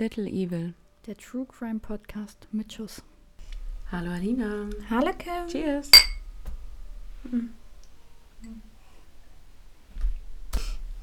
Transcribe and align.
Little 0.00 0.26
Evil. 0.26 0.72
Der 1.06 1.14
True 1.16 1.44
Crime 1.46 1.78
Podcast 1.78 2.48
mit 2.52 2.72
Schuss. 2.72 3.02
Hallo 3.92 4.10
Alina. 4.10 4.70
Hallo 4.88 5.12
Kim. 5.18 5.46
Cheers. 5.46 5.90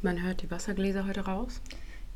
Man 0.01 0.21
hört 0.23 0.41
die 0.41 0.49
Wassergläser 0.49 1.05
heute 1.05 1.21
raus. 1.25 1.61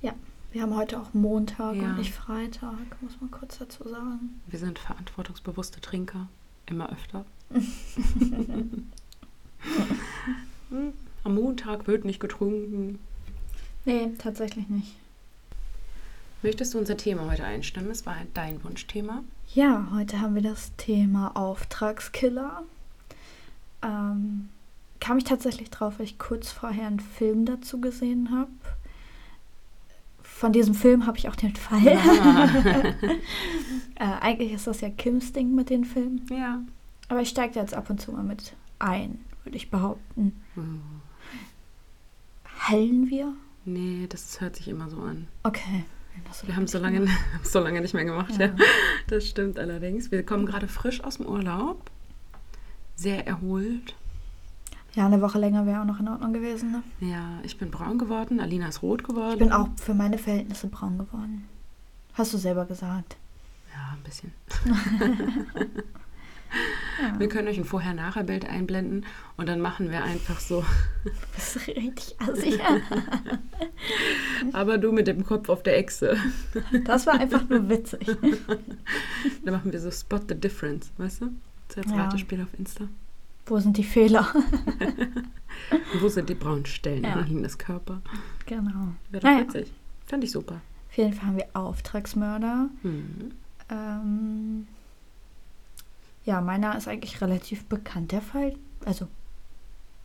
Ja, 0.02 0.14
wir 0.52 0.64
haben 0.64 0.76
heute 0.76 1.00
auch 1.00 1.14
Montag 1.14 1.76
Ja. 1.76 1.84
und 1.84 1.98
nicht 1.98 2.14
Freitag, 2.14 3.00
muss 3.02 3.22
man 3.22 3.30
kurz 3.32 3.60
dazu 3.60 3.88
sagen. 3.88 4.42
Wir 4.48 4.58
sind 4.60 4.80
verantwortungsbewusste 4.80 5.82
Trinker. 5.82 6.30
Immer 6.66 6.92
öfter. 6.92 7.26
Am 11.24 11.36
Montag 11.36 11.86
wird 11.88 12.06
nicht 12.06 12.20
getrunken. 12.20 12.98
Nee, 13.86 14.14
tatsächlich 14.18 14.68
nicht. 14.70 14.96
Möchtest 16.44 16.74
du 16.74 16.80
unser 16.80 16.98
Thema 16.98 17.30
heute 17.30 17.44
einstimmen? 17.44 17.92
Es 17.92 18.06
war 18.08 18.16
dein 18.34 18.64
Wunschthema. 18.64 19.24
Ja, 19.54 19.88
heute 19.94 20.22
haben 20.22 20.34
wir 20.34 20.42
das 20.42 20.76
Thema 20.76 21.36
Auftragskiller. 21.36 22.64
Ähm, 23.84 24.50
kam 25.00 25.20
ich 25.20 25.24
tatsächlich 25.24 25.70
drauf, 25.70 26.00
weil 26.00 26.06
ich 26.06 26.18
kurz 26.18 26.50
vorher 26.50 26.88
einen 26.88 27.00
Film 27.00 27.46
dazu 27.46 27.80
gesehen 27.80 28.32
habe. 28.32 28.50
Von 30.24 30.52
diesem 30.52 30.74
Film 30.74 31.06
habe 31.06 31.20
ich 31.20 31.30
auch 31.30 31.36
den 31.36 31.56
Fall. 31.56 31.86
äh, 33.96 34.04
eigentlich 34.22 34.52
ist 34.52 34.66
das 34.66 34.82
ja 34.82 34.90
Kims 34.90 35.34
Ding 35.34 35.54
mit 35.54 35.70
den 35.70 35.86
Filmen. 35.86 36.26
ja. 36.32 36.62
Aber 37.08 37.22
ich 37.22 37.30
steige 37.30 37.60
jetzt 37.60 37.74
ab 37.74 37.90
und 37.90 38.00
zu 38.00 38.14
mal 38.14 38.24
mit 38.24 38.56
ein, 38.80 39.20
würde 39.44 39.58
ich 39.58 39.70
behaupten. 39.70 40.42
Hm. 40.56 40.82
Hallen 42.62 43.10
wir? 43.10 43.34
Nee, 43.66 44.08
das 44.08 44.40
hört 44.40 44.56
sich 44.56 44.70
immer 44.70 44.90
so 44.90 45.02
an. 45.02 45.28
Okay. 45.44 45.84
Das 46.28 46.46
Wir 46.48 46.56
haben 46.56 46.68
so 46.68 46.80
lange, 46.80 47.08
so 47.44 47.60
lange 47.60 47.82
nicht 47.82 47.94
mehr 47.94 48.06
gemacht, 48.06 48.32
ja. 48.38 48.48
Ja. 48.48 48.56
Das 49.08 49.28
stimmt 49.28 49.60
allerdings. 49.60 50.12
Wir 50.12 50.26
kommen 50.26 50.46
gerade 50.46 50.68
frisch 50.68 51.04
aus 51.04 51.18
dem 51.18 51.26
Urlaub. 51.26 51.90
Sehr 52.96 53.26
erholt. 53.28 53.96
Ja, 54.94 55.06
eine 55.06 55.22
Woche 55.22 55.40
länger 55.40 55.66
wäre 55.66 55.82
auch 55.82 55.86
noch 55.86 56.00
in 56.00 56.08
Ordnung 56.10 56.34
gewesen. 56.34 56.72
Ne? 56.72 56.84
Ja, 57.00 57.40
ich 57.44 57.58
bin 57.58 57.72
braun 57.72 57.98
geworden, 57.98 58.40
Alina 58.40 58.68
ist 58.68 58.82
rot 58.82 59.04
geworden. 59.04 59.34
Ich 59.34 59.40
bin 59.40 59.52
auch 59.52 59.70
für 59.78 59.94
meine 59.94 60.18
Verhältnisse 60.18 60.68
braun 60.68 60.98
geworden. 60.98 61.48
Hast 62.14 62.34
du 62.34 62.38
selber 62.38 62.66
gesagt. 62.66 63.16
Ja, 63.74 63.96
ein 63.96 64.04
bisschen. 64.04 64.34
Ja. 67.02 67.20
Wir 67.20 67.30
können 67.30 67.48
euch 67.48 67.58
ein 67.58 67.66
Vorher-Nachher-Bild 67.66 68.46
einblenden 68.46 69.06
und 69.38 69.48
dann 69.50 69.60
machen 69.62 69.90
wir 69.92 70.04
einfach 70.04 70.40
so. 70.40 70.64
Das 71.36 71.56
ist 71.56 71.68
richtig 71.68 72.16
assi. 72.20 72.60
Aber 74.54 74.78
du 74.78 74.92
mit 74.92 75.08
dem 75.08 75.24
Kopf 75.26 75.50
auf 75.50 75.64
der 75.64 75.78
Echse. 75.78 76.18
Das 76.86 77.08
war 77.08 77.16
einfach 77.20 77.48
nur 77.50 77.70
witzig. 77.70 78.06
Dann 79.46 79.54
machen 79.54 79.72
wir 79.72 79.80
so 79.80 79.90
Spot 79.92 80.20
the 80.28 80.36
Difference, 80.36 80.92
weißt 80.98 81.22
du? 81.22 81.30
Als 81.78 81.90
Ja. 81.90 82.04
Ratespiel 82.04 82.42
auf 82.42 82.58
Insta. 82.60 82.86
Wo 83.46 83.60
sind 83.60 83.78
die 83.78 83.84
Fehler? 83.84 84.28
Wo 86.00 86.10
sind 86.10 86.30
die 86.30 86.36
braunen 86.36 86.66
Stellen 86.66 87.04
Ja. 87.04 87.16
Alinas 87.16 87.58
Körper? 87.58 88.02
Genau. 88.46 88.90
Wäre 89.10 89.22
doch 89.24 89.30
Naja. 89.30 89.42
witzig. 89.42 89.72
Fand 90.06 90.24
ich 90.24 90.32
super. 90.32 90.62
Auf 90.90 90.98
jeden 90.98 91.14
Fall 91.14 91.28
haben 91.28 91.38
wir 91.38 91.48
Auftragsmörder. 91.54 92.70
Mhm. 92.84 93.32
Ähm, 93.70 94.68
ja, 96.26 96.42
meiner 96.42 96.78
ist 96.78 96.88
eigentlich 96.88 97.22
relativ 97.22 97.66
bekannt, 97.66 98.12
der 98.12 98.22
Fall. 98.22 98.56
Also, 98.86 99.08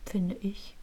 finde 0.05 0.35
ich. 0.41 0.75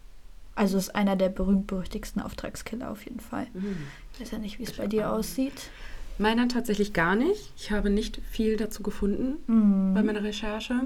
Also 0.57 0.79
ist 0.79 0.95
einer 0.95 1.17
der 1.17 1.31
berühmt-berüchtigsten 1.31 2.23
Auftragskiller 2.23 2.91
auf 2.91 3.05
jeden 3.05 3.19
Fall. 3.21 3.47
Mhm. 3.55 3.77
Ich 4.15 4.21
weiß 4.21 4.31
ja 4.33 4.39
nicht, 4.39 4.59
wie 4.61 4.65
es 4.65 4.73
bei 4.73 4.87
dir 4.87 5.11
aussieht. 5.11 5.71
Meiner 6.19 6.47
tatsächlich 6.47 6.93
gar 6.93 7.17
nicht. 7.17 7.53
Ich 7.57 7.73
habe 7.73 7.91
nicht 7.91 8.21
viel 8.31 8.57
dazu 8.57 8.83
gefunden 8.85 9.37
Hm. 9.49 9.95
bei 9.95 10.03
meiner 10.05 10.23
Recherche. 10.23 10.83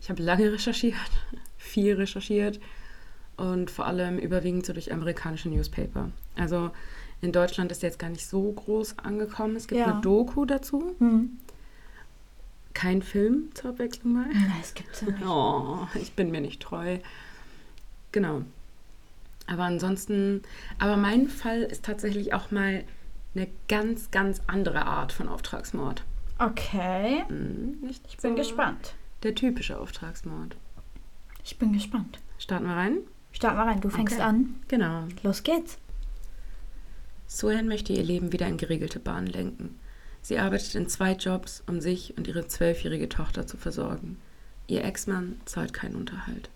Ich 0.00 0.08
habe 0.08 0.22
lange 0.22 0.50
recherchiert, 0.52 0.94
viel 1.58 1.94
recherchiert 1.96 2.58
und 3.36 3.70
vor 3.70 3.84
allem 3.86 4.18
überwiegend 4.18 4.64
so 4.64 4.72
durch 4.72 4.90
amerikanische 4.92 5.50
Newspaper. 5.50 6.10
Also 6.36 6.70
in 7.20 7.32
Deutschland 7.32 7.70
ist 7.72 7.82
der 7.82 7.90
jetzt 7.90 7.98
gar 7.98 8.08
nicht 8.08 8.26
so 8.26 8.50
groß 8.50 8.98
angekommen. 8.98 9.56
Es 9.56 9.68
gibt 9.68 9.78
Ja. 9.80 9.88
eine 9.92 10.00
Doku 10.00 10.46
dazu, 10.46 10.94
Hm. 11.00 11.36
Kein 12.76 13.00
Film 13.00 13.48
zur 13.54 13.70
Abwechslung 13.70 14.12
mal. 14.12 14.26
Nein, 14.28 14.52
das 14.60 14.74
gibt's 14.74 15.00
ja 15.00 15.10
nicht. 15.10 15.24
Oh, 15.26 15.88
ich 15.94 16.12
bin 16.12 16.30
mir 16.30 16.42
nicht 16.42 16.60
treu. 16.60 16.98
Genau. 18.12 18.42
Aber 19.46 19.64
ansonsten, 19.64 20.42
aber 20.78 20.98
mein 20.98 21.28
Fall 21.28 21.62
ist 21.62 21.86
tatsächlich 21.86 22.34
auch 22.34 22.50
mal 22.50 22.84
eine 23.34 23.48
ganz, 23.68 24.10
ganz 24.10 24.42
andere 24.46 24.84
Art 24.84 25.12
von 25.12 25.26
Auftragsmord. 25.26 26.04
Okay. 26.38 27.24
Hm, 27.28 27.78
nicht 27.80 28.04
Ich 28.08 28.18
bin 28.18 28.32
so 28.32 28.36
gespannt. 28.36 28.94
Der 29.22 29.34
typische 29.34 29.80
Auftragsmord. 29.80 30.54
Ich 31.44 31.58
bin 31.58 31.72
gespannt. 31.72 32.18
Starten 32.38 32.66
wir 32.66 32.74
rein? 32.76 32.98
Start 33.32 33.56
mal 33.56 33.64
rein, 33.68 33.80
du 33.80 33.88
fängst 33.88 34.16
Okay. 34.16 34.22
an. 34.22 34.54
Genau. 34.68 35.04
Los 35.22 35.42
geht's. 35.42 35.78
Suhan 37.26 37.68
möchte 37.68 37.94
ihr 37.94 38.02
Leben 38.02 38.32
wieder 38.32 38.46
in 38.46 38.58
geregelte 38.58 38.98
Bahnen 38.98 39.28
lenken. 39.28 39.78
Sie 40.26 40.40
arbeitet 40.40 40.74
in 40.74 40.88
zwei 40.88 41.12
Jobs, 41.12 41.62
um 41.68 41.80
sich 41.80 42.18
und 42.18 42.26
ihre 42.26 42.48
zwölfjährige 42.48 43.08
Tochter 43.08 43.46
zu 43.46 43.56
versorgen. 43.56 44.18
Ihr 44.66 44.84
Ex-Mann 44.84 45.40
zahlt 45.44 45.72
keinen 45.72 45.94
Unterhalt. 45.94 46.50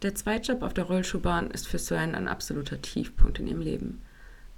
Der 0.00 0.14
Zweitjob 0.14 0.62
auf 0.62 0.72
der 0.72 0.84
Rollschuhbahn 0.84 1.50
ist 1.50 1.68
für 1.68 1.78
Suhan 1.78 2.14
ein 2.14 2.28
absoluter 2.28 2.80
Tiefpunkt 2.80 3.40
in 3.40 3.46
ihrem 3.46 3.60
Leben. 3.60 4.00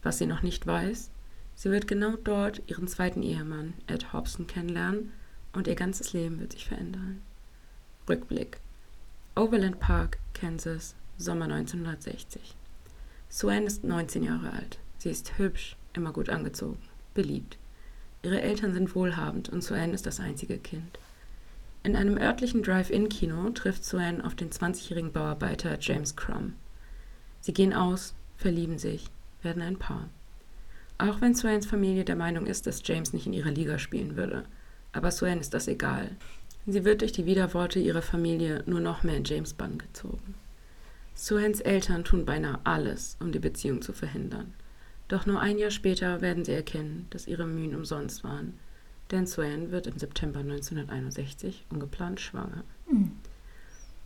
Was 0.05 0.19
sie 0.19 0.27
noch 0.27 0.43
nicht 0.43 0.65
weiß, 0.65 1.11
sie 1.57 1.71
wird 1.73 1.89
genau 1.89 2.15
dort 2.23 2.63
ihren 2.69 2.87
zweiten 2.87 3.25
Ehemann, 3.25 3.75
Ed 3.89 4.13
Hobson, 4.13 4.47
kennenlernen 4.47 5.11
und 5.53 5.67
ihr 5.67 5.75
ganzes 5.75 6.13
Leben 6.13 6.39
wird 6.39 6.53
sich 6.53 6.69
verändern. 6.69 7.21
Rückblick. 8.09 8.59
Overland 9.35 9.81
Park, 9.81 10.19
Kansas, 10.35 10.95
Sommer 11.17 11.47
1960. 11.47 12.55
Suan 13.29 13.67
ist 13.67 13.83
19 13.83 14.23
Jahre 14.23 14.53
alt. 14.53 14.79
Sie 14.99 15.11
ist 15.11 15.37
hübsch, 15.37 15.75
immer 15.95 16.13
gut 16.13 16.29
angezogen, 16.29 16.79
beliebt. 17.13 17.59
Ihre 18.23 18.41
Eltern 18.41 18.75
sind 18.75 18.95
wohlhabend 18.95 19.49
und 19.49 19.63
Suan 19.63 19.95
ist 19.95 20.07
das 20.07 20.21
einzige 20.21 20.59
Kind. 20.59 20.99
In 21.85 21.97
einem 21.97 22.19
örtlichen 22.19 22.63
Drive-In-Kino 22.63 23.51
trifft 23.51 23.85
Suan 23.85 24.21
auf 24.21 24.35
den 24.35 24.51
20-jährigen 24.51 25.13
Bauarbeiter 25.13 25.79
James 25.81 26.17
Crumb. 26.17 26.55
Sie 27.41 27.53
gehen 27.53 27.73
aus, 27.73 28.15
verlieben 28.37 28.79
sich, 28.79 29.07
werden 29.43 29.63
ein 29.63 29.79
Paar. 29.79 30.09
Auch 30.99 31.21
wenn 31.21 31.35
Suans 31.35 31.67
Familie 31.67 32.05
der 32.05 32.17
Meinung 32.17 32.47
ist, 32.47 32.67
dass 32.67 32.83
James 32.85 33.13
nicht 33.13 33.27
in 33.27 33.33
ihrer 33.33 33.53
Liga 33.53 33.79
spielen 33.79 34.17
würde. 34.17 34.45
Aber 34.93 35.13
Suan 35.13 35.39
ist 35.39 35.55
das 35.55 35.69
egal. 35.69 36.11
Sie 36.67 36.85
wird 36.85 37.01
durch 37.01 37.13
die 37.13 37.25
Widerworte 37.25 37.79
ihrer 37.79 38.03
Familie 38.03 38.63
nur 38.67 38.81
noch 38.81 39.03
mehr 39.03 39.17
in 39.17 39.25
James 39.25 39.55
Bann 39.55 39.79
gezogen. 39.79 40.35
Suhans 41.15 41.61
Eltern 41.61 42.05
tun 42.05 42.27
beinahe 42.27 42.61
alles, 42.65 43.17
um 43.21 43.33
die 43.33 43.39
Beziehung 43.39 43.81
zu 43.81 43.93
verhindern. 43.93 44.53
Doch 45.09 45.25
nur 45.25 45.41
ein 45.41 45.59
Jahr 45.59 45.71
später 45.71 46.21
werden 46.21 46.45
sie 46.45 46.53
erkennen, 46.53 47.07
dass 47.11 47.27
ihre 47.27 47.47
Mühen 47.47 47.75
umsonst 47.75 48.25
waren. 48.25 48.55
Denn 49.11 49.27
Suan 49.27 49.71
wird 49.71 49.87
im 49.87 49.99
September 49.99 50.41
1961 50.41 51.65
ungeplant 51.71 52.21
schwanger. 52.21 52.63
Hm. 52.87 53.13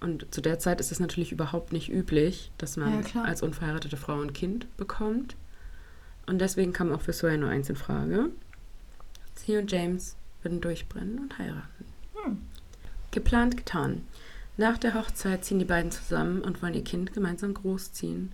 Und 0.00 0.32
zu 0.32 0.40
der 0.40 0.58
Zeit 0.58 0.80
ist 0.80 0.92
es 0.92 1.00
natürlich 1.00 1.32
überhaupt 1.32 1.72
nicht 1.72 1.88
üblich, 1.88 2.50
dass 2.58 2.76
man 2.76 3.04
Ja, 3.14 3.22
als 3.22 3.42
unverheiratete 3.42 3.96
Frau 3.96 4.20
ein 4.20 4.32
Kind 4.32 4.76
bekommt. 4.76 5.36
Und 6.26 6.40
deswegen 6.40 6.72
kam 6.72 6.92
auch 6.92 7.00
für 7.00 7.12
Suan 7.12 7.40
nur 7.40 7.50
eins 7.50 7.68
in 7.68 7.76
Frage. 7.76 8.30
Sie 9.34 9.56
und 9.56 9.70
James 9.70 10.16
würden 10.42 10.60
durchbrennen 10.60 11.18
und 11.18 11.38
heiraten. 11.38 11.84
Hm. 12.14 12.38
Geplant, 13.10 13.56
getan. 13.56 14.04
Nach 14.56 14.78
der 14.78 14.94
Hochzeit 14.94 15.44
ziehen 15.44 15.58
die 15.58 15.64
beiden 15.64 15.90
zusammen 15.90 16.42
und 16.42 16.62
wollen 16.62 16.74
ihr 16.74 16.84
Kind 16.84 17.12
gemeinsam 17.12 17.54
großziehen. 17.54 18.32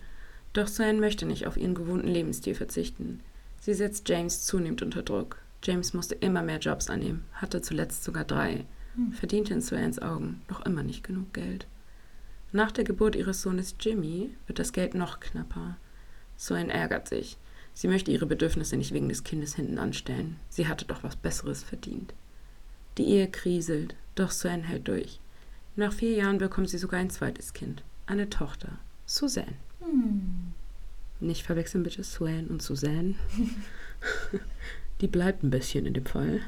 Doch 0.53 0.67
Suan 0.67 0.99
möchte 0.99 1.25
nicht 1.25 1.45
auf 1.47 1.57
ihren 1.57 1.75
gewohnten 1.75 2.07
Lebensstil 2.07 2.55
verzichten. 2.55 3.21
Sie 3.59 3.73
setzt 3.73 4.07
James 4.09 4.45
zunehmend 4.45 4.81
unter 4.81 5.03
Druck. 5.03 5.37
James 5.63 5.93
musste 5.93 6.15
immer 6.15 6.41
mehr 6.41 6.59
Jobs 6.59 6.89
annehmen, 6.89 7.25
hatte 7.33 7.61
zuletzt 7.61 8.03
sogar 8.03 8.23
drei, 8.23 8.65
Hm. 8.95 9.11
verdiente 9.13 9.53
in 9.53 9.61
Suans 9.61 9.99
Augen 9.99 10.41
noch 10.49 10.65
immer 10.65 10.83
nicht 10.83 11.03
genug 11.03 11.33
Geld. 11.33 11.67
Nach 12.51 12.71
der 12.71 12.83
Geburt 12.83 13.15
ihres 13.15 13.41
Sohnes 13.41 13.75
Jimmy 13.79 14.31
wird 14.47 14.57
das 14.57 14.73
Geld 14.73 14.95
noch 14.95 15.19
knapper. 15.19 15.77
Suan 16.37 16.69
ärgert 16.69 17.07
sich. 17.07 17.37
Sie 17.75 17.87
möchte 17.87 18.11
ihre 18.11 18.25
Bedürfnisse 18.25 18.75
nicht 18.75 18.93
wegen 18.93 19.09
des 19.09 19.23
Kindes 19.23 19.55
hinten 19.55 19.77
anstellen. 19.77 20.37
Sie 20.49 20.67
hatte 20.67 20.85
doch 20.85 21.03
was 21.03 21.15
Besseres 21.15 21.61
verdient. 21.63 22.13
Die 22.97 23.05
Ehe 23.07 23.29
kriselt, 23.29 23.95
doch 24.15 24.31
Suan 24.31 24.63
hält 24.63 24.87
durch. 24.87 25.19
Nach 25.75 25.93
vier 25.93 26.13
Jahren 26.13 26.39
bekommt 26.39 26.69
sie 26.69 26.77
sogar 26.79 26.99
ein 26.99 27.09
zweites 27.11 27.53
Kind, 27.53 27.83
eine 28.07 28.29
Tochter, 28.29 28.79
Suzanne. 29.05 29.53
Hm. 29.89 30.53
Nicht 31.19 31.43
verwechseln 31.43 31.83
bitte 31.83 32.03
Suan 32.03 32.47
und 32.47 32.61
Suzanne. 32.61 33.15
Die 35.01 35.07
bleibt 35.07 35.43
ein 35.43 35.49
bisschen 35.49 35.85
in 35.85 35.93
dem 35.93 36.05
Fall. 36.05 36.41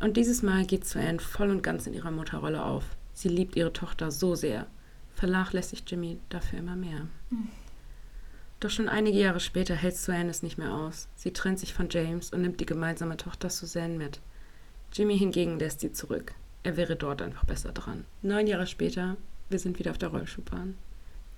Und 0.00 0.16
dieses 0.16 0.42
Mal 0.42 0.66
geht 0.66 0.86
Suan 0.86 1.20
voll 1.20 1.50
und 1.50 1.62
ganz 1.62 1.86
in 1.86 1.94
ihrer 1.94 2.10
Mutterrolle 2.10 2.64
auf. 2.64 2.84
Sie 3.14 3.28
liebt 3.28 3.56
ihre 3.56 3.72
Tochter 3.72 4.10
so 4.10 4.34
sehr, 4.34 4.66
vernachlässigt 5.14 5.90
Jimmy 5.90 6.18
dafür 6.28 6.58
immer 6.58 6.76
mehr. 6.76 7.08
Hm. 7.30 7.48
Doch 8.60 8.70
schon 8.70 8.88
einige 8.88 9.18
Jahre 9.18 9.40
später 9.40 9.74
hält 9.74 9.96
Suzanne 9.96 10.30
es 10.30 10.42
nicht 10.42 10.58
mehr 10.58 10.72
aus. 10.72 11.08
Sie 11.14 11.32
trennt 11.32 11.58
sich 11.58 11.74
von 11.74 11.88
James 11.90 12.30
und 12.30 12.42
nimmt 12.42 12.60
die 12.60 12.66
gemeinsame 12.66 13.16
Tochter 13.16 13.50
Suzanne 13.50 13.96
mit. 13.96 14.20
Jimmy 14.92 15.18
hingegen 15.18 15.58
lässt 15.58 15.80
sie 15.80 15.92
zurück. 15.92 16.34
Er 16.62 16.76
wäre 16.76 16.96
dort 16.96 17.22
einfach 17.22 17.44
besser 17.44 17.72
dran. 17.72 18.04
Neun 18.22 18.46
Jahre 18.46 18.66
später, 18.66 19.16
wir 19.50 19.58
sind 19.58 19.78
wieder 19.78 19.90
auf 19.90 19.98
der 19.98 20.08
Rollschuhbahn. 20.08 20.76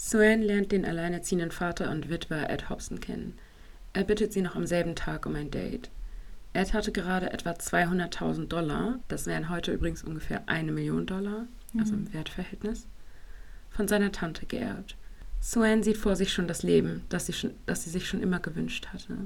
Suzanne 0.01 0.45
lernt 0.45 0.71
den 0.71 0.85
alleinerziehenden 0.85 1.51
Vater 1.51 1.91
und 1.91 2.09
Witwer 2.09 2.49
Ed 2.49 2.71
Hobson 2.71 3.01
kennen. 3.01 3.37
Er 3.93 4.05
bittet 4.05 4.33
sie 4.33 4.43
noch 4.43 4.55
am 4.55 4.65
selben 4.65 4.95
Tag 4.95 5.27
um 5.27 5.35
ein 5.35 5.51
Date. 5.51 5.91
Ed 6.53 6.73
hatte 6.73 6.93
gerade 6.93 7.33
etwa 7.33 7.51
200.000 7.51 8.47
Dollar, 8.47 9.01
das 9.09 9.27
wären 9.27 9.51
heute 9.51 9.73
übrigens 9.73 10.05
ungefähr 10.05 10.43
eine 10.47 10.71
Million 10.71 11.05
Dollar, 11.05 11.47
also 11.79 11.95
im 11.95 12.13
Wertverhältnis, 12.15 12.87
von 13.71 13.89
seiner 13.89 14.13
Tante 14.13 14.47
geerbt. 14.47 14.97
Suen 15.41 15.83
sieht 15.83 15.97
vor 15.97 16.15
sich 16.15 16.33
schon 16.33 16.49
das 16.49 16.63
Leben, 16.63 17.03
das 17.09 17.27
sie, 17.27 17.33
schon, 17.33 17.51
das 17.67 17.85
sie 17.85 17.91
sich 17.91 18.09
schon 18.09 18.23
immer 18.23 18.39
gewünscht 18.39 18.89
hatte. 18.93 19.17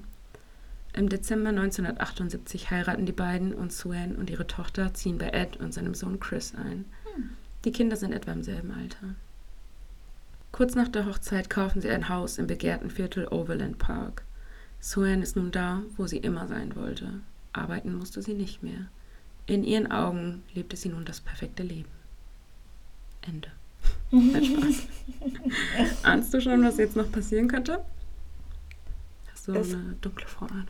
Im 0.94 1.08
Dezember 1.08 1.50
1978 1.50 2.70
heiraten 2.70 3.06
die 3.06 3.12
beiden 3.12 3.54
und 3.54 3.72
Suen 3.72 4.16
und 4.16 4.30
ihre 4.30 4.46
Tochter 4.46 4.92
ziehen 4.94 5.18
bei 5.18 5.28
Ed 5.28 5.58
und 5.58 5.72
seinem 5.72 5.94
Sohn 5.94 6.18
Chris 6.18 6.54
ein. 6.54 6.86
Die 7.64 7.72
Kinder 7.72 7.96
sind 7.96 8.12
etwa 8.12 8.32
im 8.32 8.42
selben 8.42 8.72
Alter. 8.72 9.14
Kurz 10.52 10.75
nach 10.75 10.88
der 10.88 11.06
Hochzeit 11.06 11.49
kaufen 11.50 11.81
sie 11.81 11.88
ein 11.90 12.08
Haus 12.08 12.38
im 12.38 12.46
begehrten 12.46 12.90
Viertel 12.90 13.26
Overland 13.28 13.78
Park. 13.78 14.22
Suen 14.81 15.22
ist 15.22 15.37
nun 15.37 15.50
da, 15.50 15.82
wo 15.96 16.06
sie 16.06 16.19
immer 16.19 16.46
sein 16.46 16.76
wollte. 16.76 17.20
Arbeiten 17.52 17.94
musste 17.94 18.20
sie 18.22 18.34
nicht 18.34 18.62
mehr. 18.62 18.87
In 19.46 19.64
ihren 19.64 19.90
Augen 19.90 20.43
lebte 20.54 20.76
sie 20.76 20.88
nun 20.90 21.04
das 21.04 21.20
perfekte 21.20 21.62
Leben. 21.62 21.88
Ende. 23.22 23.50
Spaß. 24.10 24.82
Ahnst 26.02 26.34
du 26.34 26.40
schon, 26.40 26.62
was 26.64 26.76
jetzt 26.76 26.96
noch 26.96 27.10
passieren 27.10 27.49
könnte? 27.49 27.82
Hast 29.32 29.49
du 29.49 29.54
Es- 29.54 29.72
eine 29.75 29.96
dunkle 30.00 30.26
Vorahnung? 30.26 30.69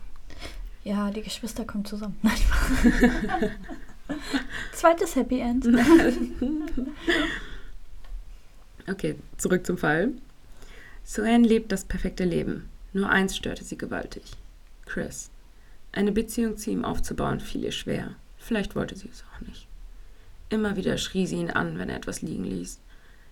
Ja, 0.85 1.11
die 1.11 1.23
Geschwister 1.23 1.65
kommen 1.65 1.85
zusammen. 1.85 2.17
Nein. 2.23 2.35
Zweites 4.73 5.15
Happy 5.15 5.39
End. 5.41 5.65
Okay, 8.93 9.17
zurück 9.39 9.65
zum 9.65 9.79
Fall. 9.79 10.11
Suen 11.03 11.45
lebt 11.45 11.73
das 11.73 11.87
perfekte 11.87 12.25
Leben. 12.25 12.69
Nur 12.93 13.09
eins 13.09 13.35
störte 13.35 13.65
sie 13.65 13.79
gewaltig. 13.79 14.23
Chris. 14.85 15.31
Eine 15.93 16.13
Beziehung 16.13 16.59
zu 16.59 16.71
ihm 16.71 16.85
aufzubauen 16.85 17.41
fiel 17.41 17.65
ihr 17.65 17.73
schwer. 17.73 18.17
Vielleicht 18.37 18.77
wollte 18.77 18.95
sie 18.95 19.09
es 19.09 19.25
auch 19.25 19.41
nicht. 19.47 19.67
Immer 20.51 20.77
wieder 20.77 20.99
schrie 20.99 21.27
sie 21.27 21.37
ihn 21.37 21.51
an, 21.51 21.79
wenn 21.79 21.89
er 21.89 21.97
etwas 21.97 22.21
liegen 22.21 22.45
ließ. 22.45 22.81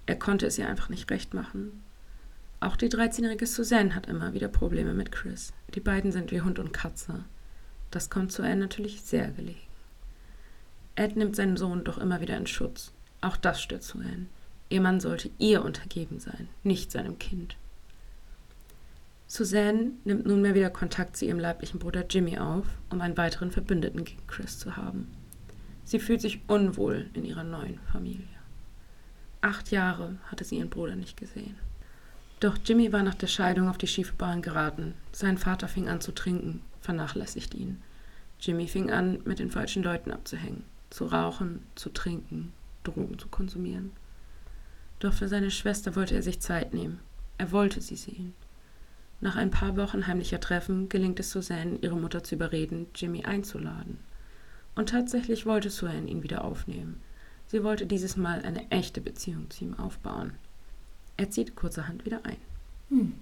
Er 0.07 0.17
konnte 0.17 0.47
es 0.47 0.57
ihr 0.57 0.67
einfach 0.67 0.89
nicht 0.89 1.11
recht 1.11 1.35
machen. 1.35 1.83
Auch 2.61 2.77
die 2.77 2.89
13-jährige 2.89 3.47
Suzanne 3.47 3.95
hat 3.95 4.07
immer 4.07 4.33
wieder 4.33 4.49
Probleme 4.49 4.95
mit 4.95 5.12
Chris. 5.12 5.53
Die 5.75 5.81
beiden 5.81 6.11
sind 6.11 6.31
wie 6.31 6.41
Hund 6.41 6.59
und 6.59 6.73
Katze. 6.73 7.25
Das 7.91 8.09
kommt 8.09 8.33
Suen 8.33 8.61
natürlich 8.61 9.03
sehr 9.03 9.31
gelegen. 9.33 9.61
Ed 10.97 11.17
nimmt 11.17 11.37
seinen 11.37 11.59
Sohn 11.59 11.85
doch 11.85 11.99
immer 11.99 12.23
wieder 12.23 12.39
in 12.39 12.47
Schutz. 12.47 12.93
Auch 13.21 13.37
das 13.37 13.61
stört 13.61 13.83
Suen. 13.83 14.31
Ihr 14.70 14.81
Mann 14.81 15.00
sollte 15.00 15.31
ihr 15.38 15.64
untergeben 15.64 16.20
sein, 16.20 16.49
nicht 16.62 16.93
seinem 16.93 17.19
Kind. 17.19 17.56
Suzanne 19.26 19.93
nimmt 20.05 20.26
nunmehr 20.26 20.55
wieder 20.55 20.70
Kontakt 20.70 21.17
zu 21.17 21.25
ihrem 21.25 21.40
leiblichen 21.40 21.81
Bruder 21.81 22.06
Jimmy 22.08 22.38
auf, 22.38 22.67
um 22.88 23.00
einen 23.00 23.17
weiteren 23.17 23.50
Verbündeten 23.50 24.05
gegen 24.05 24.26
Chris 24.28 24.58
zu 24.58 24.76
haben. 24.76 25.08
Sie 25.84 25.99
fühlt 25.99 26.20
sich 26.20 26.40
unwohl 26.46 27.11
in 27.14 27.25
ihrer 27.25 27.43
neuen 27.43 27.81
Familie. 27.93 28.26
Acht 29.40 29.72
Jahre 29.72 30.17
hatte 30.26 30.44
sie 30.44 30.58
ihren 30.58 30.70
Bruder 30.70 30.94
nicht 30.94 31.16
gesehen. 31.16 31.56
Doch 32.38 32.56
Jimmy 32.64 32.93
war 32.93 33.02
nach 33.02 33.14
der 33.14 33.26
Scheidung 33.26 33.69
auf 33.69 33.78
die 33.78 33.88
schiefe 33.88 34.14
Bahn 34.14 34.40
geraten. 34.40 34.94
Sein 35.12 35.37
Vater 35.37 35.66
fing 35.66 35.88
an 35.88 36.00
zu 36.00 36.12
trinken, 36.12 36.62
vernachlässigte 36.81 37.56
ihn. 37.56 37.82
Jimmy 38.40 38.69
fing 38.69 38.90
an, 38.90 39.19
mit 39.25 39.40
den 39.40 39.50
falschen 39.50 39.82
Leuten 39.82 40.12
abzuhängen, 40.12 40.64
zu 40.90 41.06
rauchen, 41.06 41.62
zu 41.75 41.90
trinken, 41.90 42.52
Drogen 42.84 43.19
zu 43.19 43.28
konsumieren. 43.28 43.90
Doch 45.00 45.12
für 45.12 45.29
seine 45.29 45.50
Schwester 45.50 45.97
wollte 45.97 46.14
er 46.14 46.23
sich 46.23 46.41
Zeit 46.41 46.73
nehmen. 46.73 47.00
Er 47.38 47.52
wollte 47.52 47.81
sie 47.81 47.97
sehen. 47.97 48.35
Nach 49.20 49.37
ein 49.37 49.50
paar 49.50 49.76
Wochen 49.76 50.06
heimlicher 50.06 50.41
Treffen 50.41 50.88
gelingt 50.88 51.20
es 51.20 51.31
Suzanne, 51.31 51.79
ihre 51.81 51.97
Mutter 51.97 52.23
zu 52.23 52.35
überreden, 52.35 52.87
Jimmy 52.94 53.25
einzuladen. 53.25 53.99
Und 54.75 54.91
tatsächlich 54.91 55.47
wollte 55.47 55.70
Suzanne 55.70 56.08
ihn 56.08 56.23
wieder 56.23 56.44
aufnehmen. 56.44 57.00
Sie 57.47 57.64
wollte 57.64 57.87
dieses 57.87 58.17
Mal 58.17 58.43
eine 58.43 58.70
echte 58.70 59.00
Beziehung 59.00 59.50
zu 59.50 59.64
ihm 59.64 59.79
aufbauen. 59.79 60.35
Er 61.17 61.31
zieht 61.31 61.56
kurzerhand 61.56 62.05
wieder 62.05 62.25
ein. 62.25 62.37
Hm. 62.91 63.14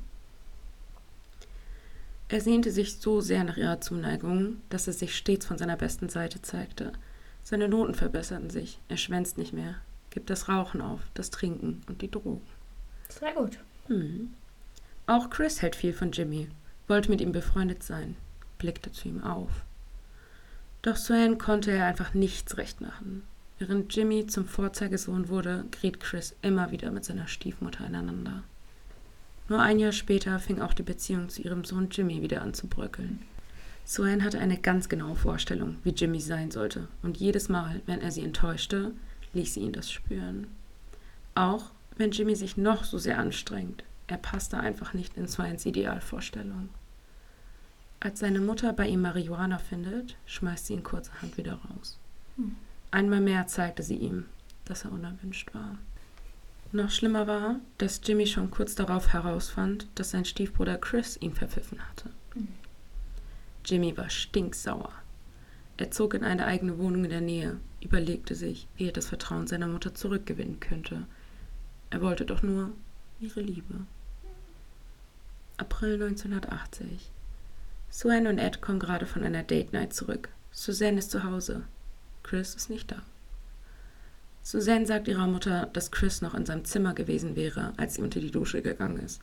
Er 2.29 2.41
sehnte 2.41 2.71
sich 2.71 2.97
so 2.97 3.21
sehr 3.21 3.43
nach 3.43 3.57
ihrer 3.57 3.81
Zuneigung, 3.81 4.61
dass 4.69 4.87
er 4.87 4.93
sich 4.93 5.17
stets 5.17 5.47
von 5.47 5.59
seiner 5.59 5.77
besten 5.77 6.09
Seite 6.09 6.43
zeigte. 6.43 6.93
Seine 7.43 7.69
Noten 7.69 7.95
verbesserten 7.95 8.51
sich, 8.51 8.79
er 8.89 8.99
schwänzt 8.99 9.39
nicht 9.39 9.55
mehr, 9.55 9.77
gibt 10.19 10.31
das 10.31 10.49
Rauchen 10.49 10.81
auf, 10.81 10.99
das 11.15 11.31
Trinken 11.31 11.81
und 11.87 12.03
die 12.03 12.11
Drogen. 12.11 12.41
Sehr 13.09 13.33
gut. 13.35 13.61
Hm. 13.87 14.35
Auch 15.07 15.31
Chris 15.31 15.63
hält 15.63 15.77
viel 15.77 15.93
von 15.93 16.11
Jimmy, 16.11 16.49
wollte 16.89 17.09
mit 17.09 17.21
ihm 17.21 17.31
befreundet 17.31 17.85
sein, 17.85 18.17
blickte 18.59 18.91
zu 18.91 19.07
ihm 19.07 19.23
auf. 19.23 19.63
Doch 20.83 20.97
Swan 20.97 21.39
konnte 21.39 21.71
er 21.71 21.87
einfach 21.87 22.15
nichts 22.15 22.57
recht 22.57 22.81
machen. 22.81 23.23
Während 23.61 23.95
Jimmy 23.95 24.27
zum 24.27 24.45
Vorzeigesohn 24.45 25.29
wurde, 25.29 25.67
geriet 25.71 26.01
Chris 26.01 26.35
immer 26.43 26.73
wieder 26.73 26.91
mit 26.91 27.05
seiner 27.05 27.29
Stiefmutter 27.29 27.87
ineinander. 27.87 28.43
Nur 29.49 29.61
ein 29.61 29.79
Jahr 29.79 29.93
später 29.93 30.41
fing 30.41 30.61
auch 30.61 30.75
die 30.75 30.83
Beziehung 30.83 31.29
zu 31.29 31.43
ihrem 31.43 31.63
Sohn 31.63 31.91
Jimmy 31.93 32.23
wieder 32.23 32.43
an 32.43 32.55
zu 32.55 32.67
bröckeln. 32.67 33.23
Swan 33.87 34.25
hatte 34.25 34.41
eine 34.41 34.59
ganz 34.59 34.89
genaue 34.89 35.15
Vorstellung, 35.15 35.77
wie 35.85 35.91
Jimmy 35.91 36.21
sein 36.21 36.51
sollte, 36.51 36.89
und 37.05 37.19
jedes 37.19 37.49
Mal, 37.49 37.83
wenn 37.87 38.01
er 38.01 38.11
sie 38.11 38.25
enttäuschte, 38.25 38.91
ließ 39.35 39.55
sie 39.55 39.61
ihn 39.61 39.73
das 39.73 39.91
spüren. 39.91 40.49
Auch 41.35 41.71
wenn 41.97 42.11
Jimmy 42.11 42.37
sich 42.37 42.57
noch 42.57 42.85
so 42.85 42.99
sehr 42.99 43.19
anstrengt, 43.19 43.85
er 44.07 44.19
passte 44.19 44.59
einfach 44.59 44.95
nicht 44.95 45.17
in 45.17 45.29
Swans 45.29 45.67
Idealvorstellung. 45.67 46.69
Als 48.01 48.21
seine 48.21 48.41
Mutter 48.41 48.73
bei 48.73 48.87
ihm 48.87 49.03
Marihuana 49.03 49.59
findet, 49.59 50.17
schmeißt 50.27 50.67
sie 50.67 50.75
ihn 50.75 50.85
kurzerhand 50.85 51.37
wieder 51.37 51.55
raus. 51.55 51.99
Hm. 52.37 52.57
Einmal 52.91 53.21
mehr 53.21 53.47
zeigte 53.49 53.83
sie 53.83 53.97
ihm, 53.97 54.27
dass 54.65 54.85
er 54.85 54.93
unerwünscht 54.93 55.53
war. 55.53 55.79
Noch 56.71 56.91
schlimmer 56.91 57.27
war, 57.27 57.57
dass 57.79 58.01
Jimmy 58.05 58.27
schon 58.27 58.51
kurz 58.51 58.75
darauf 58.75 59.13
herausfand, 59.13 59.87
dass 59.95 60.11
sein 60.11 60.25
Stiefbruder 60.25 60.77
Chris 60.77 61.17
ihn 61.21 61.35
verpfiffen 61.35 61.81
hatte. 61.89 62.11
Mhm. 62.35 62.49
Jimmy 63.65 63.97
war 63.97 64.11
stinksauer. 64.11 64.93
Er 65.79 65.93
zog 65.93 66.15
in 66.15 66.25
eine 66.25 66.45
eigene 66.45 66.77
Wohnung 66.77 67.05
in 67.05 67.11
der 67.11 67.21
Nähe, 67.21 67.57
überlegte 67.81 68.35
sich, 68.35 68.67
wie 68.77 68.89
er 68.89 68.93
das 68.93 69.07
Vertrauen 69.07 69.47
seiner 69.47 69.69
Mutter 69.69 69.95
zurückgewinnen 69.95 70.59
könnte. 70.59 71.07
Er 71.91 72.03
wollte 72.03 72.27
doch 72.27 72.43
nur 72.43 72.73
ihre 73.21 73.41
Liebe. 73.41 73.87
April 75.57 75.95
1980. 75.95 77.11
Suen 77.91 78.27
und 78.27 78.39
Ed 78.39 78.61
kommen 78.61 78.81
gerade 78.81 79.07
von 79.07 79.23
einer 79.23 79.45
Date 79.45 79.73
Night 79.73 79.95
zurück. 79.95 80.29
Suzanne 80.51 80.99
ist 80.99 81.13
zu 81.13 81.23
Hause. 81.23 81.63
Chris 82.25 82.57
ist 82.57 82.71
nicht 82.71 82.91
da. 82.91 83.03
Suzanne 84.43 84.85
sagt 84.85 85.07
ihrer 85.07 85.29
Mutter, 85.29 85.67
dass 85.73 85.93
Chris 85.93 86.23
noch 86.23 86.35
in 86.35 86.45
seinem 86.45 86.65
Zimmer 86.65 86.93
gewesen 86.93 87.37
wäre, 87.37 87.73
als 87.77 87.95
sie 87.95 88.03
unter 88.03 88.19
die 88.19 88.33
Dusche 88.33 88.63
gegangen 88.63 88.99
ist. 88.99 89.21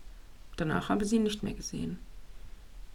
Danach 0.56 0.88
habe 0.88 1.04
sie 1.04 1.18
ihn 1.18 1.24
nicht 1.24 1.44
mehr 1.44 1.54
gesehen. 1.54 2.00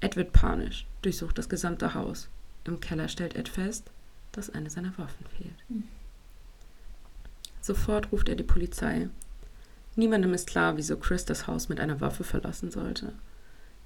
Ed 0.00 0.16
wird 0.16 0.32
panisch, 0.32 0.86
durchsucht 1.02 1.36
das 1.36 1.50
gesamte 1.50 1.92
Haus. 1.92 2.28
Im 2.64 2.80
Keller 2.80 3.08
stellt 3.08 3.34
Ed 3.34 3.48
fest, 3.48 3.90
dass 4.32 4.50
eine 4.50 4.70
seiner 4.70 4.96
Waffen 4.98 5.26
fehlt. 5.36 5.64
Hm. 5.68 5.84
Sofort 7.60 8.12
ruft 8.12 8.28
er 8.28 8.36
die 8.36 8.42
Polizei. 8.42 9.08
Niemandem 9.96 10.32
ist 10.34 10.48
klar, 10.48 10.76
wieso 10.76 10.96
Chris 10.96 11.24
das 11.24 11.46
Haus 11.46 11.68
mit 11.68 11.80
einer 11.80 12.00
Waffe 12.00 12.24
verlassen 12.24 12.70
sollte. 12.70 13.12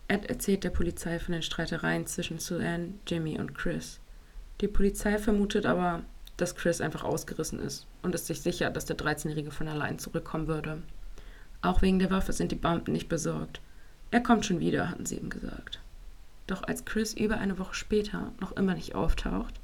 Ed 0.06 0.26
erzählt 0.26 0.64
der 0.64 0.70
Polizei 0.70 1.18
von 1.18 1.32
den 1.32 1.42
Streitereien 1.42 2.06
zwischen 2.06 2.38
Suzanne, 2.38 2.94
Jimmy 3.06 3.38
und 3.38 3.54
Chris. 3.54 4.00
Die 4.60 4.68
Polizei 4.68 5.18
vermutet 5.18 5.66
aber, 5.66 6.02
dass 6.36 6.54
Chris 6.54 6.80
einfach 6.80 7.04
ausgerissen 7.04 7.58
ist 7.58 7.86
und 8.02 8.14
ist 8.14 8.26
sich 8.26 8.40
sicher, 8.40 8.70
dass 8.70 8.84
der 8.84 8.96
13-Jährige 8.96 9.50
von 9.50 9.68
allein 9.68 9.98
zurückkommen 9.98 10.46
würde. 10.46 10.82
Auch 11.62 11.80
wegen 11.80 11.98
der 11.98 12.10
Waffe 12.10 12.32
sind 12.32 12.52
die 12.52 12.56
Beamten 12.56 12.92
nicht 12.92 13.08
besorgt. 13.08 13.60
Er 14.10 14.22
kommt 14.22 14.44
schon 14.44 14.60
wieder, 14.60 14.90
hatten 14.90 15.06
sie 15.06 15.16
ihm 15.16 15.30
gesagt. 15.30 15.80
Doch 16.46 16.62
als 16.62 16.84
Chris 16.84 17.14
über 17.14 17.38
eine 17.38 17.58
Woche 17.58 17.74
später 17.74 18.32
noch 18.40 18.52
immer 18.52 18.74
nicht 18.74 18.94
auftaucht, 18.94 19.54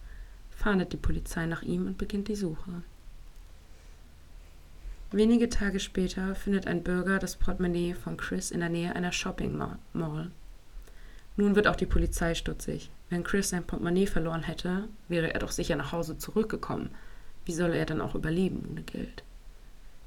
fahndet 0.51 0.93
die 0.93 0.99
Polizei 0.99 1.47
nach 1.47 1.63
ihm 1.63 1.87
und 1.87 1.99
beginnt 1.99 2.29
die 2.29 2.37
Suche. 2.37 2.83
Wenige 5.13 5.49
Tage 5.49 5.81
später 5.81 6.35
findet 6.37 6.67
ein 6.67 6.85
Bürger 6.85 7.19
das 7.19 7.35
Portemonnaie 7.35 7.95
von 7.95 8.17
Chris 8.17 8.51
in 8.51 8.61
der 8.61 8.69
Nähe 8.69 8.95
einer 8.95 9.11
Shopping 9.11 9.57
Mall. 9.93 10.31
Nun 11.37 11.57
wird 11.57 11.67
auch 11.67 11.77
die 11.77 11.87
Polizei 11.87 12.35
stutzig. 12.35 12.91
Wenn 13.09 13.25
Chris 13.25 13.49
sein 13.49 13.65
Portemonnaie 13.65 14.07
verloren 14.07 14.43
hätte, 14.43 14.85
wäre 15.09 15.33
er 15.33 15.41
doch 15.41 15.51
sicher 15.51 15.75
nach 15.75 15.91
Hause 15.91 16.17
zurückgekommen. 16.17 16.91
Wie 17.45 17.53
solle 17.53 17.77
er 17.77 17.87
dann 17.87 18.01
auch 18.01 18.15
überleben 18.15 18.65
ohne 18.71 18.83
Geld? 18.83 19.25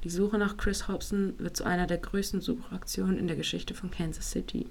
Die 0.04 0.10
Suche 0.10 0.38
nach 0.38 0.56
Chris 0.56 0.88
Hobson 0.88 1.34
wird 1.38 1.58
zu 1.58 1.66
einer 1.66 1.88
der 1.88 1.98
größten 1.98 2.40
Suchaktionen 2.40 3.18
in 3.18 3.28
der 3.28 3.36
Geschichte 3.36 3.74
von 3.74 3.92
Kansas 3.92 4.32
City. 4.32 4.68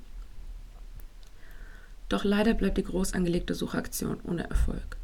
Doch 2.13 2.25
leider 2.25 2.53
bleibt 2.53 2.77
die 2.77 2.85
groß 2.85 3.15
angelegte 3.15 3.55
Suchaktion 3.55 4.21
ohne 4.25 4.47
Erfolg. 4.47 4.99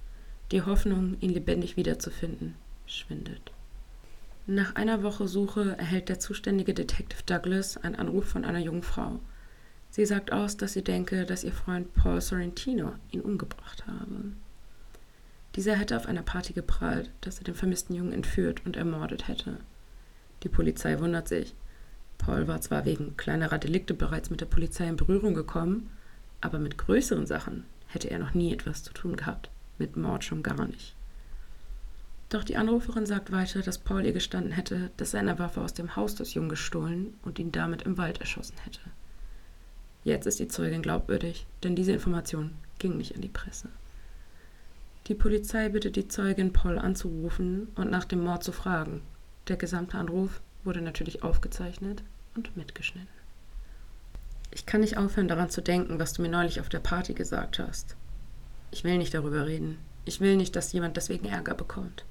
Die 0.52 0.60
Hoffnung, 0.60 1.16
ihn 1.20 1.30
lebendig 1.30 1.78
wiederzufinden, 1.78 2.54
schwindet. 2.84 3.50
Nach 4.46 4.74
einer 4.74 5.02
Woche 5.02 5.26
Suche 5.26 5.74
erhält 5.78 6.10
der 6.10 6.18
zuständige 6.18 6.74
Detective 6.74 7.22
Douglas 7.24 7.78
einen 7.78 7.94
Anruf 7.94 8.26
von 8.26 8.44
einer 8.44 8.58
jungen 8.58 8.82
Frau. 8.82 9.20
Sie 9.88 10.04
sagt 10.04 10.34
aus, 10.34 10.58
dass 10.58 10.74
sie 10.74 10.84
denke, 10.84 11.24
dass 11.24 11.44
ihr 11.44 11.52
Freund 11.52 11.94
Paul 11.94 12.20
Sorrentino 12.20 12.92
ihn 13.10 13.22
umgebracht 13.22 13.86
habe. 13.86 14.32
Dieser 15.56 15.76
hätte 15.76 15.96
auf 15.96 16.04
einer 16.04 16.20
Party 16.20 16.52
geprahlt, 16.52 17.08
dass 17.22 17.38
er 17.38 17.44
den 17.44 17.54
vermissten 17.54 17.96
Jungen 17.96 18.12
entführt 18.12 18.66
und 18.66 18.76
ermordet 18.76 19.28
hätte. 19.28 19.56
Die 20.42 20.50
Polizei 20.50 21.00
wundert 21.00 21.26
sich. 21.26 21.54
Paul 22.18 22.48
war 22.48 22.60
zwar 22.60 22.84
wegen 22.84 23.16
kleinerer 23.16 23.56
Delikte 23.56 23.94
bereits 23.94 24.28
mit 24.28 24.42
der 24.42 24.46
Polizei 24.46 24.86
in 24.86 24.96
Berührung 24.96 25.32
gekommen, 25.32 25.88
aber 26.40 26.59
mit 26.59 26.78
größeren 26.78 27.26
Sachen 27.26 27.64
hätte 27.87 28.11
er 28.11 28.18
noch 28.18 28.35
nie 28.35 28.52
etwas 28.52 28.83
zu 28.83 28.92
tun 28.92 29.16
gehabt, 29.16 29.50
mit 29.78 29.97
Mord 29.97 30.25
schon 30.25 30.42
gar 30.42 30.66
nicht. 30.66 30.95
Doch 32.28 32.45
die 32.45 32.57
Anruferin 32.57 33.07
sagt 33.07 33.33
weiter, 33.33 33.62
dass 33.62 33.78
Paul 33.78 34.04
ihr 34.04 34.12
gestanden 34.12 34.52
hätte, 34.52 34.90
dass 34.99 35.14
er 35.14 35.21
eine 35.21 35.38
Waffe 35.38 35.62
aus 35.62 35.73
dem 35.73 35.97
Haus 35.97 36.14
des 36.14 36.35
Jungen 36.35 36.50
gestohlen 36.50 37.14
und 37.23 37.38
ihn 37.38 37.52
damit 37.52 37.83
im 37.83 37.97
Wald 37.97 38.21
erschossen 38.21 38.57
hätte. 38.64 38.80
Jetzt 40.04 40.26
ist 40.26 40.38
die 40.38 40.49
Zeugin 40.49 40.83
glaubwürdig, 40.83 41.47
denn 41.62 41.75
diese 41.75 41.92
Information 41.92 42.54
ging 42.78 42.97
nicht 42.99 43.14
an 43.14 43.23
die 43.23 43.28
Presse. 43.28 43.68
Die 45.07 45.14
Polizei 45.14 45.71
bittet 45.71 45.97
die 45.97 46.09
Zeugin, 46.09 46.52
Paul 46.52 46.78
anzurufen 46.78 47.68
und 47.76 47.90
nach 47.90 48.04
dem 48.04 48.23
Mord 48.23 48.45
zu 48.45 48.52
fragen. 48.52 49.00
Der 49.49 49.57
gesamte 49.57 49.97
Anruf 49.97 50.42
wurde 50.64 50.83
natürlich 50.83 51.23
aufgezeichnet 51.23 52.02
und 52.35 52.54
mitgeschnitten. 52.59 53.17
Ich 54.50 54.67
kann 54.67 54.81
nicht 54.81 54.97
aufhören 54.97 55.28
daran 55.28 55.50
zu 55.50 55.61
denken, 55.61 55.99
was 55.99 56.12
du 56.12 56.23
mir 56.23 56.28
neulich 56.28 56.61
auf 56.61 56.69
der 56.69 56.81
Party 56.81 57.14
gesagt 57.14 57.59
hast. 57.59 57.97
Ich 58.71 58.85
will 58.85 58.99
nicht 58.99 59.14
darüber 59.14 59.47
reden. 59.47 59.78
Ich 60.05 60.21
will 60.21 60.37
nicht, 60.37 60.57
dass 60.57 60.73
jemand 60.73 60.97
deswegen 60.97 61.26
Ärger 61.26 61.55
bekommt. 61.55 62.05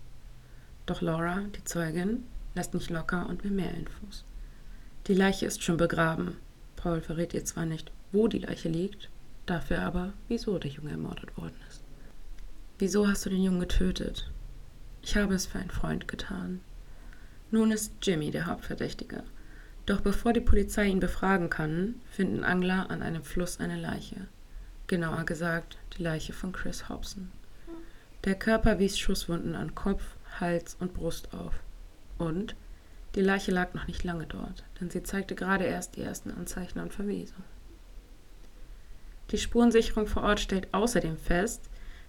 Doch 0.85 1.01
Laura, 1.01 1.41
die 1.55 1.63
Zeugin, 1.63 2.23
lässt 2.55 2.73
nicht 2.73 2.89
locker 2.89 3.27
und 3.27 3.43
will 3.43 3.51
mehr 3.51 3.73
Infos. 3.73 4.23
Die 5.07 5.13
Leiche 5.13 5.45
ist 5.45 5.63
schon 5.63 5.77
begraben. 5.77 6.37
Paul 6.75 7.01
verrät 7.01 7.33
ihr 7.33 7.45
zwar 7.45 7.65
nicht, 7.65 7.91
wo 8.11 8.27
die 8.27 8.39
Leiche 8.39 8.69
liegt, 8.69 9.09
dafür 9.45 9.81
aber, 9.81 10.13
wieso 10.27 10.59
der 10.59 10.71
Junge 10.71 10.91
ermordet 10.91 11.35
worden 11.37 11.55
ist. 11.69 11.81
Wieso 12.79 13.07
hast 13.07 13.25
du 13.25 13.29
den 13.29 13.43
Jungen 13.43 13.59
getötet? 13.59 14.29
Ich 15.01 15.17
habe 15.17 15.33
es 15.33 15.47
für 15.47 15.59
einen 15.59 15.71
Freund 15.71 16.07
getan. 16.07 16.59
Nun 17.49 17.71
ist 17.71 17.93
Jimmy 18.01 18.29
der 18.29 18.45
Hauptverdächtige. 18.45 19.23
Doch 19.87 20.01
bevor 20.01 20.33
die 20.33 20.41
Polizei 20.41 20.85
ihn 20.87 20.99
befragen 20.99 21.49
kann, 21.49 21.95
finden 22.11 22.43
Angler 22.43 22.91
an 22.91 23.01
einem 23.01 23.23
Fluss 23.23 23.59
eine 23.59 23.79
Leiche. 23.79 24.27
Genauer 24.85 25.23
gesagt, 25.23 25.77
die 25.97 26.03
Leiche 26.03 26.33
von 26.33 26.51
Chris 26.51 26.89
Hobson. 26.89 27.31
Der 28.25 28.35
Körper 28.35 28.79
wies 28.79 28.99
Schusswunden 28.99 29.55
an 29.55 29.75
Kopf, 29.75 30.03
Hals 30.41 30.75
und 30.79 30.93
Brust 30.93 31.33
auf. 31.33 31.53
Und 32.17 32.55
die 33.15 33.21
Leiche 33.21 33.51
lag 33.51 33.73
noch 33.73 33.87
nicht 33.87 34.03
lange 34.03 34.27
dort, 34.27 34.65
denn 34.81 34.89
sie 34.89 35.03
zeigte 35.03 35.35
gerade 35.35 35.63
erst 35.63 35.95
die 35.95 36.01
ersten 36.01 36.31
Anzeichen 36.31 36.79
an 36.79 36.91
Verwesung. 36.91 37.43
Die 39.31 39.37
Spurensicherung 39.37 40.07
vor 40.07 40.23
Ort 40.23 40.41
stellt 40.41 40.73
außerdem 40.73 41.17
fest, 41.17 41.61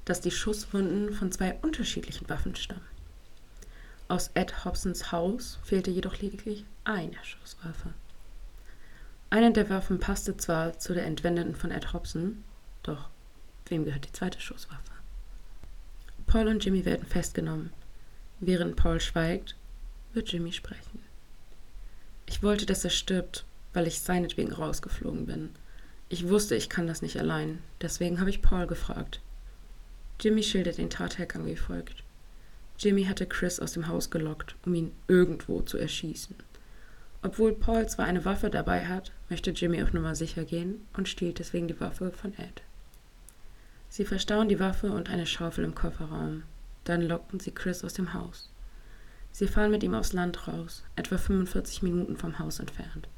dass 0.04 0.20
die 0.20 0.32
Schusswunden 0.32 1.12
von 1.12 1.30
zwei 1.30 1.54
unterschiedlichen 1.62 2.28
Waffen 2.28 2.56
stammen. 2.56 2.97
Aus 4.08 4.30
Ed 4.32 4.64
Hobsons 4.64 5.12
Haus 5.12 5.58
fehlte 5.62 5.90
jedoch 5.90 6.18
lediglich 6.18 6.64
eine 6.84 7.22
Schusswaffe. 7.22 7.92
Eine 9.28 9.52
der 9.52 9.68
Waffen 9.68 10.00
passte 10.00 10.38
zwar 10.38 10.78
zu 10.78 10.94
der 10.94 11.04
entwendeten 11.04 11.54
von 11.54 11.70
Ed 11.70 11.92
Hobson, 11.92 12.42
doch 12.82 13.10
wem 13.66 13.84
gehört 13.84 14.06
die 14.06 14.12
zweite 14.12 14.40
Schusswaffe? 14.40 14.80
Paul 16.26 16.48
und 16.48 16.64
Jimmy 16.64 16.86
werden 16.86 17.06
festgenommen. 17.06 17.70
Während 18.40 18.76
Paul 18.76 18.98
schweigt, 19.00 19.56
wird 20.14 20.32
Jimmy 20.32 20.52
sprechen. 20.52 21.00
Ich 22.24 22.42
wollte, 22.42 22.64
dass 22.64 22.84
er 22.84 22.90
stirbt, 22.90 23.44
weil 23.74 23.86
ich 23.86 24.00
seinetwegen 24.00 24.52
rausgeflogen 24.52 25.26
bin. 25.26 25.50
Ich 26.08 26.28
wusste, 26.28 26.54
ich 26.54 26.70
kann 26.70 26.86
das 26.86 27.02
nicht 27.02 27.18
allein, 27.18 27.62
deswegen 27.82 28.20
habe 28.20 28.30
ich 28.30 28.40
Paul 28.40 28.66
gefragt. 28.66 29.20
Jimmy 30.18 30.42
schildert 30.42 30.78
den 30.78 30.88
Tathergang 30.88 31.44
wie 31.44 31.56
folgt. 31.56 32.02
Jimmy 32.78 33.04
hatte 33.04 33.26
Chris 33.26 33.58
aus 33.58 33.72
dem 33.72 33.88
Haus 33.88 34.10
gelockt, 34.10 34.54
um 34.64 34.74
ihn 34.74 34.92
irgendwo 35.08 35.62
zu 35.62 35.78
erschießen. 35.78 36.36
Obwohl 37.22 37.52
Paul 37.52 37.88
zwar 37.88 38.06
eine 38.06 38.24
Waffe 38.24 38.50
dabei 38.50 38.86
hat, 38.86 39.10
möchte 39.28 39.50
Jimmy 39.50 39.82
auf 39.82 39.92
Nummer 39.92 40.14
sicher 40.14 40.44
gehen 40.44 40.86
und 40.96 41.08
stiehlt 41.08 41.40
deswegen 41.40 41.66
die 41.66 41.80
Waffe 41.80 42.12
von 42.12 42.32
Ed. 42.38 42.62
Sie 43.88 44.04
verstauen 44.04 44.48
die 44.48 44.60
Waffe 44.60 44.92
und 44.92 45.10
eine 45.10 45.26
Schaufel 45.26 45.64
im 45.64 45.74
Kofferraum. 45.74 46.44
Dann 46.84 47.02
locken 47.02 47.40
sie 47.40 47.50
Chris 47.50 47.82
aus 47.82 47.94
dem 47.94 48.14
Haus. 48.14 48.50
Sie 49.32 49.48
fahren 49.48 49.72
mit 49.72 49.82
ihm 49.82 49.94
aufs 49.94 50.12
Land 50.12 50.46
raus, 50.46 50.84
etwa 50.94 51.18
45 51.18 51.82
Minuten 51.82 52.16
vom 52.16 52.38
Haus 52.38 52.60
entfernt. 52.60 53.08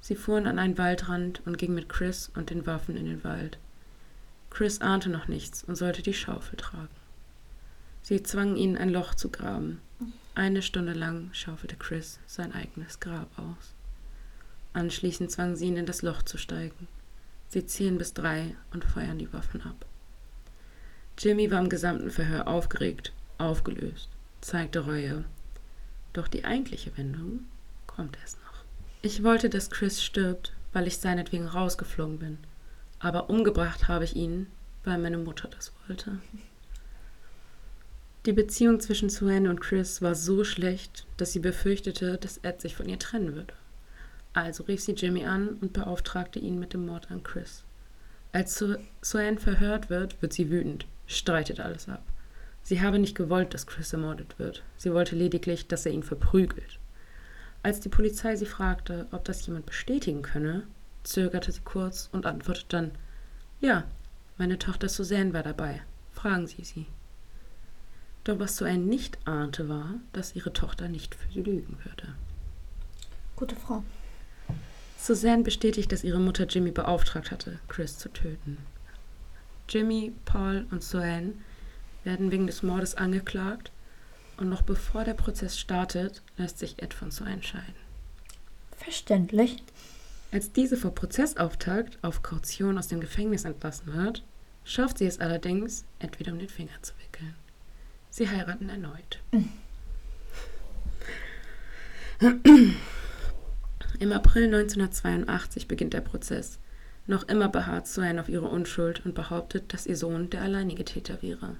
Sie 0.00 0.16
fuhren 0.16 0.46
an 0.46 0.58
einen 0.58 0.76
Waldrand 0.76 1.40
und 1.46 1.56
gingen 1.56 1.74
mit 1.74 1.88
Chris 1.88 2.30
und 2.34 2.50
den 2.50 2.66
Waffen 2.66 2.96
in 2.96 3.06
den 3.06 3.24
Wald. 3.24 3.58
Chris 4.50 4.80
ahnte 4.82 5.08
noch 5.08 5.28
nichts 5.28 5.64
und 5.64 5.76
sollte 5.76 6.02
die 6.02 6.14
Schaufel 6.14 6.56
tragen. 6.56 7.01
Sie 8.02 8.22
zwangen 8.22 8.56
ihn, 8.56 8.76
ein 8.76 8.90
Loch 8.90 9.14
zu 9.14 9.30
graben. 9.30 9.80
Eine 10.34 10.62
Stunde 10.62 10.92
lang 10.92 11.30
schaufelte 11.32 11.76
Chris 11.76 12.18
sein 12.26 12.52
eigenes 12.52 12.98
Grab 12.98 13.28
aus. 13.38 13.74
Anschließend 14.72 15.30
zwangen 15.30 15.56
sie 15.56 15.66
ihn, 15.66 15.76
in 15.76 15.86
das 15.86 16.02
Loch 16.02 16.22
zu 16.22 16.38
steigen. 16.38 16.88
Sie 17.48 17.66
zählen 17.66 17.98
bis 17.98 18.14
drei 18.14 18.56
und 18.72 18.84
feuern 18.84 19.18
die 19.18 19.32
Waffen 19.32 19.62
ab. 19.62 19.84
Jimmy 21.18 21.50
war 21.50 21.60
im 21.60 21.68
gesamten 21.68 22.10
Verhör 22.10 22.48
aufgeregt, 22.48 23.12
aufgelöst, 23.38 24.08
zeigte 24.40 24.80
Reue. 24.80 25.24
Doch 26.12 26.26
die 26.26 26.44
eigentliche 26.44 26.96
Wendung 26.96 27.40
kommt 27.86 28.16
erst 28.20 28.38
noch. 28.38 28.64
Ich 29.02 29.22
wollte, 29.22 29.50
dass 29.50 29.70
Chris 29.70 30.02
stirbt, 30.02 30.54
weil 30.72 30.86
ich 30.86 30.98
seinetwegen 30.98 31.46
rausgeflogen 31.46 32.18
bin. 32.18 32.38
Aber 32.98 33.28
umgebracht 33.28 33.88
habe 33.88 34.04
ich 34.04 34.16
ihn, 34.16 34.46
weil 34.84 34.98
meine 34.98 35.18
Mutter 35.18 35.48
das 35.48 35.72
wollte. 35.86 36.18
Die 38.24 38.32
Beziehung 38.32 38.78
zwischen 38.78 39.08
Suen 39.08 39.48
und 39.48 39.60
Chris 39.60 40.00
war 40.00 40.14
so 40.14 40.44
schlecht, 40.44 41.06
dass 41.16 41.32
sie 41.32 41.40
befürchtete, 41.40 42.18
dass 42.18 42.38
Ed 42.38 42.60
sich 42.60 42.76
von 42.76 42.88
ihr 42.88 43.00
trennen 43.00 43.34
würde. 43.34 43.54
Also 44.32 44.62
rief 44.62 44.80
sie 44.80 44.92
Jimmy 44.92 45.24
an 45.26 45.58
und 45.60 45.72
beauftragte 45.72 46.38
ihn 46.38 46.60
mit 46.60 46.72
dem 46.72 46.86
Mord 46.86 47.10
an 47.10 47.24
Chris. 47.24 47.64
Als 48.30 48.64
Suen 49.02 49.38
verhört 49.38 49.90
wird, 49.90 50.22
wird 50.22 50.32
sie 50.32 50.50
wütend, 50.50 50.86
streitet 51.08 51.58
alles 51.58 51.88
ab. 51.88 52.04
Sie 52.62 52.80
habe 52.80 53.00
nicht 53.00 53.16
gewollt, 53.16 53.54
dass 53.54 53.66
Chris 53.66 53.92
ermordet 53.92 54.38
wird. 54.38 54.62
Sie 54.76 54.92
wollte 54.92 55.16
lediglich, 55.16 55.66
dass 55.66 55.84
er 55.84 55.92
ihn 55.92 56.04
verprügelt. 56.04 56.78
Als 57.64 57.80
die 57.80 57.88
Polizei 57.88 58.36
sie 58.36 58.46
fragte, 58.46 59.08
ob 59.10 59.24
das 59.24 59.44
jemand 59.46 59.66
bestätigen 59.66 60.22
könne, 60.22 60.62
zögerte 61.02 61.50
sie 61.50 61.60
kurz 61.64 62.08
und 62.12 62.24
antwortete 62.24 62.68
dann: 62.68 62.90
Ja, 63.60 63.84
meine 64.38 64.60
Tochter 64.60 64.88
Suzanne 64.88 65.32
war 65.32 65.42
dabei. 65.42 65.82
Fragen 66.12 66.46
Sie 66.46 66.62
sie. 66.62 66.86
Doch 68.24 68.38
was 68.38 68.56
Sue 68.56 68.76
nicht 68.78 69.18
ahnte, 69.26 69.68
war, 69.68 69.94
dass 70.12 70.36
ihre 70.36 70.52
Tochter 70.52 70.88
nicht 70.88 71.14
für 71.14 71.28
sie 71.32 71.42
lügen 71.42 71.76
würde. 71.84 72.14
Gute 73.34 73.56
Frau. 73.56 73.82
Suzanne 74.96 75.42
bestätigt, 75.42 75.90
dass 75.90 76.04
ihre 76.04 76.20
Mutter 76.20 76.46
Jimmy 76.46 76.70
beauftragt 76.70 77.32
hatte, 77.32 77.58
Chris 77.66 77.98
zu 77.98 78.08
töten. 78.08 78.58
Jimmy, 79.68 80.12
Paul 80.24 80.66
und 80.70 80.84
Sue 80.84 81.32
werden 82.04 82.30
wegen 82.30 82.46
des 82.46 82.62
Mordes 82.62 82.94
angeklagt 82.94 83.72
und 84.36 84.48
noch 84.48 84.62
bevor 84.62 85.02
der 85.02 85.14
Prozess 85.14 85.58
startet, 85.58 86.22
lässt 86.36 86.60
sich 86.60 86.80
Ed 86.80 86.94
von 86.94 87.10
Sue 87.10 87.26
entscheiden. 87.26 87.74
Verständlich. 88.76 89.56
Als 90.30 90.52
diese 90.52 90.76
vor 90.76 90.94
Prozessauftakt 90.94 91.98
auf 92.02 92.22
Kaution 92.22 92.78
aus 92.78 92.88
dem 92.88 93.00
Gefängnis 93.00 93.44
entlassen 93.44 93.92
wird, 93.92 94.22
schafft 94.64 94.98
sie 94.98 95.06
es 95.06 95.18
allerdings, 95.18 95.84
Ed 95.98 96.18
wieder 96.20 96.32
um 96.32 96.38
den 96.38 96.48
Finger 96.48 96.80
zu 96.80 96.92
wickeln. 97.04 97.34
Sie 98.12 98.28
heiraten 98.28 98.68
erneut. 98.68 99.20
Im 102.20 104.12
April 104.12 104.44
1982 104.54 105.66
beginnt 105.66 105.94
der 105.94 106.02
Prozess. 106.02 106.58
Noch 107.06 107.22
immer 107.22 107.48
beharrt 107.48 107.86
Swan 107.86 108.18
auf 108.18 108.28
ihre 108.28 108.48
Unschuld 108.48 109.06
und 109.06 109.14
behauptet, 109.14 109.72
dass 109.72 109.86
ihr 109.86 109.96
Sohn 109.96 110.28
der 110.28 110.42
alleinige 110.42 110.84
Täter 110.84 111.22
wäre. 111.22 111.56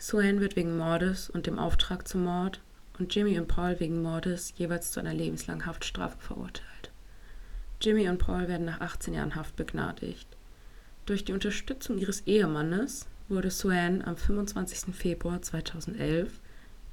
Swan 0.00 0.40
wird 0.40 0.56
wegen 0.56 0.78
Mordes 0.78 1.28
und 1.28 1.46
dem 1.46 1.58
Auftrag 1.58 2.08
zum 2.08 2.24
Mord 2.24 2.62
und 2.98 3.14
Jimmy 3.14 3.38
und 3.38 3.46
Paul 3.46 3.78
wegen 3.78 4.00
Mordes 4.00 4.54
jeweils 4.56 4.92
zu 4.92 5.00
einer 5.00 5.12
lebenslangen 5.12 5.66
Haftstrafe 5.66 6.16
verurteilt. 6.18 6.90
Jimmy 7.82 8.08
und 8.08 8.16
Paul 8.16 8.48
werden 8.48 8.64
nach 8.64 8.80
18 8.80 9.12
Jahren 9.12 9.34
Haft 9.34 9.56
begnadigt. 9.56 10.26
Durch 11.04 11.26
die 11.26 11.34
Unterstützung 11.34 11.98
ihres 11.98 12.22
Ehemannes 12.22 13.06
wurde 13.28 13.50
Swan 13.50 14.02
am 14.02 14.16
25. 14.16 14.94
Februar 14.94 15.42
2011 15.42 16.40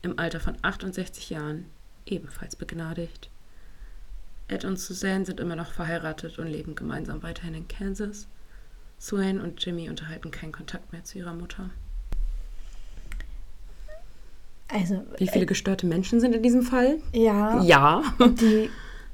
im 0.02 0.18
Alter 0.20 0.40
von 0.40 0.58
68 0.62 1.30
Jahren 1.30 1.66
ebenfalls 2.06 2.56
begnadigt. 2.56 3.30
Ed 4.48 4.66
und 4.66 4.78
Suzanne 4.80 5.26
sind 5.26 5.40
immer 5.40 5.56
noch 5.56 5.72
verheiratet 5.72 6.38
und 6.40 6.48
leben 6.48 6.76
gemeinsam 6.76 7.24
weiterhin 7.24 7.54
in 7.54 7.68
Kansas. 7.68 8.28
Suen 9.00 9.40
und 9.42 9.64
Jimmy 9.64 9.90
unterhalten 9.90 10.32
keinen 10.32 10.52
Kontakt 10.52 10.92
mehr 10.92 11.04
zu 11.04 11.18
ihrer 11.18 11.34
Mutter. 11.34 11.70
Also, 14.70 15.04
Wie 15.18 15.28
viele 15.28 15.46
gestörte 15.46 15.86
Menschen 15.86 16.20
sind 16.20 16.34
in 16.34 16.42
diesem 16.42 16.64
Fall? 16.64 16.98
äh, 17.14 17.24
ja, 17.26 17.62
Ja. 17.64 18.04
die 18.20 18.70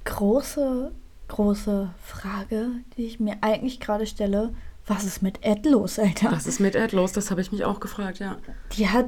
große, 0.05 0.91
große 1.27 1.89
Frage, 2.01 2.69
die 2.97 3.05
ich 3.05 3.19
mir 3.19 3.37
eigentlich 3.41 3.79
gerade 3.79 4.05
stelle, 4.05 4.53
was 4.89 5.05
ist 5.05 5.21
mit 5.21 5.39
Ed 5.45 5.65
los, 5.65 5.97
Alter? 5.99 6.31
Was 6.31 6.45
ist 6.47 6.59
mit 6.59 6.75
Ed 6.75 6.91
los? 6.91 7.13
Das 7.13 7.31
habe 7.31 7.39
ich 7.41 7.51
mich 7.51 7.63
auch 7.63 7.79
gefragt, 7.79 8.19
ja. 8.19 8.37
Die 8.73 8.89
hat 8.89 9.07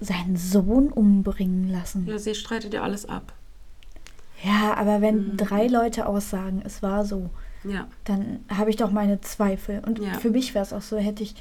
seinen 0.00 0.36
Sohn 0.36 0.88
umbringen 0.88 1.68
lassen. 1.70 2.06
Ja, 2.06 2.18
sie 2.18 2.34
streitet 2.34 2.72
ja 2.74 2.82
alles 2.82 3.06
ab. 3.06 3.32
Ja, 4.42 4.74
aber 4.74 5.00
wenn 5.00 5.32
Mhm. 5.32 5.36
drei 5.36 5.66
Leute 5.66 6.06
aussagen, 6.06 6.62
es 6.64 6.82
war 6.82 7.04
so, 7.04 7.30
Ja. 7.64 7.88
dann 8.04 8.40
habe 8.48 8.70
ich 8.70 8.76
doch 8.76 8.90
meine 8.90 9.20
Zweifel. 9.22 9.82
Und 9.86 9.98
Ja. 9.98 10.14
für 10.18 10.30
mich 10.30 10.54
wäre 10.54 10.64
es 10.64 10.72
auch 10.72 10.82
so, 10.82 10.98
hätte 10.98 11.22
ich 11.22 11.34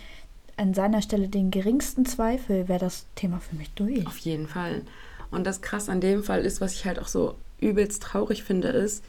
an 0.58 0.74
seiner 0.74 1.02
Stelle 1.02 1.28
den 1.28 1.52
geringsten 1.52 2.06
Zweifel, 2.06 2.68
wäre 2.70 2.80
das 2.80 3.06
Thema 3.16 3.40
für 3.40 3.56
mich 3.56 3.70
durch. 3.72 4.08
Auf 4.08 4.18
jeden 4.20 4.48
Fall. 4.48 4.82
Und 5.32 5.46
das 5.46 5.62
krass 5.62 5.90
an 5.90 6.00
dem 6.00 6.24
Fall 6.24 6.46
ist, 6.46 6.62
was 6.62 6.74
ich 6.76 6.86
halt 6.86 6.98
auch 7.00 7.10
so 7.10 7.36
übelst 7.60 8.02
traurig 8.04 8.44
finde, 8.44 8.70
ist, 8.70 9.04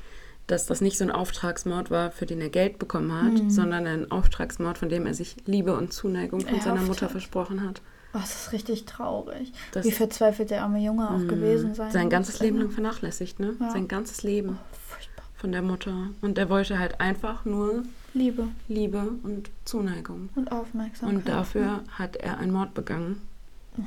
dass 0.47 0.67
das 0.67 0.81
nicht 0.81 0.97
so 0.99 1.05
ein 1.05 1.11
Auftragsmord 1.11 1.91
war, 1.91 2.11
für 2.11 2.25
den 2.27 2.41
er 2.41 2.49
Geld 2.51 2.79
bekommen 2.79 3.13
hat, 3.13 3.51
sondern 3.51 3.87
ein 3.87 4.11
Auftragsmord, 4.11 4.79
von 4.79 4.89
dem 4.89 5.05
er 5.07 5.15
sich 5.15 5.37
Liebe 5.47 5.77
und 5.77 5.93
Zuneigung 5.93 6.41
von 6.41 6.61
seiner 6.61 6.75
Erhofft 6.77 6.89
Mutter 6.89 7.07
hat. 7.07 7.11
versprochen 7.13 7.63
hat. 7.67 7.81
Oh, 8.15 8.19
das 8.19 8.47
ist 8.47 8.53
richtig 8.53 8.85
traurig. 8.87 9.53
Das- 9.73 9.85
Wie 9.85 9.91
verzweifelt 9.93 10.51
der 10.51 10.63
arme 10.63 10.79
Junge 10.79 11.11
auch 11.11 11.19
Mhm. 11.19 11.29
gewesen 11.29 11.75
sein 11.75 11.91
Sein 11.91 12.09
ganzes 12.11 12.41
Leben 12.41 12.57
Alter. 12.57 12.67
lang 12.69 12.75
vernachlässigt, 12.75 13.41
ne? 13.41 13.55
Ja. 13.61 13.71
Sein 13.71 13.89
ganzes 13.89 14.23
Leben 14.23 14.59
Furchtbar. 14.89 15.25
von 15.35 15.53
der 15.53 15.63
Mutter. 15.63 16.09
Und 16.23 16.39
er 16.39 16.49
wollte 16.49 16.79
halt 16.79 17.01
einfach 17.01 17.45
nur 17.45 17.83
Liebe 18.15 18.49
Liebe 18.69 19.03
und 19.25 19.51
Zuneigung. 19.65 20.29
und 20.37 20.51
Aufmerksamkeit. 20.53 21.17
Und 21.19 21.29
dafür 21.29 21.83
hat 21.91 22.17
er 22.17 22.39
einen 22.39 22.53
Mord 22.53 22.73
begangen, 22.73 23.21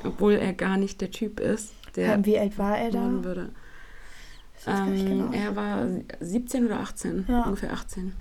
obwohl 0.04 0.34
er 0.34 0.52
gar 0.52 0.76
nicht 0.76 1.00
der 1.00 1.10
Typ 1.10 1.40
ist, 1.40 1.72
der 1.96 2.24
Wie 2.24 2.38
alt 2.38 2.56
war 2.58 2.76
er 2.78 2.90
da? 2.92 3.24
würde. 3.24 3.48
Ich 3.48 3.48
weiß 3.48 3.48
gar 4.28 4.40
nicht 4.44 4.49
Ähm, 4.66 5.06
genau. 5.06 5.32
Er 5.32 5.56
war 5.56 5.86
17 6.20 6.66
oder 6.66 6.80
18, 6.80 7.24
Ja. 7.28 7.42
ungefähr 7.44 7.72
18. 7.72 8.12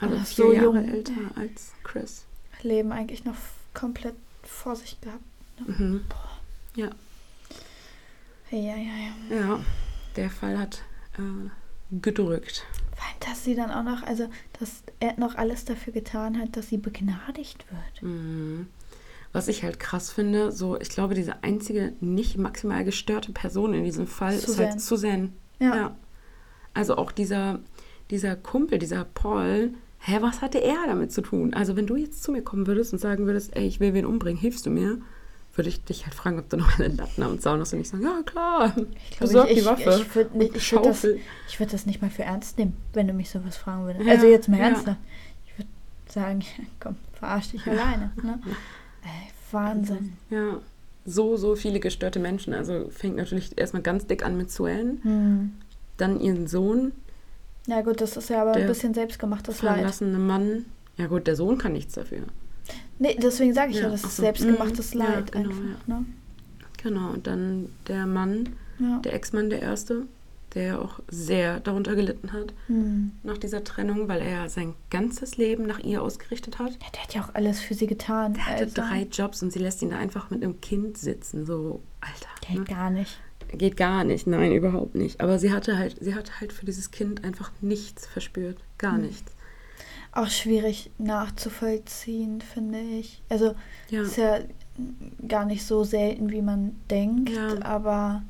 Also 0.00 0.16
Ach, 0.20 0.26
vier 0.26 0.44
so 0.44 0.52
Jahre 0.52 0.64
jung. 0.66 0.88
älter 0.88 1.12
als 1.36 1.72
Chris. 1.82 2.24
Leben 2.62 2.92
eigentlich 2.92 3.24
noch 3.24 3.34
komplett 3.74 4.14
vor 4.42 4.74
sich 4.76 5.00
gehabt. 5.00 5.22
Mhm. 5.66 6.02
Ja, 6.76 6.90
Ja, 8.50 8.58
ja, 8.76 8.76
ja. 8.76 9.36
ja, 9.36 9.60
der 10.16 10.30
Fall 10.30 10.58
hat 10.58 10.82
äh, 11.18 11.50
gedrückt. 12.00 12.64
Vor 12.96 13.04
allem, 13.06 13.16
dass 13.32 13.44
sie 13.44 13.54
dann 13.54 13.70
auch 13.70 13.82
noch, 13.82 14.02
also, 14.04 14.28
dass 14.60 14.82
er 15.00 15.18
noch 15.18 15.34
alles 15.36 15.64
dafür 15.64 15.92
getan 15.92 16.38
hat, 16.40 16.56
dass 16.56 16.68
sie 16.68 16.76
begnadigt 16.78 17.64
wird. 17.70 18.02
Mhm. 18.02 18.68
Was 19.34 19.48
ich 19.48 19.64
halt 19.64 19.80
krass 19.80 20.12
finde, 20.12 20.52
so, 20.52 20.80
ich 20.80 20.90
glaube, 20.90 21.14
diese 21.14 21.42
einzige 21.42 21.92
nicht 22.00 22.38
maximal 22.38 22.84
gestörte 22.84 23.32
Person 23.32 23.74
in 23.74 23.82
diesem 23.82 24.06
Fall 24.06 24.32
ist 24.32 24.58
halt 24.60 24.80
Suzanne. 24.80 25.30
Ja. 25.58 25.74
Ja. 25.74 25.96
Also 26.72 26.96
auch 26.96 27.10
dieser, 27.10 27.58
dieser 28.10 28.36
Kumpel, 28.36 28.78
dieser 28.78 29.04
Paul, 29.04 29.74
hä, 29.98 30.18
was 30.20 30.40
hatte 30.40 30.62
er 30.62 30.86
damit 30.86 31.10
zu 31.10 31.20
tun? 31.20 31.52
Also 31.52 31.74
wenn 31.74 31.88
du 31.88 31.96
jetzt 31.96 32.22
zu 32.22 32.30
mir 32.30 32.42
kommen 32.42 32.68
würdest 32.68 32.92
und 32.92 33.00
sagen 33.00 33.26
würdest, 33.26 33.56
ey, 33.56 33.66
ich 33.66 33.80
will 33.80 33.92
wen 33.92 34.06
umbringen, 34.06 34.40
hilfst 34.40 34.66
du 34.66 34.70
mir? 34.70 34.98
Würde 35.56 35.68
ich 35.68 35.82
dich 35.82 36.04
halt 36.04 36.14
fragen, 36.14 36.38
ob 36.38 36.48
du 36.48 36.56
noch 36.56 36.78
eine 36.78 36.94
Latten 36.94 37.24
am 37.24 37.40
Zaun 37.40 37.58
hast 37.58 37.72
und 37.72 37.80
ich 37.80 37.88
sagen, 37.88 38.04
ja 38.04 38.22
klar, 38.24 38.72
Ich 39.10 39.18
besorg 39.20 39.50
ich, 39.50 39.58
die 39.58 39.64
Waffe. 39.64 39.98
Ich, 40.00 40.06
ich 40.06 40.14
würde 40.14 40.30
würd 40.38 40.86
das, 40.86 41.04
ich 41.48 41.58
würd 41.58 41.72
das 41.72 41.86
nicht 41.86 42.00
mal 42.02 42.10
für 42.10 42.22
ernst 42.22 42.56
nehmen, 42.56 42.76
wenn 42.92 43.08
du 43.08 43.14
mich 43.14 43.30
sowas 43.30 43.56
fragen 43.56 43.84
würdest. 43.84 44.06
Ja, 44.06 44.12
also 44.12 44.28
jetzt 44.28 44.48
mal 44.48 44.60
ja. 44.60 44.66
ernsthaft. 44.66 45.00
Ich 45.46 45.58
würde 45.58 45.70
sagen, 46.06 46.44
komm, 46.78 46.94
verarsch 47.14 47.50
dich 47.50 47.66
alleine. 47.66 48.12
Ne? 48.22 48.38
Ey, 49.04 49.30
Wahnsinn. 49.52 50.14
Ja, 50.30 50.58
so, 51.06 51.36
so 51.36 51.54
viele 51.54 51.80
gestörte 51.80 52.18
Menschen. 52.18 52.54
Also 52.54 52.88
fängt 52.90 53.16
natürlich 53.16 53.56
erstmal 53.56 53.82
ganz 53.82 54.06
dick 54.06 54.24
an 54.24 54.36
mit 54.36 54.50
Suen, 54.50 55.00
Hm. 55.02 55.52
dann 55.96 56.20
ihren 56.20 56.46
Sohn, 56.46 56.92
Ja 57.66 57.80
gut, 57.82 58.00
das 58.00 58.16
ist 58.16 58.28
ja 58.30 58.42
aber 58.42 58.52
ein 58.52 58.66
bisschen 58.66 58.92
selbstgemachtes 58.94 59.62
Leid. 59.62 59.76
verlassene 59.76 60.18
Mann. 60.18 60.66
Ja 60.96 61.06
gut, 61.06 61.26
der 61.26 61.34
Sohn 61.36 61.56
kann 61.58 61.72
nichts 61.72 61.94
dafür. 61.94 62.20
Nee, 62.98 63.16
deswegen 63.20 63.52
sage 63.54 63.70
ich 63.72 63.76
ja, 63.78 63.84
Ja, 63.84 63.90
das 63.90 64.04
ach 64.04 64.08
ist 64.08 64.16
so. 64.16 64.22
selbstgemachtes 64.22 64.94
Mhm. 64.94 65.00
Ja, 65.00 65.06
Leid 65.14 65.32
genau, 65.32 65.48
einfach. 65.50 65.86
Ne? 65.88 66.04
Genau, 66.82 67.10
und 67.10 67.26
dann 67.26 67.68
der 67.88 68.06
Mann, 68.06 68.50
Ja. 68.78 68.98
der 69.04 69.14
Ex-Mann, 69.14 69.50
der 69.50 69.60
erste, 69.62 70.02
der 70.54 70.80
auch 70.80 71.00
sehr 71.08 71.60
darunter 71.60 71.94
gelitten 71.96 72.32
hat 72.32 72.52
Hm. 72.68 73.12
nach 73.22 73.38
dieser 73.38 73.64
Trennung, 73.64 74.08
weil 74.08 74.20
er 74.22 74.48
sein 74.48 74.74
ganzes 74.90 75.36
Leben 75.36 75.66
nach 75.66 75.80
ihr 75.80 76.02
ausgerichtet 76.02 76.58
hat. 76.58 76.72
ja, 76.72 76.88
der 76.94 77.02
hat 77.02 77.14
ja 77.14 77.22
auch 77.24 77.34
alles 77.34 77.60
für 77.60 77.74
sie 77.74 77.86
getan. 77.86 78.34
Er 78.36 78.46
hatte 78.46 78.64
also, 78.64 78.74
drei 78.76 79.02
Jobs 79.10 79.42
und 79.42 79.52
sie 79.52 79.58
lässt 79.58 79.82
ihn 79.82 79.90
da 79.90 79.98
einfach 79.98 80.30
mit 80.30 80.42
einem 80.42 80.60
Kind 80.60 80.96
sitzen. 80.98 81.44
So, 81.46 81.82
Alter. 82.00 82.28
Geht 82.46 82.58
ne? 82.58 82.64
gar 82.76 82.90
nicht. 82.90 83.18
Geht 83.52 83.76
gar 83.76 84.02
nicht, 84.04 84.26
nein, 84.26 84.52
überhaupt 84.52 84.94
nicht. 84.96 85.20
Aber 85.20 85.38
sie 85.38 85.52
hatte 85.52 85.78
halt, 85.78 85.96
sie 86.00 86.14
hatte 86.14 86.40
halt 86.40 86.52
für 86.52 86.66
dieses 86.66 86.90
Kind 86.90 87.22
einfach 87.24 87.52
nichts 87.60 88.06
verspürt. 88.06 88.58
Gar 88.78 88.94
Hm. 88.96 89.02
nichts. 89.02 89.32
Auch 90.12 90.28
schwierig 90.28 90.90
nachzuvollziehen, 90.98 92.40
finde 92.40 92.80
ich. 92.80 93.22
Also 93.28 93.54
Ja. 93.90 94.02
ist 94.02 94.16
ja 94.16 94.38
gar 95.28 95.44
nicht 95.44 95.64
so 95.64 95.84
selten, 95.84 96.30
wie 96.30 96.42
man 96.42 96.76
denkt, 96.90 97.30
Ja. 97.30 97.62
aber 97.62 98.22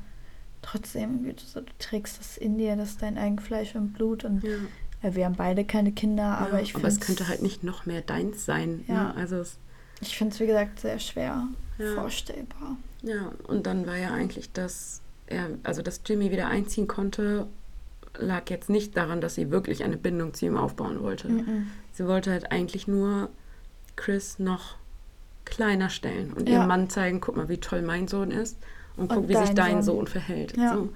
trotzdem, 0.75 1.23
du, 1.23 1.33
du 1.33 1.65
trägst 1.79 2.19
das 2.19 2.37
in 2.37 2.57
dir, 2.57 2.75
das 2.75 2.91
ist 2.91 3.01
dein 3.01 3.17
Eigenfleisch 3.17 3.75
und 3.75 3.93
Blut 3.93 4.23
und 4.25 4.43
Ja. 4.43 4.49
ja, 5.03 5.15
wir 5.15 5.25
haben 5.25 5.35
beide 5.35 5.65
keine 5.65 5.91
Kinder, 5.91 6.37
aber 6.37 6.57
ja, 6.57 6.63
ich 6.63 6.75
aber 6.75 6.87
es 6.87 6.95
finde 6.95 7.05
könnte 7.05 7.27
halt 7.27 7.41
nicht 7.41 7.63
noch 7.63 7.85
mehr 7.85 8.01
deins 8.01 8.45
sein. 8.45 8.83
Ja. 8.87 8.93
Ne? 9.05 9.15
Also 9.15 9.37
es, 9.37 9.57
ich 10.01 10.17
finde 10.17 10.33
es 10.33 10.39
wie 10.39 10.47
gesagt 10.47 10.79
sehr 10.79 10.99
schwer 10.99 11.47
vorstellbar. 11.93 12.77
ja, 13.01 13.31
und 13.47 13.65
dann 13.67 13.85
war 13.85 13.97
ja 13.97 14.11
eigentlich, 14.13 14.51
dass 14.53 15.01
er, 15.27 15.49
also 15.63 15.81
dass 15.81 16.01
Jimmy 16.05 16.31
wieder 16.31 16.47
einziehen 16.47 16.87
konnte, 16.87 17.47
lag 18.17 18.49
jetzt 18.49 18.69
nicht 18.69 18.95
daran, 18.95 19.19
dass 19.19 19.35
sie 19.35 19.51
wirklich 19.51 19.83
eine 19.83 19.97
Bindung 19.97 20.33
zu 20.33 20.45
ihm 20.45 20.55
aufbauen 20.57 21.01
wollte. 21.01 21.27
Mhm. 21.27 21.67
Sie 21.91 22.05
wollte 22.07 22.31
halt 22.31 22.51
eigentlich 22.51 22.87
nur 22.87 23.29
Chris 23.97 24.39
noch 24.39 24.75
kleiner 25.43 25.89
stellen 25.89 26.31
und 26.33 26.47
Ja. 26.47 26.55
ihrem 26.59 26.67
Mann 26.67 26.89
zeigen, 26.89 27.19
guck 27.21 27.35
mal, 27.35 27.49
wie 27.49 27.57
toll 27.57 27.81
mein 27.81 28.07
Sohn 28.07 28.31
ist 28.31 28.57
und 28.97 29.07
guck, 29.09 29.17
Und 29.23 29.29
wie 29.29 29.35
sich 29.35 29.51
dein 29.51 29.81
Sohn. 29.83 29.97
Sohn 29.97 30.07
verhält. 30.07 30.55
Ja. 30.57 30.73
So. 30.75 30.89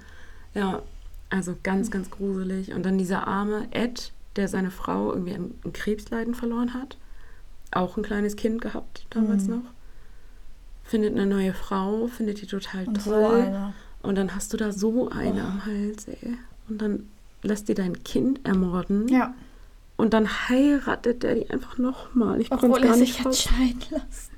ja, 0.54 0.82
also 1.30 1.54
ganz, 1.62 1.90
ganz 1.90 2.10
gruselig. 2.10 2.72
Und 2.72 2.84
dann 2.84 2.98
dieser 2.98 3.26
arme 3.26 3.68
Ed, 3.72 4.12
der 4.36 4.48
seine 4.48 4.70
Frau 4.70 5.12
irgendwie 5.12 5.34
an, 5.34 5.54
an 5.64 5.72
Krebsleiden 5.72 6.34
verloren 6.34 6.74
hat, 6.74 6.96
auch 7.72 7.96
ein 7.96 8.02
kleines 8.02 8.36
Kind 8.36 8.60
gehabt 8.60 9.06
damals 9.10 9.44
Mhm. 9.44 9.50
noch, 9.56 9.70
findet 10.84 11.12
eine 11.14 11.26
neue 11.26 11.54
Frau, 11.54 12.06
findet 12.08 12.40
die 12.40 12.46
total 12.46 12.86
Und 12.88 13.00
so 13.00 13.10
toll. 13.10 13.40
einer. 13.42 13.74
Und 14.02 14.16
dann 14.16 14.34
hast 14.34 14.52
du 14.52 14.56
da 14.56 14.72
so 14.72 15.08
eine 15.10 15.42
Oh. 15.42 15.46
am 15.46 15.66
Hals, 15.66 16.08
ey. 16.08 16.36
Und 16.68 16.80
dann 16.82 17.08
lässt 17.42 17.68
die 17.68 17.74
dein 17.74 18.02
Kind 18.02 18.40
ermorden. 18.46 19.08
Ja, 19.08 19.34
Und 19.96 20.14
dann 20.14 20.26
heiratet 20.48 21.22
der 21.22 21.34
die 21.34 21.50
einfach 21.50 21.76
nochmal. 21.76 22.40
Ich 22.40 22.48
konnte 22.48 22.66
obwohl 22.66 22.78
es 22.78 22.84
er 22.84 22.88
gar 22.88 22.96
sich 22.96 23.08
nicht 23.08 23.18
hat 23.18 23.24
fassen. 23.26 23.48
scheiden 23.54 23.82
lassen. 23.90 24.30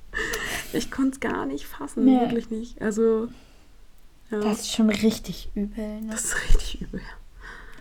Ich 0.72 0.90
konnte 0.90 1.10
es 1.12 1.20
gar 1.20 1.46
nicht 1.46 1.66
fassen, 1.66 2.04
Nee. 2.04 2.18
wirklich 2.20 2.50
nicht. 2.50 2.82
Also, 2.82 3.28
ja, 4.32 4.40
Das 4.40 4.60
ist 4.62 4.72
schon 4.72 4.90
richtig 4.90 5.50
übel. 5.54 6.00
Ne? 6.00 6.08
das 6.10 6.24
ist 6.26 6.36
richtig 6.48 6.82
übel. 6.82 7.00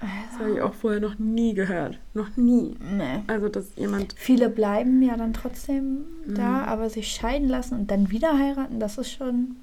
Das 0.01 0.39
habe 0.39 0.53
ich 0.55 0.61
auch 0.61 0.73
vorher 0.73 0.99
noch 0.99 1.19
nie 1.19 1.53
gehört. 1.53 1.99
Noch 2.15 2.35
nie. 2.35 2.75
Nee. 2.79 3.21
Also, 3.27 3.49
dass 3.49 3.75
jemand. 3.75 4.15
Viele 4.17 4.49
bleiben 4.49 5.01
ja 5.03 5.15
dann 5.15 5.33
trotzdem 5.33 6.05
Mhm. 6.25 6.35
da, 6.35 6.63
aber 6.65 6.89
sich 6.89 7.11
scheiden 7.11 7.47
lassen 7.47 7.75
und 7.79 7.91
dann 7.91 8.09
wieder 8.09 8.37
heiraten, 8.37 8.79
das 8.79 8.97
ist 8.97 9.11
schon, 9.11 9.57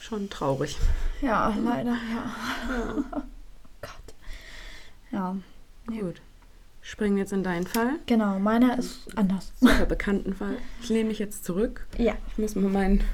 Schon 0.00 0.28
traurig. 0.30 0.76
ja, 1.20 1.54
leider, 1.62 1.92
ja. 1.92 2.34
Ja. 2.68 3.04
Gott. 3.82 4.14
Ja, 5.12 5.36
Gut. 5.86 6.20
Springen 6.82 7.14
wir 7.14 7.22
jetzt 7.22 7.32
in 7.32 7.44
deinen 7.44 7.66
Fall. 7.68 7.92
genau, 8.06 8.40
meiner 8.40 8.76
ist 8.78 9.06
anders. 9.16 9.52
Super 9.60 9.86
bekannten 9.86 10.34
Fall. 10.34 10.56
Ich 10.82 10.88
lehne 10.88 11.10
mich 11.10 11.18
jetzt 11.20 11.44
zurück. 11.44 11.86
Ja, 11.98 12.14
Ich 12.32 12.38
muss 12.38 12.56
mal 12.56 12.68
mein 12.70 13.04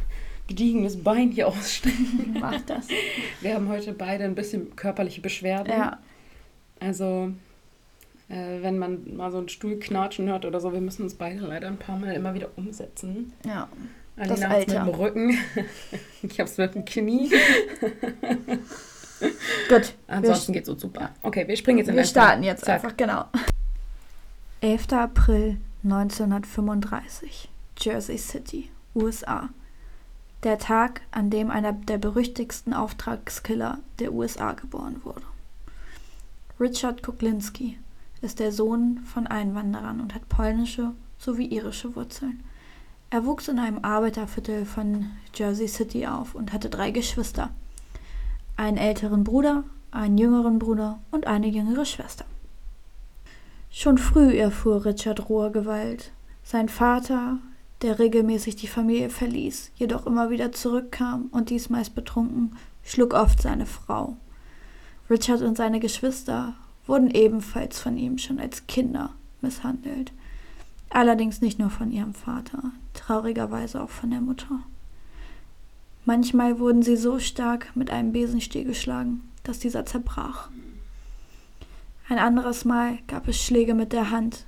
gediegenes 0.48 1.02
Bein 1.02 1.30
hier 1.30 1.48
ausstrecken. 1.48 2.36
mach 2.40 2.60
das. 2.62 2.88
Wir 3.40 3.54
haben 3.54 3.68
heute 3.68 3.92
beide 3.92 4.24
ein 4.24 4.34
bisschen 4.34 4.74
körperliche 4.76 5.20
Beschwerden. 5.20 5.72
Ja, 5.72 5.98
Also, 6.80 7.32
äh, 8.28 8.62
wenn 8.62 8.78
man 8.78 9.16
mal 9.16 9.30
so 9.30 9.38
einen 9.38 9.48
Stuhl 9.48 9.78
knatschen 9.78 10.28
hört 10.28 10.44
oder 10.44 10.60
so, 10.60 10.72
wir 10.72 10.80
müssen 10.80 11.02
uns 11.02 11.14
beide 11.14 11.40
leider 11.40 11.68
ein 11.68 11.78
paar 11.78 11.98
Mal 11.98 12.12
immer 12.14 12.34
wieder 12.34 12.48
umsetzen. 12.56 13.32
ja. 13.44 13.68
Alina 14.18 14.34
Das 14.34 14.44
hat's 14.48 14.66
mit 14.66 14.76
Alter. 14.76 14.90
dem 14.92 14.94
Rücken. 14.98 15.38
ich 16.22 16.40
hab's 16.40 16.56
mit 16.56 16.74
dem 16.74 16.86
Knie. 16.86 17.30
Gut. 19.68 19.94
Ansonsten 20.06 20.52
geht's 20.54 20.68
uns 20.70 20.80
super. 20.80 21.10
Okay, 21.22 21.46
wir 21.46 21.56
springen 21.56 21.78
jetzt 21.78 21.88
in 21.88 21.96
wir 21.96 22.04
starten 22.04 22.42
jetzt 22.42 22.64
Zack. 22.64 22.82
einfach, 22.82 22.96
genau. 22.96 23.26
11. 24.62 24.92
April 24.92 25.56
1935, 25.84 27.48
Jersey 27.78 28.16
City, 28.18 28.70
USA. 28.94 29.50
Der 30.46 30.58
Tag, 30.58 31.00
an 31.10 31.28
dem 31.28 31.50
einer 31.50 31.72
der 31.72 31.98
berüchtigsten 31.98 32.72
Auftragskiller 32.72 33.80
der 33.98 34.12
USA 34.12 34.52
geboren 34.52 35.00
wurde. 35.02 35.24
Richard 36.60 37.02
Kuklinski, 37.02 37.76
ist 38.22 38.38
der 38.38 38.52
Sohn 38.52 39.00
von 39.12 39.26
Einwanderern 39.26 40.00
und 40.00 40.14
hat 40.14 40.28
polnische 40.28 40.92
sowie 41.18 41.46
irische 41.46 41.96
Wurzeln. 41.96 42.44
Er 43.10 43.26
wuchs 43.26 43.48
in 43.48 43.58
einem 43.58 43.80
Arbeiterviertel 43.82 44.66
von 44.66 45.06
Jersey 45.34 45.66
City 45.66 46.06
auf 46.06 46.36
und 46.36 46.52
hatte 46.52 46.70
drei 46.70 46.92
Geschwister. 46.92 47.50
Einen 48.56 48.76
älteren 48.76 49.24
Bruder, 49.24 49.64
einen 49.90 50.16
jüngeren 50.16 50.60
Bruder 50.60 51.00
und 51.10 51.26
eine 51.26 51.48
jüngere 51.48 51.84
Schwester. 51.84 52.24
Schon 53.72 53.98
früh 53.98 54.38
erfuhr 54.38 54.84
Richard 54.84 55.28
rohe 55.28 55.50
Gewalt. 55.50 56.12
Sein 56.44 56.68
Vater, 56.68 57.38
der 57.86 58.00
regelmäßig 58.00 58.56
die 58.56 58.66
Familie 58.66 59.10
verließ, 59.10 59.70
jedoch 59.76 60.06
immer 60.06 60.28
wieder 60.28 60.50
zurückkam 60.50 61.28
und 61.30 61.50
dies 61.50 61.68
betrunken, 61.68 62.56
schlug 62.82 63.14
oft 63.14 63.40
seine 63.40 63.64
Frau. 63.64 64.16
Richard 65.08 65.42
und 65.42 65.56
seine 65.56 65.78
Geschwister 65.78 66.56
wurden 66.88 67.12
ebenfalls 67.12 67.78
von 67.78 67.96
ihm 67.96 68.18
schon 68.18 68.40
als 68.40 68.66
Kinder 68.66 69.10
misshandelt. 69.40 70.12
Allerdings 70.90 71.40
nicht 71.40 71.60
nur 71.60 71.70
von 71.70 71.92
ihrem 71.92 72.12
Vater, 72.12 72.72
traurigerweise 72.92 73.80
auch 73.80 73.90
von 73.90 74.10
der 74.10 74.20
Mutter. 74.20 74.58
Manchmal 76.04 76.58
wurden 76.58 76.82
sie 76.82 76.96
so 76.96 77.20
stark 77.20 77.70
mit 77.76 77.90
einem 77.90 78.10
Besenstiel 78.10 78.64
geschlagen, 78.64 79.28
dass 79.44 79.60
dieser 79.60 79.86
zerbrach. 79.86 80.50
Ein 82.08 82.18
anderes 82.18 82.64
Mal 82.64 82.98
gab 83.06 83.28
es 83.28 83.40
Schläge 83.40 83.74
mit 83.74 83.92
der 83.92 84.10
Hand. 84.10 84.44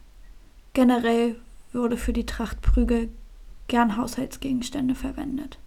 Generell 0.72 1.36
wurde 1.72 1.96
für 1.96 2.12
die 2.12 2.26
Trachtprügel 2.26 3.10
gern 3.68 3.96
Haushaltsgegenstände 3.96 4.94
verwendet. 4.94 5.58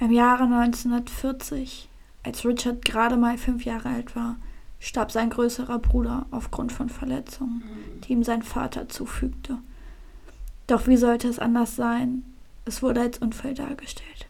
Im 0.00 0.12
Jahre 0.12 0.44
1940, 0.44 1.88
als 2.22 2.44
Richard 2.44 2.84
gerade 2.84 3.16
mal 3.16 3.36
fünf 3.36 3.64
Jahre 3.64 3.88
alt 3.88 4.14
war, 4.14 4.36
starb 4.78 5.10
sein 5.10 5.30
größerer 5.30 5.78
Bruder 5.78 6.26
aufgrund 6.30 6.72
von 6.72 6.88
Verletzungen, 6.88 7.62
die 8.04 8.12
ihm 8.12 8.22
sein 8.22 8.42
Vater 8.42 8.88
zufügte. 8.88 9.58
Doch 10.68 10.86
wie 10.86 10.96
sollte 10.96 11.28
es 11.28 11.38
anders 11.38 11.74
sein? 11.76 12.22
Es 12.64 12.82
wurde 12.82 13.00
als 13.00 13.18
Unfall 13.18 13.54
dargestellt. 13.54 14.28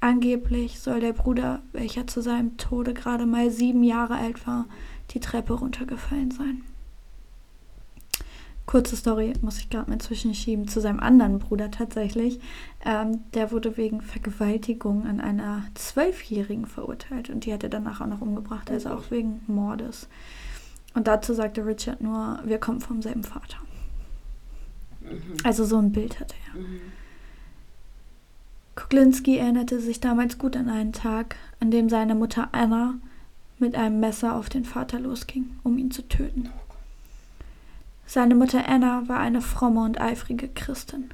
Angeblich 0.00 0.80
soll 0.80 1.00
der 1.00 1.12
Bruder, 1.12 1.62
welcher 1.72 2.06
zu 2.06 2.20
seinem 2.22 2.56
Tode 2.56 2.94
gerade 2.94 3.26
mal 3.26 3.50
sieben 3.50 3.84
Jahre 3.84 4.16
alt 4.16 4.46
war, 4.46 4.66
die 5.10 5.20
Treppe 5.20 5.54
runtergefallen 5.54 6.30
sein. 6.30 6.62
Kurze 8.70 8.94
Story 8.94 9.32
muss 9.42 9.58
ich 9.58 9.68
gerade 9.68 9.90
mal 9.90 9.98
zwischenschieben 9.98 10.68
zu 10.68 10.80
seinem 10.80 11.00
anderen 11.00 11.40
Bruder 11.40 11.72
tatsächlich. 11.72 12.38
Ähm, 12.84 13.18
der 13.34 13.50
wurde 13.50 13.76
wegen 13.76 14.00
Vergewaltigung 14.00 15.08
an 15.08 15.20
einer 15.20 15.64
Zwölfjährigen 15.74 16.66
verurteilt 16.66 17.30
und 17.30 17.44
die 17.44 17.52
hat 17.52 17.64
er 17.64 17.68
danach 17.68 18.00
auch 18.00 18.06
noch 18.06 18.20
umgebracht, 18.20 18.70
also 18.70 18.90
auch 18.90 19.10
wegen 19.10 19.42
Mordes. 19.48 20.06
Und 20.94 21.08
dazu 21.08 21.34
sagte 21.34 21.66
Richard 21.66 22.00
nur, 22.00 22.38
wir 22.44 22.58
kommen 22.58 22.80
vom 22.80 23.02
selben 23.02 23.24
Vater. 23.24 23.56
Mhm. 25.00 25.38
Also 25.42 25.64
so 25.64 25.76
ein 25.76 25.90
Bild 25.90 26.20
hatte 26.20 26.36
er. 26.46 26.60
Mhm. 26.60 26.80
Kuklinski 28.76 29.36
erinnerte 29.36 29.80
sich 29.80 29.98
damals 29.98 30.38
gut 30.38 30.56
an 30.56 30.68
einen 30.68 30.92
Tag, 30.92 31.34
an 31.58 31.72
dem 31.72 31.88
seine 31.88 32.14
Mutter 32.14 32.50
Anna 32.52 32.94
mit 33.58 33.74
einem 33.74 33.98
Messer 33.98 34.36
auf 34.36 34.48
den 34.48 34.64
Vater 34.64 35.00
losging, 35.00 35.56
um 35.64 35.76
ihn 35.76 35.90
zu 35.90 36.06
töten. 36.06 36.50
Seine 38.12 38.34
Mutter 38.34 38.68
Anna 38.68 39.06
war 39.06 39.20
eine 39.20 39.40
fromme 39.40 39.84
und 39.84 40.00
eifrige 40.00 40.48
Christin. 40.48 41.10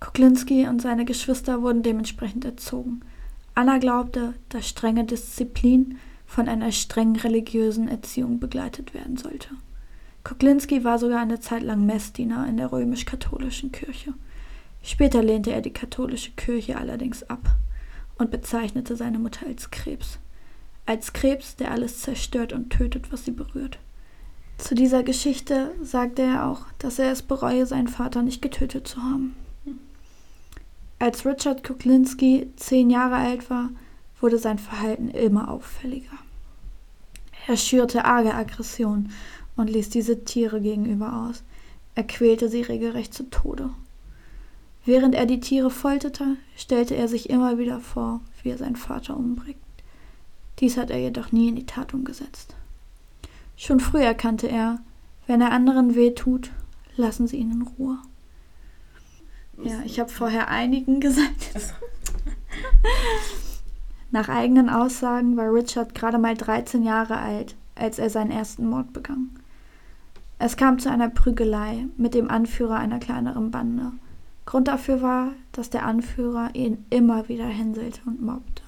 Kuklinski 0.00 0.68
und 0.68 0.82
seine 0.82 1.06
Geschwister 1.06 1.62
wurden 1.62 1.82
dementsprechend 1.82 2.44
erzogen. 2.44 3.00
Anna 3.54 3.78
glaubte, 3.78 4.34
dass 4.50 4.68
strenge 4.68 5.04
Disziplin 5.04 5.96
von 6.26 6.46
einer 6.46 6.72
strengen 6.72 7.16
religiösen 7.16 7.88
Erziehung 7.88 8.38
begleitet 8.38 8.92
werden 8.92 9.16
sollte. 9.16 9.48
Kuklinski 10.24 10.84
war 10.84 10.98
sogar 10.98 11.20
eine 11.20 11.40
Zeit 11.40 11.62
lang 11.62 11.86
Messdiener 11.86 12.46
in 12.46 12.58
der 12.58 12.70
römisch-katholischen 12.70 13.72
Kirche. 13.72 14.12
Später 14.82 15.22
lehnte 15.22 15.52
er 15.52 15.62
die 15.62 15.72
katholische 15.72 16.32
Kirche 16.32 16.76
allerdings 16.76 17.22
ab 17.22 17.56
und 18.18 18.30
bezeichnete 18.30 18.94
seine 18.94 19.18
Mutter 19.18 19.46
als 19.46 19.70
Krebs. 19.70 20.18
Als 20.84 21.14
Krebs, 21.14 21.56
der 21.56 21.70
alles 21.70 22.02
zerstört 22.02 22.52
und 22.52 22.68
tötet, 22.68 23.10
was 23.10 23.24
sie 23.24 23.32
berührt. 23.32 23.78
Zu 24.58 24.74
dieser 24.74 25.02
Geschichte 25.02 25.74
sagte 25.82 26.22
er 26.22 26.46
auch, 26.46 26.62
dass 26.78 26.98
er 26.98 27.12
es 27.12 27.22
bereue, 27.22 27.66
seinen 27.66 27.88
Vater 27.88 28.22
nicht 28.22 28.40
getötet 28.42 28.88
zu 28.88 29.02
haben. 29.02 29.34
Als 30.98 31.26
Richard 31.26 31.62
Kuklinski 31.62 32.50
zehn 32.56 32.88
Jahre 32.88 33.16
alt 33.16 33.50
war, 33.50 33.68
wurde 34.20 34.38
sein 34.38 34.58
Verhalten 34.58 35.08
immer 35.08 35.50
auffälliger. 35.50 36.16
Er 37.46 37.56
schürte 37.56 38.06
arge 38.06 38.34
Aggression 38.34 39.10
und 39.56 39.68
ließ 39.68 39.90
diese 39.90 40.24
Tiere 40.24 40.60
gegenüber 40.60 41.28
aus. 41.28 41.42
Er 41.94 42.04
quälte 42.04 42.48
sie 42.48 42.62
regelrecht 42.62 43.12
zu 43.12 43.28
Tode. 43.30 43.70
Während 44.86 45.14
er 45.14 45.26
die 45.26 45.40
Tiere 45.40 45.70
folterte, 45.70 46.36
stellte 46.56 46.96
er 46.96 47.08
sich 47.08 47.28
immer 47.28 47.58
wieder 47.58 47.80
vor, 47.80 48.20
wie 48.42 48.50
er 48.50 48.58
seinen 48.58 48.76
Vater 48.76 49.16
umbringt. 49.16 49.58
Dies 50.60 50.76
hat 50.76 50.90
er 50.90 50.98
jedoch 50.98 51.30
nie 51.30 51.48
in 51.48 51.56
die 51.56 51.66
Tat 51.66 51.92
umgesetzt. 51.92 52.54
Schon 53.56 53.80
früh 53.80 54.00
erkannte 54.00 54.48
er, 54.48 54.80
wenn 55.26 55.40
er 55.40 55.52
anderen 55.52 55.94
weh 55.94 56.12
tut, 56.12 56.52
lassen 56.96 57.26
sie 57.26 57.38
ihn 57.38 57.50
in 57.50 57.62
Ruhe. 57.62 57.98
Ja, 59.62 59.80
ich 59.84 59.98
habe 59.98 60.10
vorher 60.10 60.48
einigen 60.48 61.00
gesagt. 61.00 61.50
Nach 64.10 64.28
eigenen 64.28 64.68
Aussagen 64.68 65.36
war 65.36 65.52
Richard 65.52 65.94
gerade 65.94 66.18
mal 66.18 66.36
13 66.36 66.82
Jahre 66.82 67.18
alt, 67.18 67.56
als 67.74 67.98
er 67.98 68.10
seinen 68.10 68.30
ersten 68.30 68.68
Mord 68.68 68.92
begann. 68.92 69.30
Es 70.38 70.56
kam 70.56 70.78
zu 70.78 70.90
einer 70.90 71.08
Prügelei 71.08 71.86
mit 71.96 72.14
dem 72.14 72.30
Anführer 72.30 72.76
einer 72.76 72.98
kleineren 72.98 73.50
Bande. 73.50 73.92
Grund 74.44 74.68
dafür 74.68 75.02
war, 75.02 75.32
dass 75.52 75.70
der 75.70 75.84
Anführer 75.86 76.50
ihn 76.54 76.84
immer 76.90 77.28
wieder 77.28 77.46
hänselte 77.46 78.00
und 78.06 78.22
mobbte. 78.22 78.62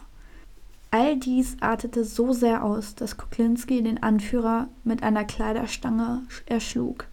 All 0.90 1.16
dies 1.16 1.56
artete 1.60 2.04
so 2.04 2.32
sehr 2.32 2.64
aus, 2.64 2.94
dass 2.94 3.18
Kuklinski 3.18 3.82
den 3.82 4.02
Anführer 4.02 4.68
mit 4.84 5.02
einer 5.02 5.24
Kleiderstange 5.24 6.22
erschlug. 6.46 7.06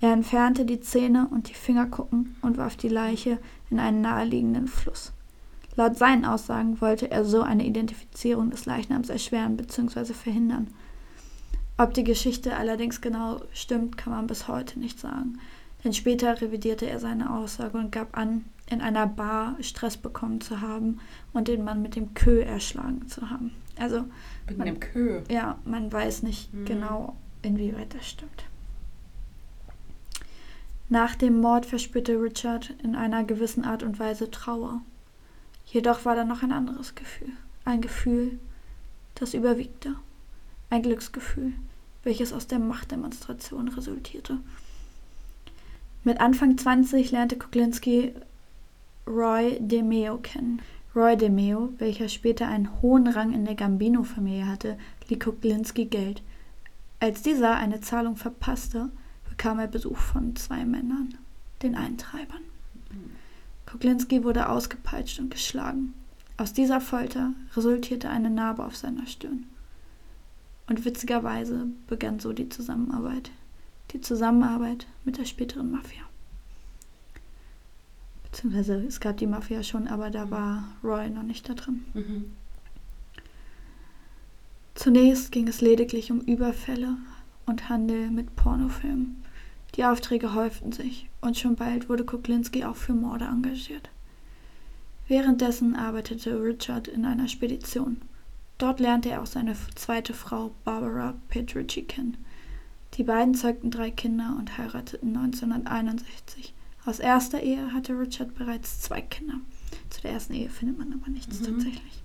Er 0.00 0.12
entfernte 0.12 0.64
die 0.64 0.80
Zähne 0.80 1.28
und 1.30 1.48
die 1.48 1.54
Fingerkuppen 1.54 2.36
und 2.42 2.56
warf 2.56 2.76
die 2.76 2.88
Leiche 2.88 3.38
in 3.70 3.80
einen 3.80 4.00
naheliegenden 4.00 4.68
Fluss. 4.68 5.12
Laut 5.76 5.96
seinen 5.96 6.24
Aussagen 6.24 6.80
wollte 6.80 7.10
er 7.10 7.24
so 7.24 7.42
eine 7.42 7.64
Identifizierung 7.64 8.50
des 8.50 8.64
Leichnams 8.66 9.08
erschweren 9.08 9.56
bzw. 9.56 10.12
verhindern. 10.12 10.68
Ob 11.76 11.94
die 11.94 12.04
Geschichte 12.04 12.56
allerdings 12.56 13.00
genau 13.00 13.40
stimmt, 13.52 13.96
kann 13.96 14.12
man 14.12 14.28
bis 14.28 14.46
heute 14.46 14.78
nicht 14.78 15.00
sagen. 15.00 15.40
Denn 15.82 15.92
später 15.92 16.40
revidierte 16.40 16.88
er 16.88 17.00
seine 17.00 17.30
Aussage 17.30 17.76
und 17.76 17.90
gab 17.90 18.16
an, 18.16 18.44
in 18.70 18.80
einer 18.80 19.06
Bar 19.06 19.56
Stress 19.60 19.96
bekommen 19.96 20.40
zu 20.40 20.60
haben 20.60 21.00
und 21.34 21.48
den 21.48 21.64
Mann 21.64 21.82
mit 21.82 21.96
dem 21.96 22.14
Kö 22.14 22.40
erschlagen 22.40 23.06
zu 23.08 23.28
haben. 23.28 23.52
Also 23.76 24.04
mit 24.48 24.56
man, 24.56 24.66
dem 24.66 24.80
Kö. 24.80 25.22
Ja, 25.28 25.58
man 25.64 25.92
weiß 25.92 26.22
nicht 26.22 26.54
mhm. 26.54 26.64
genau, 26.64 27.16
inwieweit 27.42 27.92
das 27.94 28.08
stimmt. 28.08 28.44
Nach 30.88 31.14
dem 31.16 31.40
Mord 31.40 31.66
verspürte 31.66 32.20
Richard 32.20 32.72
in 32.82 32.94
einer 32.94 33.24
gewissen 33.24 33.64
Art 33.64 33.82
und 33.82 33.98
Weise 33.98 34.30
Trauer. 34.30 34.80
Jedoch 35.66 36.04
war 36.04 36.14
da 36.14 36.24
noch 36.24 36.42
ein 36.42 36.52
anderes 36.52 36.94
Gefühl. 36.94 37.32
Ein 37.64 37.80
Gefühl, 37.80 38.38
das 39.14 39.34
überwiegte. 39.34 39.96
Ein 40.70 40.82
Glücksgefühl, 40.82 41.52
welches 42.04 42.32
aus 42.32 42.46
der 42.46 42.58
Machtdemonstration 42.58 43.68
resultierte. 43.68 44.38
Mit 46.04 46.20
Anfang 46.20 46.58
20 46.58 47.10
lernte 47.10 47.38
Kuklinski 47.38 48.12
Roy 49.06 49.58
DeMeo 49.58 50.18
kennen. 50.18 50.60
Roy 50.96 51.16
DeMeo, 51.16 51.72
welcher 51.78 52.08
später 52.08 52.46
einen 52.46 52.80
hohen 52.80 53.08
Rang 53.08 53.32
in 53.32 53.44
der 53.44 53.56
Gambino-Familie 53.56 54.46
hatte, 54.46 54.78
lieh 55.08 55.18
Kuklinski 55.18 55.86
Geld. 55.86 56.22
Als 57.00 57.20
dieser 57.20 57.56
eine 57.56 57.80
Zahlung 57.80 58.14
verpasste, 58.14 58.90
bekam 59.28 59.58
er 59.58 59.66
Besuch 59.66 59.96
von 59.96 60.36
zwei 60.36 60.64
Männern, 60.64 61.14
den 61.62 61.74
Eintreibern. 61.74 62.42
Kuklinski 63.66 64.22
wurde 64.22 64.48
ausgepeitscht 64.48 65.18
und 65.18 65.30
geschlagen. 65.30 65.94
Aus 66.36 66.52
dieser 66.52 66.80
Folter 66.80 67.32
resultierte 67.56 68.08
eine 68.08 68.30
Narbe 68.30 68.64
auf 68.64 68.76
seiner 68.76 69.06
Stirn. 69.08 69.46
Und 70.68 70.84
witzigerweise 70.84 71.66
begann 71.88 72.20
so 72.20 72.32
die 72.32 72.48
Zusammenarbeit. 72.48 73.32
Die 73.90 74.00
Zusammenarbeit 74.00 74.86
mit 75.04 75.18
der 75.18 75.24
späteren 75.24 75.72
Mafia 75.72 76.03
beziehungsweise 78.34 78.74
es 78.86 78.98
gab 78.98 79.16
die 79.18 79.28
Mafia 79.28 79.62
schon, 79.62 79.86
aber 79.86 80.10
da 80.10 80.28
war 80.28 80.64
Roy 80.82 81.08
noch 81.08 81.22
nicht 81.22 81.48
da 81.48 81.54
drin. 81.54 81.84
Mhm. 81.94 82.32
Zunächst 84.74 85.30
ging 85.30 85.46
es 85.46 85.60
lediglich 85.60 86.10
um 86.10 86.20
Überfälle 86.20 86.96
und 87.46 87.68
Handel 87.68 88.10
mit 88.10 88.34
Pornofilmen. 88.34 89.22
Die 89.76 89.84
Aufträge 89.84 90.34
häuften 90.34 90.72
sich 90.72 91.08
und 91.20 91.38
schon 91.38 91.54
bald 91.54 91.88
wurde 91.88 92.04
Kuklinski 92.04 92.64
auch 92.64 92.74
für 92.74 92.92
Morde 92.92 93.26
engagiert. 93.26 93.88
Währenddessen 95.06 95.76
arbeitete 95.76 96.42
Richard 96.42 96.88
in 96.88 97.04
einer 97.04 97.28
Spedition. 97.28 98.02
Dort 98.58 98.80
lernte 98.80 99.10
er 99.10 99.22
auch 99.22 99.26
seine 99.26 99.54
zweite 99.76 100.12
Frau 100.12 100.50
Barbara 100.64 101.14
Petrici 101.28 101.82
kennen. 101.82 102.16
Die 102.94 103.04
beiden 103.04 103.34
zeugten 103.34 103.70
drei 103.70 103.92
Kinder 103.92 104.34
und 104.38 104.58
heirateten 104.58 105.16
1961. 105.16 106.52
Aus 106.86 106.98
erster 106.98 107.42
Ehe 107.42 107.72
hatte 107.72 107.98
Richard 107.98 108.34
bereits 108.34 108.80
zwei 108.80 109.00
Kinder. 109.00 109.40
Zu 109.90 110.02
der 110.02 110.12
ersten 110.12 110.34
Ehe 110.34 110.50
findet 110.50 110.78
man 110.78 110.92
aber 110.92 111.10
nichts 111.10 111.40
mhm. 111.40 111.44
tatsächlich. 111.44 112.02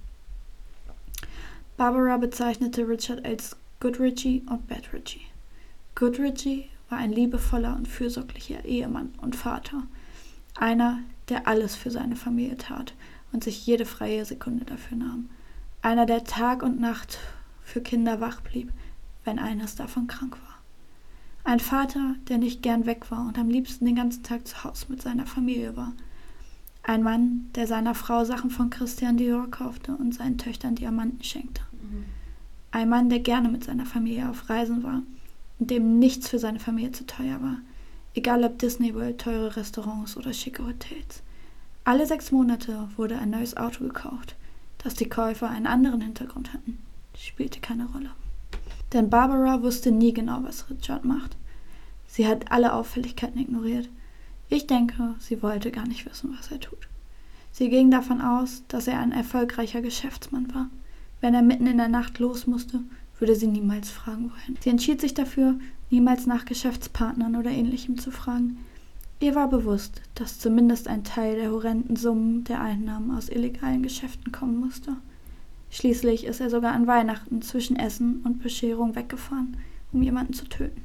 Barbara 1.76 2.18
bezeichnete 2.18 2.88
Richard 2.88 3.26
als 3.26 3.56
Good 3.80 4.00
Richie 4.00 4.44
und 4.50 4.68
Bad 4.68 4.94
Richie. 4.94 5.22
Good 5.96 6.20
Richie 6.20 6.70
war 6.90 6.98
ein 6.98 7.12
liebevoller 7.12 7.76
und 7.76 7.88
fürsorglicher 7.88 8.66
Ehemann 8.66 9.14
und 9.22 9.36
Vater. 9.36 9.84
Einer, 10.56 11.00
der 11.30 11.48
alles 11.48 11.76
für 11.76 11.92
seine 11.92 12.16
Familie 12.16 12.58
tat 12.58 12.94
und 13.32 13.44
sich 13.44 13.66
jede 13.66 13.86
freie 13.86 14.26
Sekunde 14.26 14.66
dafür 14.66 14.98
nahm. 14.98 15.30
Einer, 15.82 16.06
der 16.06 16.24
Tag 16.24 16.64
und 16.64 16.80
Nacht 16.80 17.20
für 17.64 17.82
Kinder 17.82 18.20
wach 18.20 18.42
blieb, 18.42 18.72
wenn 19.24 19.40
eines 19.40 19.76
davon 19.76 20.08
krank 20.08 20.38
war. 20.42 20.49
Ein 21.44 21.60
Vater, 21.60 22.16
der 22.28 22.38
nicht 22.38 22.62
gern 22.62 22.86
weg 22.86 23.10
war 23.12 23.28
und 23.28 23.38
am 23.40 23.50
liebsten 23.50 23.86
den 23.86 23.96
ganzen 23.96 24.24
Tag 24.24 24.48
zu 24.48 24.64
Hause 24.64 24.86
mit 24.90 25.02
seiner 25.02 25.26
Familie 25.26 25.76
war. 25.76 25.94
Ein 26.84 27.04
Mann, 27.04 27.50
der 27.56 27.68
seiner 27.68 27.96
Frau 27.96 28.24
Sachen 28.24 28.50
von 28.50 28.70
Christian 28.70 29.18
Dior 29.18 29.50
kaufte 29.50 29.96
und 29.96 30.14
seinen 30.14 30.38
Töchtern 30.38 30.76
Diamanten 30.76 31.24
schenkte. 31.24 31.62
Ein 32.72 32.90
Mann, 32.90 33.10
der 33.10 33.20
gerne 33.20 33.50
mit 33.50 33.64
seiner 33.64 33.86
Familie 33.86 34.30
auf 34.30 34.50
Reisen 34.50 34.84
war 34.84 35.02
und 35.60 35.72
dem 35.72 36.00
nichts 36.00 36.30
für 36.30 36.40
seine 36.40 36.60
Familie 36.60 36.92
zu 36.92 37.06
teuer 37.06 37.42
war. 37.42 37.58
Egal 38.14 38.44
ob 38.44 38.60
Disney 38.60 38.94
World, 38.94 39.20
teure 39.20 39.56
Restaurants 39.56 40.18
oder 40.18 40.34
schicke 40.34 40.66
Hotels. 40.66 41.24
Alle 41.84 42.06
sechs 42.06 42.32
Monate 42.32 42.90
wurde 42.96 43.18
ein 43.18 43.30
neues 43.32 43.58
Auto 43.58 43.84
gekauft. 43.84 44.36
Dass 44.80 44.94
die 44.94 45.10
Käufer 45.10 45.50
einen 45.50 45.68
anderen 45.68 46.02
Hintergrund 46.02 46.54
hatten, 46.54 46.80
spielte 47.16 47.60
keine 47.60 47.86
Rolle. 47.88 48.12
Denn 48.94 49.10
Barbara 49.10 49.62
wusste 49.62 49.92
nie 49.92 50.14
genau, 50.14 50.40
was 50.44 50.70
Richard 50.70 51.06
macht. 51.06 51.38
Sie 52.08 52.28
hat 52.28 52.52
alle 52.52 52.74
Auffälligkeiten 52.74 53.40
ignoriert. 53.40 53.90
Ich 54.50 54.66
denke, 54.66 55.16
sie 55.20 55.44
wollte 55.44 55.70
gar 55.70 55.88
nicht 55.88 56.06
wissen, 56.10 56.36
was 56.38 56.52
er 56.52 56.60
tut. 56.60 56.88
Sie 57.52 57.70
ging 57.70 57.92
davon 57.92 58.22
aus, 58.22 58.64
dass 58.68 58.88
er 58.88 59.00
ein 59.00 59.12
erfolgreicher 59.12 59.82
Geschäftsmann 59.82 60.54
war. 60.54 60.70
Wenn 61.22 61.34
er 61.34 61.42
mitten 61.42 61.68
in 61.68 61.78
der 61.78 61.88
Nacht 61.88 62.20
los 62.20 62.48
musste, 62.48 62.80
würde 63.20 63.36
sie 63.36 63.48
niemals 63.48 63.92
fragen, 63.92 64.32
wohin. 64.32 64.58
Sie 64.62 64.70
entschied 64.70 65.02
sich 65.02 65.14
dafür, 65.14 65.60
niemals 65.90 66.26
nach 66.26 66.46
Geschäftspartnern 66.46 67.36
oder 67.36 67.52
ähnlichem 67.52 67.98
zu 67.98 68.12
fragen. 68.12 68.58
Ihr 69.20 69.36
war 69.36 69.50
bewusst, 69.50 70.02
dass 70.16 70.40
zumindest 70.40 70.88
ein 70.88 71.04
Teil 71.04 71.36
der 71.36 71.52
horrenden 71.52 71.98
Summen 71.98 72.46
der 72.46 72.62
Einnahmen 72.62 73.12
aus 73.16 73.28
illegalen 73.28 73.84
Geschäften 73.84 74.32
kommen 74.32 74.58
musste. 74.58 74.96
Schließlich 75.72 76.26
ist 76.26 76.40
er 76.40 76.50
sogar 76.50 76.74
an 76.74 76.88
Weihnachten 76.88 77.42
zwischen 77.42 77.76
Essen 77.76 78.22
und 78.24 78.42
Bescherung 78.42 78.96
weggefahren, 78.96 79.58
um 79.92 80.02
jemanden 80.02 80.34
zu 80.34 80.46
töten. 80.46 80.82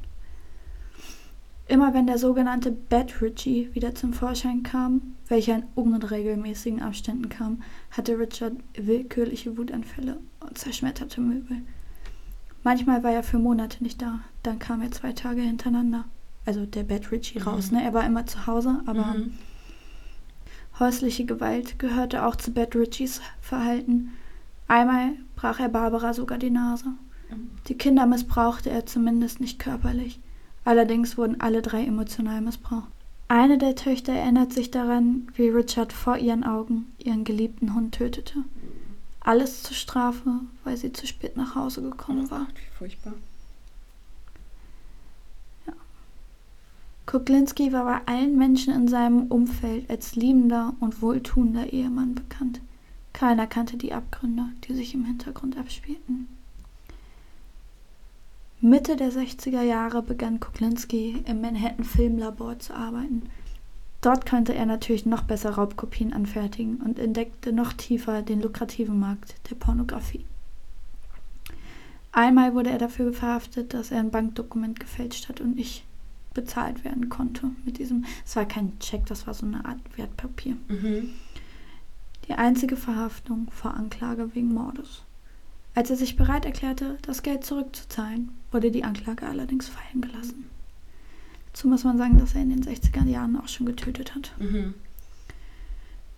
Immer 1.67 1.95
wenn 1.95 2.07
der 2.07 2.19
sogenannte 2.19 2.71
Bad 2.71 3.23
Richie 3.23 3.71
wieder 3.73 3.95
zum 3.95 4.13
Vorschein 4.13 4.63
kam, 4.63 5.15
welcher 5.29 5.57
in 5.57 5.65
unregelmäßigen 5.75 6.83
Abständen 6.83 7.31
kam, 7.31 7.63
hatte 7.91 8.19
Richard 8.19 8.53
willkürliche 8.75 9.57
Wutanfälle 9.57 10.19
und 10.41 10.59
zerschmetterte 10.59 11.23
Möbel. 11.23 11.63
Manchmal 12.63 13.03
war 13.03 13.13
er 13.13 13.23
für 13.23 13.39
Monate 13.39 13.83
nicht 13.83 14.03
da, 14.03 14.21
dann 14.43 14.59
kam 14.59 14.83
er 14.83 14.91
zwei 14.91 15.13
Tage 15.13 15.41
hintereinander. 15.41 16.05
Also 16.45 16.67
der 16.67 16.83
Bad 16.83 17.11
Richie 17.11 17.39
mhm. 17.39 17.47
raus, 17.47 17.71
ne? 17.71 17.83
Er 17.83 17.95
war 17.95 18.05
immer 18.05 18.27
zu 18.27 18.47
Hause, 18.47 18.83
aber 18.85 19.15
mhm. 19.15 19.33
häusliche 20.79 21.25
Gewalt 21.25 21.79
gehörte 21.79 22.27
auch 22.27 22.37
zu 22.37 22.53
Bad 22.53 22.77
Richies 22.77 23.23
Verhalten 23.41 24.13
Einmal 24.67 25.13
brach 25.37 25.61
er 25.61 25.69
Barbara 25.69 26.15
sogar 26.15 26.39
die 26.39 26.51
Nase. 26.51 26.95
Die 27.69 27.77
Kinder 27.77 28.07
missbrauchte 28.07 28.71
er 28.71 28.87
zumindest 28.87 29.41
nicht 29.41 29.59
körperlich. 29.59 30.21
Allerdings 30.65 31.19
wurden 31.19 31.41
alle 31.41 31.63
drei 31.63 31.85
emotional 31.85 32.41
missbraucht. 32.41 32.89
Eine 33.29 33.59
der 33.59 33.75
Töchter 33.75 34.13
erinnert 34.13 34.53
sich 34.53 34.71
daran, 34.71 35.29
wie 35.35 35.49
Richard 35.49 35.93
vor 35.93 36.19
ihren 36.19 36.45
Augen 36.45 36.93
ihren 36.99 37.25
geliebten 37.25 37.75
Hund 37.75 37.95
tötete. 37.95 38.45
Alles 39.21 39.63
zur 39.63 39.77
Strafe, 39.77 40.41
weil 40.63 40.77
sie 40.77 40.93
zu 40.93 41.07
spät 41.07 41.37
nach 41.37 41.55
Hause 41.55 41.81
gekommen 41.83 42.31
war. 42.31 42.47
Wie 42.55 42.77
furchtbar. 42.79 43.15
Ja. 45.67 45.73
Kuklinski 47.07 47.73
war 47.73 47.85
bei 47.85 48.13
allen 48.13 48.37
Menschen 48.37 48.75
in 48.75 48.89
seinem 48.89 49.27
Umfeld 49.29 49.89
als 49.89 50.15
liebender 50.15 50.75
und 50.81 51.01
wohltuender 51.01 51.73
Ehemann 51.73 52.15
bekannt. 52.15 52.61
Keiner 53.15 53.47
kannte 53.47 53.77
die 53.77 53.95
Abgründe, 53.95 54.43
die 54.65 54.75
sich 54.75 54.93
im 54.93 55.07
Hintergrund 55.07 55.57
abspielten. 55.57 56.29
Mitte 58.61 58.97
der 58.97 59.13
60er 59.13 59.63
Jahre 59.63 60.03
begann 60.03 60.41
Kuklinski 60.41 61.23
im 61.25 61.41
Manhattan 61.41 61.85
Filmlabor 61.85 62.59
zu 62.59 62.75
arbeiten. 62.75 63.31
Dort 64.01 64.29
konnte 64.29 64.55
er 64.55 64.67
natürlich 64.67 65.07
noch 65.07 65.23
besser 65.23 65.51
Raubkopien 65.51 66.13
anfertigen 66.13 66.79
und 66.79 66.99
entdeckte 66.99 67.53
noch 67.53 67.73
tiefer 67.73 68.21
den 68.23 68.43
lukrativen 68.43 68.99
Markt 68.99 69.37
der 69.49 69.55
Pornografie. 69.55 70.27
Einmal 72.11 72.55
wurde 72.55 72.71
er 72.71 72.79
dafür 72.79 73.13
verhaftet, 73.13 73.75
dass 73.75 73.93
er 73.93 74.01
ein 74.01 74.11
Bankdokument 74.11 74.81
gefälscht 74.81 75.29
hat 75.29 75.41
und 75.41 75.55
nicht 75.55 75.85
bezahlt 76.35 76.85
werden 76.85 77.09
konnte 77.11 77.51
mit 77.65 77.79
diesem. 77.79 78.05
Es 78.27 78.35
war 78.35 78.45
kein 78.45 78.77
Check, 78.81 79.07
das 79.07 79.27
war 79.29 79.35
so 79.35 79.47
eine 79.47 79.65
Art 79.65 79.79
Wertpapier. 79.97 80.57
Mhm 80.69 81.13
die 82.29 82.35
einzige 82.35 82.77
Verhaftung 82.77 83.51
vor 83.51 83.75
Anklage 83.75 84.35
wegen 84.35 84.53
Mordes. 84.53 85.05
Als 85.75 85.91
er 85.91 85.97
sich 85.97 86.17
bereit 86.17 86.45
erklärte, 86.45 86.99
das 87.03 87.23
Geld 87.23 87.45
zurückzuzahlen, 87.45 88.31
wurde 88.53 88.71
die 88.71 88.85
Anklage 88.85 89.27
allerdings 89.27 89.69
fallen 89.69 90.01
gelassen. 90.01 90.49
Dazu 91.47 91.69
muss 91.69 91.85
man 91.85 91.99
sagen, 91.99 92.19
dass 92.19 92.35
er 92.35 92.43
in 92.43 92.51
den 92.51 92.65
60er 92.65 93.07
Jahren 93.07 93.39
auch 93.39 93.49
schon 93.49 93.67
getötet 93.67 94.15
hat. 94.15 94.33
Mhm. 94.39 94.75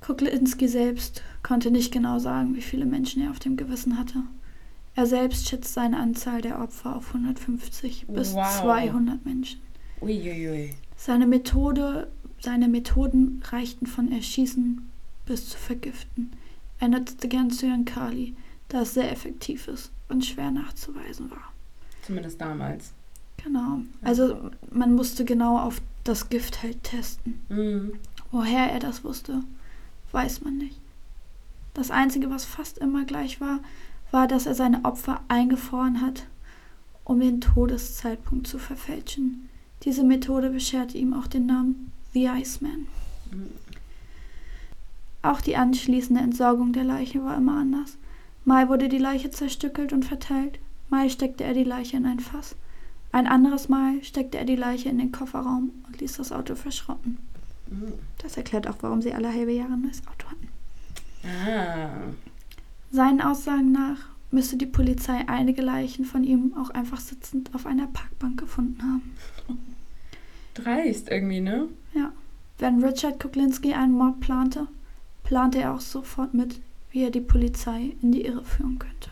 Kuklinski 0.00 0.68
selbst 0.68 1.22
konnte 1.42 1.70
nicht 1.70 1.92
genau 1.92 2.18
sagen, 2.18 2.54
wie 2.54 2.62
viele 2.62 2.86
Menschen 2.86 3.22
er 3.22 3.30
auf 3.30 3.38
dem 3.38 3.56
Gewissen 3.56 3.98
hatte. 3.98 4.22
Er 4.94 5.06
selbst 5.06 5.48
schätzt 5.48 5.74
seine 5.74 5.98
Anzahl 5.98 6.40
der 6.40 6.60
Opfer 6.60 6.96
auf 6.96 7.08
150 7.08 8.06
bis 8.08 8.34
wow. 8.34 8.60
200 8.62 9.24
Menschen. 9.26 9.60
Uiuiui. 10.00 10.74
Seine 10.96 11.26
Methode, 11.26 12.10
seine 12.40 12.68
Methoden 12.68 13.42
reichten 13.50 13.86
von 13.86 14.10
Erschießen 14.10 14.88
bis 15.26 15.50
zu 15.50 15.58
vergiften. 15.58 16.32
Er 16.78 16.88
nutzte 16.88 17.28
gern 17.28 17.50
Cyankali, 17.50 18.34
da 18.68 18.82
es 18.82 18.94
sehr 18.94 19.10
effektiv 19.10 19.68
ist 19.68 19.92
und 20.08 20.24
schwer 20.24 20.50
nachzuweisen 20.50 21.30
war. 21.30 21.52
Zumindest 22.02 22.40
damals. 22.40 22.92
Genau. 23.42 23.80
Also 24.02 24.50
man 24.70 24.94
musste 24.94 25.24
genau 25.24 25.58
auf 25.58 25.80
das 26.04 26.28
Gift 26.28 26.62
halt 26.62 26.82
testen. 26.84 27.40
Mhm. 27.48 27.92
Woher 28.30 28.70
er 28.70 28.78
das 28.78 29.04
wusste, 29.04 29.42
weiß 30.12 30.42
man 30.42 30.58
nicht. 30.58 30.80
Das 31.74 31.90
Einzige, 31.90 32.30
was 32.30 32.44
fast 32.44 32.78
immer 32.78 33.04
gleich 33.04 33.40
war, 33.40 33.60
war, 34.10 34.26
dass 34.26 34.46
er 34.46 34.54
seine 34.54 34.84
Opfer 34.84 35.20
eingefroren 35.28 36.00
hat, 36.00 36.26
um 37.04 37.20
den 37.20 37.40
Todeszeitpunkt 37.40 38.46
zu 38.46 38.58
verfälschen. 38.58 39.48
Diese 39.82 40.02
Methode 40.02 40.50
bescherte 40.50 40.96
ihm 40.98 41.12
auch 41.12 41.26
den 41.26 41.46
Namen 41.46 41.92
The 42.12 42.26
Iceman. 42.28 42.86
Auch 45.26 45.40
die 45.40 45.56
anschließende 45.56 46.22
Entsorgung 46.22 46.72
der 46.72 46.84
Leiche 46.84 47.24
war 47.24 47.36
immer 47.36 47.56
anders. 47.58 47.98
Mal 48.44 48.68
wurde 48.68 48.88
die 48.88 48.96
Leiche 48.96 49.28
zerstückelt 49.28 49.92
und 49.92 50.04
verteilt, 50.04 50.60
mal 50.88 51.10
steckte 51.10 51.42
er 51.42 51.52
die 51.52 51.64
Leiche 51.64 51.96
in 51.96 52.06
ein 52.06 52.20
Fass. 52.20 52.54
Ein 53.10 53.26
anderes 53.26 53.68
Mal 53.68 54.04
steckte 54.04 54.38
er 54.38 54.44
die 54.44 54.54
Leiche 54.54 54.88
in 54.88 54.98
den 54.98 55.10
Kofferraum 55.10 55.72
und 55.84 56.00
ließ 56.00 56.18
das 56.18 56.30
Auto 56.30 56.54
verschrotten. 56.54 57.18
Das 58.18 58.36
erklärt 58.36 58.68
auch, 58.68 58.76
warum 58.82 59.02
sie 59.02 59.14
alle 59.14 59.32
halbe 59.32 59.50
Jahre 59.50 59.72
ein 59.72 59.80
neues 59.80 60.00
Auto 60.06 60.28
hatten. 60.28 60.48
Ah. 61.24 61.88
Seinen 62.92 63.20
Aussagen 63.20 63.72
nach 63.72 63.98
müsste 64.30 64.56
die 64.56 64.66
Polizei 64.66 65.24
einige 65.26 65.62
Leichen 65.62 66.04
von 66.04 66.22
ihm 66.22 66.54
auch 66.56 66.70
einfach 66.70 67.00
sitzend 67.00 67.52
auf 67.52 67.66
einer 67.66 67.88
Parkbank 67.88 68.38
gefunden 68.38 68.80
haben. 68.80 69.16
Dreist 70.54 71.08
irgendwie, 71.10 71.40
ne? 71.40 71.66
Ja. 71.94 72.12
Wenn 72.58 72.82
Richard 72.82 73.18
Kuklinski 73.18 73.74
einen 73.74 73.92
Mord 73.92 74.20
plante, 74.20 74.68
plante 75.26 75.58
er 75.58 75.74
auch 75.74 75.80
sofort 75.80 76.34
mit, 76.34 76.60
wie 76.90 77.02
er 77.02 77.10
die 77.10 77.20
Polizei 77.20 77.96
in 78.00 78.12
die 78.12 78.24
Irre 78.24 78.44
führen 78.44 78.78
könnte. 78.78 79.10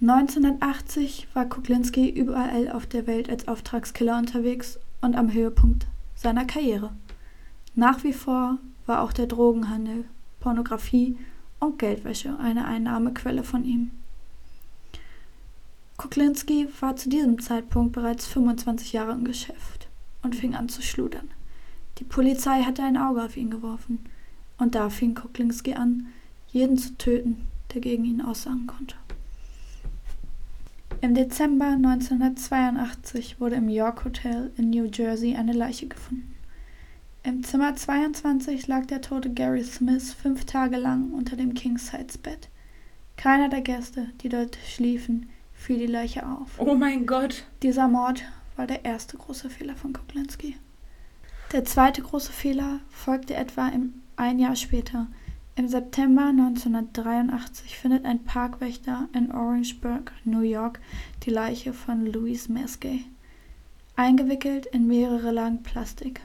1980 0.00 1.28
war 1.34 1.44
Kuklinski 1.44 2.08
überall 2.08 2.70
auf 2.72 2.86
der 2.86 3.06
Welt 3.06 3.28
als 3.28 3.46
Auftragskiller 3.46 4.18
unterwegs 4.18 4.80
und 5.02 5.14
am 5.14 5.32
Höhepunkt 5.32 5.86
seiner 6.16 6.46
Karriere. 6.46 6.90
Nach 7.74 8.02
wie 8.02 8.14
vor 8.14 8.58
war 8.86 9.02
auch 9.02 9.12
der 9.12 9.26
Drogenhandel, 9.26 10.06
Pornografie 10.40 11.18
und 11.60 11.78
Geldwäsche 11.78 12.38
eine 12.38 12.64
Einnahmequelle 12.64 13.44
von 13.44 13.64
ihm. 13.64 13.90
Kuklinski 15.98 16.66
war 16.80 16.96
zu 16.96 17.10
diesem 17.10 17.40
Zeitpunkt 17.40 17.92
bereits 17.92 18.26
25 18.26 18.94
Jahre 18.94 19.12
im 19.12 19.24
Geschäft 19.24 19.88
und 20.22 20.34
fing 20.34 20.54
an 20.54 20.70
zu 20.70 20.80
schludern. 20.80 21.30
Die 21.98 22.04
Polizei 22.04 22.62
hatte 22.62 22.82
ein 22.82 22.96
Auge 22.96 23.22
auf 23.22 23.36
ihn 23.36 23.50
geworfen 23.50 24.00
und 24.62 24.76
da 24.76 24.90
fing 24.90 25.14
Kuklinski 25.14 25.74
an, 25.74 26.06
jeden 26.52 26.78
zu 26.78 26.96
töten, 26.96 27.48
der 27.74 27.80
gegen 27.80 28.04
ihn 28.04 28.22
aussagen 28.22 28.66
konnte. 28.66 28.94
Im 31.00 31.14
Dezember 31.14 31.66
1982 31.66 33.40
wurde 33.40 33.56
im 33.56 33.68
York 33.68 34.04
Hotel 34.04 34.52
in 34.56 34.70
New 34.70 34.84
Jersey 34.84 35.34
eine 35.34 35.52
Leiche 35.52 35.88
gefunden. 35.88 36.32
Im 37.24 37.42
Zimmer 37.42 37.74
22 37.74 38.68
lag 38.68 38.86
der 38.86 39.00
tote 39.00 39.30
Gary 39.30 39.64
Smith 39.64 40.12
fünf 40.12 40.44
Tage 40.44 40.76
lang 40.76 41.10
unter 41.10 41.34
dem 41.34 41.54
King-Size-Bett. 41.54 42.48
Keiner 43.16 43.48
der 43.48 43.62
Gäste, 43.62 44.10
die 44.22 44.28
dort 44.28 44.56
schliefen, 44.64 45.28
fiel 45.52 45.78
die 45.78 45.86
Leiche 45.86 46.24
auf. 46.24 46.58
Oh 46.58 46.74
mein 46.74 47.06
Gott. 47.06 47.44
Dieser 47.62 47.88
Mord 47.88 48.22
war 48.56 48.68
der 48.68 48.84
erste 48.84 49.16
große 49.16 49.50
Fehler 49.50 49.74
von 49.74 49.92
Kuklinski. 49.92 50.56
Der 51.52 51.64
zweite 51.64 52.02
große 52.02 52.32
Fehler 52.32 52.78
folgte 52.90 53.34
etwa 53.34 53.68
ein 54.22 54.38
Jahr 54.38 54.54
später. 54.54 55.08
Im 55.56 55.66
September 55.66 56.26
1983 56.26 57.76
findet 57.76 58.04
ein 58.04 58.22
Parkwächter 58.24 59.08
in 59.12 59.32
Orangeburg, 59.32 60.12
New 60.24 60.40
York, 60.40 60.80
die 61.24 61.30
Leiche 61.30 61.72
von 61.72 62.06
Louise 62.06 62.50
Maskey, 62.50 63.04
eingewickelt 63.96 64.66
in 64.66 64.86
mehrere 64.86 65.32
Lagen 65.32 65.64
Plastik. 65.64 66.20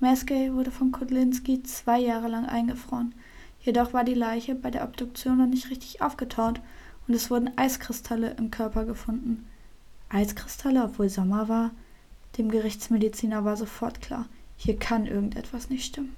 Maskey 0.00 0.52
wurde 0.52 0.72
von 0.72 0.90
Kudlinski 0.90 1.62
zwei 1.62 2.00
Jahre 2.00 2.28
lang 2.28 2.44
eingefroren. 2.44 3.14
Jedoch 3.60 3.92
war 3.92 4.02
die 4.02 4.14
Leiche 4.14 4.54
bei 4.56 4.70
der 4.70 4.82
Obduktion 4.84 5.38
noch 5.38 5.46
nicht 5.46 5.70
richtig 5.70 6.02
aufgetaut 6.02 6.60
und 7.06 7.14
es 7.14 7.30
wurden 7.30 7.56
Eiskristalle 7.56 8.32
im 8.32 8.50
Körper 8.50 8.84
gefunden. 8.84 9.46
Eiskristalle, 10.08 10.82
obwohl 10.82 11.08
Sommer 11.08 11.48
war? 11.48 11.70
Dem 12.36 12.50
Gerichtsmediziner 12.50 13.44
war 13.44 13.56
sofort 13.56 14.00
klar, 14.00 14.26
hier 14.56 14.76
kann 14.76 15.06
irgendetwas 15.06 15.70
nicht 15.70 15.84
stimmen. 15.84 16.14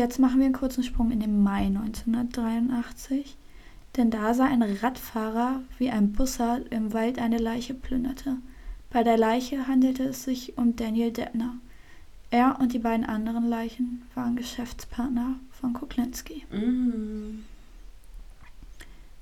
Jetzt 0.00 0.18
machen 0.18 0.38
wir 0.38 0.46
einen 0.46 0.54
kurzen 0.54 0.82
Sprung 0.82 1.10
in 1.10 1.20
den 1.20 1.42
Mai 1.42 1.66
1983, 1.66 3.36
denn 3.98 4.10
da 4.10 4.32
sah 4.32 4.46
ein 4.46 4.62
Radfahrer, 4.62 5.60
wie 5.76 5.90
ein 5.90 6.12
Bussard 6.12 6.66
im 6.72 6.94
Wald 6.94 7.18
eine 7.18 7.36
Leiche 7.36 7.74
plünderte. 7.74 8.38
Bei 8.88 9.02
der 9.02 9.18
Leiche 9.18 9.68
handelte 9.68 10.04
es 10.04 10.24
sich 10.24 10.56
um 10.56 10.74
Daniel 10.74 11.10
Deppner. 11.10 11.52
Er 12.30 12.56
und 12.60 12.72
die 12.72 12.78
beiden 12.78 13.04
anderen 13.04 13.46
Leichen 13.46 14.00
waren 14.14 14.36
Geschäftspartner 14.36 15.34
von 15.50 15.74
Kuklinski. 15.74 16.46
Mm. 16.50 17.44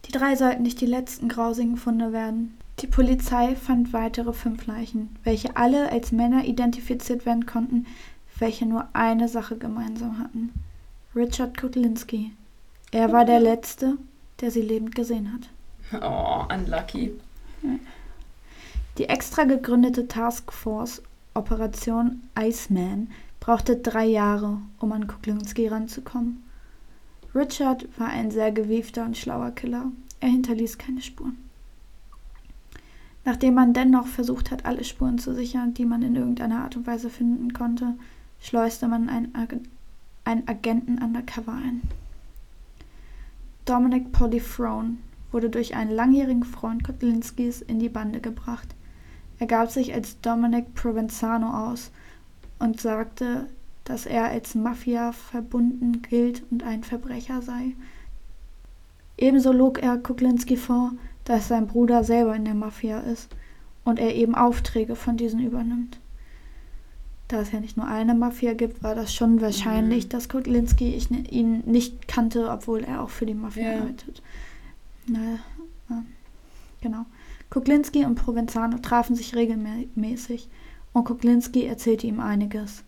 Die 0.05 0.13
drei 0.13 0.37
sollten 0.37 0.63
nicht 0.63 0.81
die 0.81 0.87
letzten 0.87 1.29
grausigen 1.29 1.77
Funde 1.77 2.13
werden. 2.13 2.57
Die 2.79 2.87
Polizei 2.87 3.57
fand 3.57 3.93
weitere 3.93 4.33
fünf 4.33 4.65
Leichen, 4.69 5.17
welche 5.25 5.57
alle 5.57 5.91
als 5.91 6.13
Männer 6.13 6.45
identifiziert 6.45 7.27
werden 7.27 7.47
konnten, 7.47 7.85
welche 8.39 8.65
nur 8.65 8.89
eine 8.93 9.27
Sache 9.27 9.59
gemeinsam 9.59 10.21
hatten. 10.21 10.53
Richard 11.15 11.57
Kutlinski. 11.57 12.33
Er 12.91 13.13
war 13.13 13.25
der 13.25 13.41
Letzte, 13.41 13.97
der 14.41 14.51
sie 14.51 14.61
lebend 14.61 14.95
gesehen 14.95 15.33
hat. 15.33 15.49
Oh, 16.03 16.53
unlucky. 16.53 17.13
Die 18.99 19.09
extra 19.09 19.45
gegründete 19.45 20.07
Taskforce 20.07 21.03
Operation 21.35 22.23
Iceman 22.39 23.11
brauchte 23.41 23.77
drei 23.77 24.05
Jahre, 24.05 24.61
um 24.81 24.93
an 24.93 25.07
Kuklinski 25.07 25.69
ranzukommen. 25.69 26.45
Richard 27.35 27.89
war 27.99 28.09
ein 28.09 28.31
sehr 28.31 28.53
gewiefter 28.53 29.05
und 29.05 29.17
schlauer 29.17 29.53
Killer. 29.53 29.91
Er 30.21 30.29
hinterließ 30.29 30.77
keine 30.79 31.01
Spuren. 31.01 31.39
Nachdem 33.25 33.55
man 33.55 33.73
dennoch 33.73 34.07
versucht 34.07 34.51
hat, 34.51 34.67
alle 34.67 34.85
Spuren 34.85 35.19
zu 35.19 35.35
sichern, 35.35 35.75
die 35.75 35.85
man 35.85 36.03
in 36.03 36.17
irgendeiner 36.17 36.65
Art 36.65 36.77
und 36.77 36.87
Weise 36.87 37.11
finden 37.11 37.53
konnte, 37.53 37.95
schleuste 38.41 38.89
man 38.89 39.09
einen, 39.09 39.35
einen 40.29 40.47
Agenten 40.47 41.03
undercover 41.03 41.55
ein. 41.55 41.81
Dominic 43.65 44.13
Polythrone 44.13 44.99
wurde 45.33 45.49
durch 45.49 45.75
einen 45.75 45.91
langjährigen 45.91 46.45
Freund 46.45 46.85
Kotlinskis 46.85 47.63
in 47.63 47.79
die 47.79 47.89
Bande 47.89 48.21
gebracht. 48.21 48.69
Er 49.39 49.47
gab 49.47 49.71
sich 49.71 49.95
als 49.95 50.21
Dominic 50.21 50.75
Provenzano 50.75 51.71
aus 51.71 51.91
und 52.59 52.79
sagte, 52.79 53.47
dass 53.85 54.05
er 54.05 54.27
als 54.27 54.55
Mafia 54.55 55.13
verbunden 55.13 56.03
gilt 56.03 56.43
und 56.51 56.63
ein 56.63 56.85
Verbrecher 56.85 57.41
sei. 57.41 57.75
Ebenso 59.17 59.51
log 59.51 59.79
er 59.79 59.97
Kuklinski 59.97 60.59
vor, 60.59 60.93
dass 61.25 61.49
sein 61.49 61.67
Bruder 61.67 62.05
selber 62.05 62.37
in 62.37 62.45
der 62.45 62.55
Mafia 62.55 63.01
ist 63.01 63.35
und 63.85 63.99
er 63.99 64.15
eben 64.15 64.35
Aufträge 64.35 64.95
von 64.95 65.17
diesen 65.17 65.41
übernimmt. 65.41 65.99
Da 67.29 67.41
es 67.41 67.53
ja 67.53 67.61
nicht 67.61 67.77
nur 67.77 67.87
eine 67.87 68.15
Mafia 68.15 68.55
gibt, 68.55 68.83
war 68.83 68.95
das 68.95 69.15
schon 69.15 69.43
wahrscheinlich, 69.43 70.07
mhm. 70.07 70.09
dass 70.09 70.29
Kuklinski 70.31 70.99
ihn 71.31 71.63
nicht 71.67 72.09
kannte, 72.09 72.51
obwohl 72.51 72.85
er 72.85 73.03
auch 73.03 73.11
für 73.11 73.27
die 73.27 73.35
Mafia 73.35 73.73
ja. 73.73 73.79
arbeitet. 73.81 74.23
Na, 75.07 75.35
äh, 75.91 76.03
genau. 76.81 77.05
Kuklinski 77.51 78.05
und 78.05 78.15
Provenzano 78.15 78.79
trafen 78.79 79.15
sich 79.15 79.35
regelmäßig 79.35 80.49
und 80.93 81.05
Kuklinski 81.05 81.65
erzählte 81.65 82.07
ihm 82.07 82.21
einiges. 82.21 82.83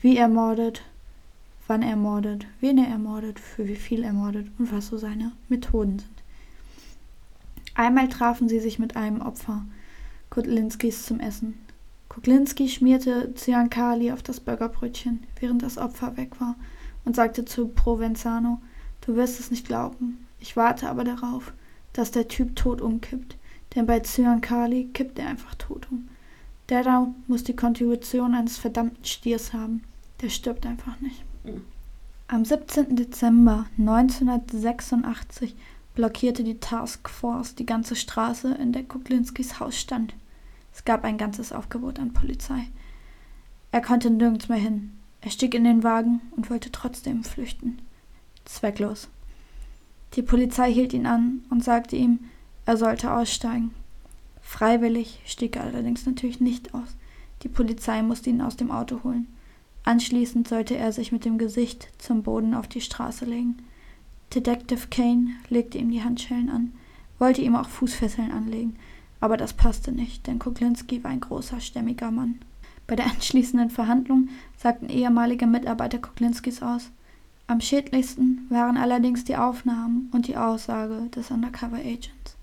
Wie 0.00 0.16
er 0.16 0.28
mordet, 0.28 0.82
wann 1.66 1.82
er 1.82 1.96
mordet, 1.96 2.46
wen 2.60 2.78
er 2.78 2.88
ermordet, 2.88 3.38
für 3.38 3.68
wie 3.68 3.76
viel 3.76 4.02
er 4.02 4.12
mordet 4.12 4.48
und 4.58 4.72
was 4.72 4.88
so 4.88 4.98
seine 4.98 5.32
Methoden 5.48 5.98
sind. 5.98 6.10
Einmal 7.74 8.08
trafen 8.08 8.48
sie 8.48 8.60
sich 8.60 8.78
mit 8.78 8.96
einem 8.96 9.20
Opfer 9.20 9.64
Kutlinskis 10.30 11.06
zum 11.06 11.20
Essen. 11.20 11.54
Kuklinski 12.10 12.68
schmierte 12.68 13.32
Cyankali 13.34 14.12
auf 14.12 14.22
das 14.22 14.40
Burgerbrötchen, 14.40 15.22
während 15.38 15.62
das 15.62 15.78
Opfer 15.78 16.16
weg 16.16 16.40
war, 16.40 16.56
und 17.04 17.16
sagte 17.16 17.44
zu 17.46 17.68
Provenzano, 17.68 18.60
du 19.00 19.14
wirst 19.16 19.40
es 19.40 19.50
nicht 19.50 19.66
glauben, 19.66 20.26
ich 20.40 20.56
warte 20.56 20.90
aber 20.90 21.04
darauf, 21.04 21.52
dass 21.92 22.10
der 22.10 22.28
Typ 22.28 22.56
tot 22.56 22.80
umkippt, 22.80 23.36
denn 23.74 23.86
bei 23.86 24.00
Cyankali 24.00 24.90
kippt 24.92 25.18
er 25.20 25.28
einfach 25.28 25.54
tot 25.54 25.86
um. 25.90 26.08
Der 26.68 26.82
da 26.82 27.14
muss 27.28 27.44
die 27.44 27.54
Konstitution 27.54 28.34
eines 28.34 28.58
verdammten 28.58 29.04
Stiers 29.04 29.52
haben. 29.52 29.82
Der 30.20 30.30
stirbt 30.30 30.66
einfach 30.66 31.00
nicht. 31.00 31.24
Mhm. 31.44 31.62
Am 32.26 32.44
17. 32.44 32.96
Dezember 32.96 33.66
1986 33.78 35.56
blockierte 35.94 36.44
die 36.44 36.58
Task 36.58 37.08
Force 37.08 37.54
die 37.54 37.66
ganze 37.66 37.96
Straße, 37.96 38.54
in 38.54 38.72
der 38.72 38.84
Kuklinskis 38.84 39.58
Haus 39.60 39.76
stand. 39.76 40.14
Es 40.74 40.84
gab 40.84 41.04
ein 41.04 41.18
ganzes 41.18 41.52
Aufgebot 41.52 41.98
an 41.98 42.12
Polizei. 42.12 42.66
Er 43.72 43.80
konnte 43.80 44.10
nirgends 44.10 44.48
mehr 44.48 44.58
hin. 44.58 44.92
Er 45.20 45.30
stieg 45.30 45.54
in 45.54 45.64
den 45.64 45.82
Wagen 45.82 46.20
und 46.36 46.50
wollte 46.50 46.72
trotzdem 46.72 47.24
flüchten. 47.24 47.80
Zwecklos. 48.44 49.08
Die 50.14 50.22
Polizei 50.22 50.72
hielt 50.72 50.92
ihn 50.92 51.06
an 51.06 51.44
und 51.50 51.62
sagte 51.62 51.96
ihm, 51.96 52.20
er 52.66 52.76
sollte 52.76 53.12
aussteigen. 53.12 53.72
Freiwillig 54.40 55.20
stieg 55.24 55.56
er 55.56 55.64
allerdings 55.64 56.06
natürlich 56.06 56.40
nicht 56.40 56.74
aus. 56.74 56.96
Die 57.42 57.48
Polizei 57.48 58.02
musste 58.02 58.30
ihn 58.30 58.40
aus 58.40 58.56
dem 58.56 58.70
Auto 58.70 59.04
holen. 59.04 59.28
Anschließend 59.84 60.48
sollte 60.48 60.76
er 60.76 60.92
sich 60.92 61.12
mit 61.12 61.24
dem 61.24 61.38
Gesicht 61.38 61.88
zum 61.98 62.22
Boden 62.22 62.54
auf 62.54 62.66
die 62.66 62.80
Straße 62.80 63.24
legen. 63.24 63.58
Detective 64.34 64.88
Kane 64.88 65.30
legte 65.48 65.78
ihm 65.78 65.90
die 65.90 66.02
Handschellen 66.02 66.50
an, 66.50 66.72
wollte 67.18 67.40
ihm 67.40 67.56
auch 67.56 67.68
Fußfesseln 67.68 68.30
anlegen, 68.30 68.76
aber 69.20 69.36
das 69.36 69.52
passte 69.52 69.92
nicht, 69.92 70.26
denn 70.26 70.38
Kuklinski 70.38 71.04
war 71.04 71.10
ein 71.10 71.20
großer, 71.20 71.60
stämmiger 71.60 72.10
Mann. 72.10 72.40
Bei 72.86 72.96
der 72.96 73.06
anschließenden 73.06 73.70
Verhandlung 73.70 74.28
sagten 74.56 74.88
ehemalige 74.88 75.46
Mitarbeiter 75.46 75.98
Kuklinskis 75.98 76.62
aus. 76.62 76.90
Am 77.46 77.60
schädlichsten 77.60 78.46
waren 78.48 78.76
allerdings 78.76 79.24
die 79.24 79.36
Aufnahmen 79.36 80.08
und 80.12 80.28
die 80.28 80.36
Aussage 80.36 81.08
des 81.14 81.30
Undercover 81.30 81.78
Agents. 81.78 82.36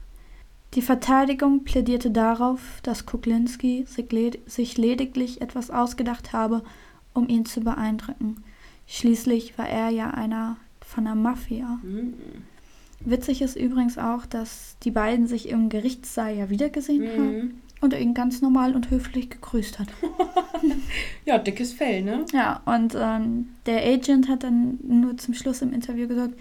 Die 0.73 0.81
Verteidigung 0.81 1.63
plädierte 1.63 2.11
darauf, 2.11 2.59
dass 2.83 3.05
Kuklinski 3.05 3.85
sich 3.87 4.77
lediglich 4.77 5.41
etwas 5.41 5.71
ausgedacht 5.71 6.33
habe, 6.33 6.63
um 7.13 7.27
ihn 7.29 7.45
zu 7.45 7.61
beeindrucken. 7.61 8.43
Schließlich 8.85 9.57
war 9.57 9.67
er 9.67 9.89
ja 9.89 10.11
einer 10.11 10.57
von 10.81 11.05
der 11.05 11.15
Mafia. 11.15 11.79
Mhm. 11.83 12.13
Witzig 13.09 13.41
ist 13.41 13.55
übrigens 13.55 13.97
auch, 13.97 14.25
dass 14.25 14.75
die 14.83 14.91
beiden 14.91 15.27
sich 15.27 15.47
im 15.47 15.69
Gerichtssaal 15.69 16.35
ja 16.35 16.49
wiedergesehen 16.49 17.03
mhm. 17.03 17.09
haben 17.09 17.61
und 17.79 17.93
er 17.93 18.01
ihn 18.01 18.13
ganz 18.13 18.41
normal 18.41 18.75
und 18.75 18.89
höflich 18.89 19.29
gegrüßt 19.29 19.79
hat. 19.79 19.87
ja, 21.25 21.37
dickes 21.37 21.71
Fell, 21.71 22.01
ne? 22.01 22.25
Ja, 22.33 22.61
und 22.65 22.95
ähm, 22.99 23.47
der 23.65 23.81
Agent 23.85 24.27
hat 24.27 24.43
dann 24.43 24.77
nur 24.85 25.15
zum 25.15 25.33
Schluss 25.33 25.61
im 25.61 25.71
Interview 25.71 26.09
gesagt, 26.09 26.33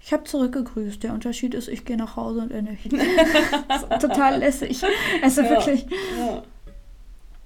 ich 0.00 0.14
habe 0.14 0.24
zurückgegrüßt. 0.24 1.02
Der 1.02 1.12
Unterschied 1.12 1.52
ist, 1.52 1.68
ich 1.68 1.84
gehe 1.84 1.98
nach 1.98 2.16
Hause 2.16 2.40
und 2.40 2.52
er 2.52 2.62
nicht. 2.62 2.90
total 4.00 4.38
lässig. 4.38 4.82
Also 5.22 5.42
ja, 5.42 5.50
wirklich. 5.50 5.86
Ja. 6.18 6.42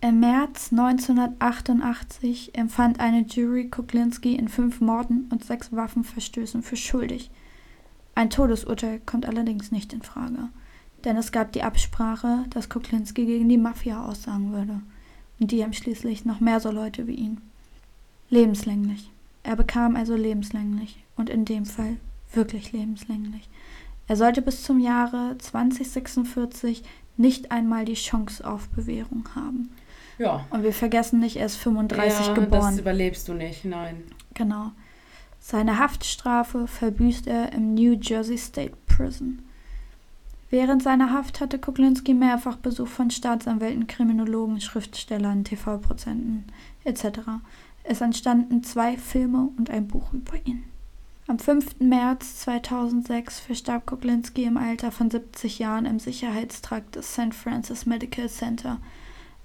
Im 0.02 0.20
März 0.20 0.68
1988 0.70 2.54
empfand 2.54 3.00
eine 3.00 3.22
Jury 3.22 3.70
Kuklinski 3.70 4.36
in 4.36 4.46
fünf 4.46 4.80
Morden 4.80 5.28
und 5.32 5.44
sechs 5.44 5.72
Waffenverstößen 5.72 6.62
für 6.62 6.76
schuldig. 6.76 7.32
Ein 8.18 8.30
Todesurteil 8.30 8.98
kommt 9.06 9.26
allerdings 9.26 9.70
nicht 9.70 9.92
in 9.92 10.02
Frage, 10.02 10.48
denn 11.04 11.16
es 11.16 11.30
gab 11.30 11.52
die 11.52 11.62
Absprache, 11.62 12.46
dass 12.50 12.68
Kuklinski 12.68 13.24
gegen 13.24 13.48
die 13.48 13.56
Mafia 13.56 14.04
aussagen 14.04 14.52
würde. 14.52 14.80
Und 15.38 15.52
die 15.52 15.62
haben 15.62 15.72
schließlich 15.72 16.24
noch 16.24 16.40
mehr 16.40 16.58
so 16.58 16.72
Leute 16.72 17.06
wie 17.06 17.14
ihn. 17.14 17.40
Lebenslänglich. 18.28 19.12
Er 19.44 19.54
bekam 19.54 19.94
also 19.94 20.16
lebenslänglich 20.16 20.98
und 21.14 21.30
in 21.30 21.44
dem 21.44 21.64
Fall 21.64 21.96
wirklich 22.32 22.72
lebenslänglich. 22.72 23.48
Er 24.08 24.16
sollte 24.16 24.42
bis 24.42 24.64
zum 24.64 24.80
Jahre 24.80 25.36
2046 25.38 26.82
nicht 27.16 27.52
einmal 27.52 27.84
die 27.84 27.94
Chance 27.94 28.44
auf 28.44 28.68
Bewährung 28.70 29.28
haben. 29.36 29.68
Ja. 30.18 30.44
Und 30.50 30.64
wir 30.64 30.72
vergessen 30.72 31.20
nicht, 31.20 31.36
er 31.36 31.46
ist 31.46 31.54
35 31.54 32.26
ja, 32.26 32.34
geboren. 32.34 32.72
Das 32.72 32.80
überlebst 32.80 33.28
du 33.28 33.34
nicht, 33.34 33.64
nein. 33.64 34.02
Genau. 34.34 34.72
Seine 35.50 35.78
Haftstrafe 35.78 36.66
verbüßt 36.66 37.26
er 37.26 37.54
im 37.54 37.72
New 37.72 37.94
Jersey 37.98 38.36
State 38.36 38.74
Prison. 38.86 39.38
Während 40.50 40.82
seiner 40.82 41.10
Haft 41.10 41.40
hatte 41.40 41.58
Kuklinski 41.58 42.12
mehrfach 42.12 42.56
Besuch 42.56 42.88
von 42.88 43.10
Staatsanwälten, 43.10 43.86
Kriminologen, 43.86 44.60
Schriftstellern, 44.60 45.44
TV-Prozenten 45.44 46.44
etc. 46.84 47.20
Es 47.82 48.02
entstanden 48.02 48.62
zwei 48.62 48.98
Filme 48.98 49.48
und 49.56 49.70
ein 49.70 49.88
Buch 49.88 50.12
über 50.12 50.34
ihn. 50.44 50.64
Am 51.28 51.38
5. 51.38 51.80
März 51.80 52.40
2006 52.40 53.40
verstarb 53.40 53.86
Kuklinski 53.86 54.44
im 54.44 54.58
Alter 54.58 54.92
von 54.92 55.10
70 55.10 55.60
Jahren 55.60 55.86
im 55.86 55.98
Sicherheitstrakt 55.98 56.96
des 56.96 57.14
St. 57.14 57.32
Francis 57.32 57.86
Medical 57.86 58.28
Center. 58.28 58.82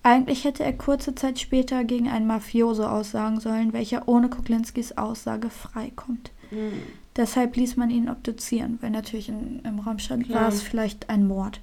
Eigentlich 0.03 0.43
hätte 0.43 0.63
er 0.63 0.73
kurze 0.73 1.15
Zeit 1.15 1.39
später 1.39 1.85
gegen 1.85 2.09
einen 2.09 2.27
Mafioso 2.27 2.85
aussagen 2.85 3.39
sollen, 3.39 3.71
welcher 3.71 4.07
ohne 4.07 4.29
Kuklinskis 4.29 4.97
Aussage 4.97 5.49
freikommt. 5.49 6.31
Mhm. 6.51 6.83
Deshalb 7.15 7.55
ließ 7.55 7.77
man 7.77 7.89
ihn 7.89 8.09
obduzieren, 8.09 8.79
weil 8.81 8.89
natürlich 8.89 9.29
in, 9.29 9.59
im 9.63 9.79
Raum 9.79 9.99
stand, 9.99 10.29
war 10.29 10.49
es 10.49 10.61
vielleicht 10.61 11.09
ein 11.09 11.25
Mord. 11.25 11.61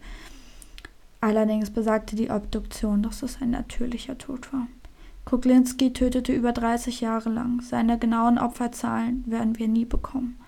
Allerdings 1.21 1.71
besagte 1.71 2.17
die 2.17 2.31
Obduktion, 2.31 3.03
dass 3.03 3.23
es 3.23 3.43
ein 3.43 3.51
natürlicher 3.51 4.17
Tod 4.17 4.53
war. 4.55 4.69
Kuklinski 5.27 5.93
tötete 5.93 6.33
über 6.33 6.53
30 6.53 7.03
Jahre 7.03 7.29
lang. 7.29 7.61
Seine 7.61 7.99
genauen 7.99 8.39
Opferzahlen 8.39 9.25
werden 9.27 9.59
wir 9.59 9.69
nie 9.69 9.85
bekommen. 9.85 10.39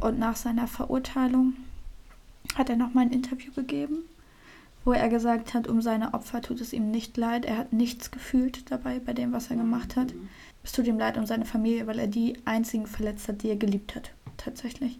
Und 0.00 0.18
nach 0.18 0.36
seiner 0.36 0.66
Verurteilung 0.66 1.54
hat 2.56 2.68
er 2.68 2.76
nochmal 2.76 3.06
ein 3.06 3.12
Interview 3.12 3.52
gegeben, 3.52 4.00
wo 4.88 4.94
er 4.94 5.10
gesagt 5.10 5.52
hat, 5.52 5.68
um 5.68 5.82
seine 5.82 6.14
Opfer 6.14 6.40
tut 6.40 6.62
es 6.62 6.72
ihm 6.72 6.90
nicht 6.90 7.18
leid. 7.18 7.44
Er 7.44 7.58
hat 7.58 7.74
nichts 7.74 8.10
gefühlt 8.10 8.70
dabei 8.70 9.00
bei 9.00 9.12
dem, 9.12 9.32
was 9.32 9.50
er 9.50 9.56
gemacht 9.56 9.96
hat. 9.96 10.14
Es 10.64 10.72
tut 10.72 10.86
ihm 10.86 10.98
leid 10.98 11.18
um 11.18 11.26
seine 11.26 11.44
Familie, 11.44 11.86
weil 11.86 11.98
er 11.98 12.06
die 12.06 12.38
einzigen 12.46 12.86
verletzt 12.86 13.28
hat, 13.28 13.42
die 13.42 13.50
er 13.50 13.56
geliebt 13.56 13.94
hat. 13.94 14.12
Tatsächlich. 14.38 14.98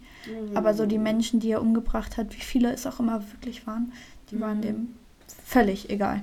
Aber 0.55 0.75
so 0.75 0.85
die 0.85 0.99
Menschen, 0.99 1.41
die 1.41 1.53
er 1.53 1.63
umgebracht 1.63 2.19
hat, 2.19 2.37
wie 2.37 2.43
viele 2.43 2.71
es 2.71 2.87
auch 2.87 3.01
immer 3.01 3.23
wirklich 3.33 3.67
waren, 3.67 3.95
die 4.31 4.39
waren 4.39 4.61
dem 4.61 4.89
völlig 5.47 5.89
egal. 5.89 6.21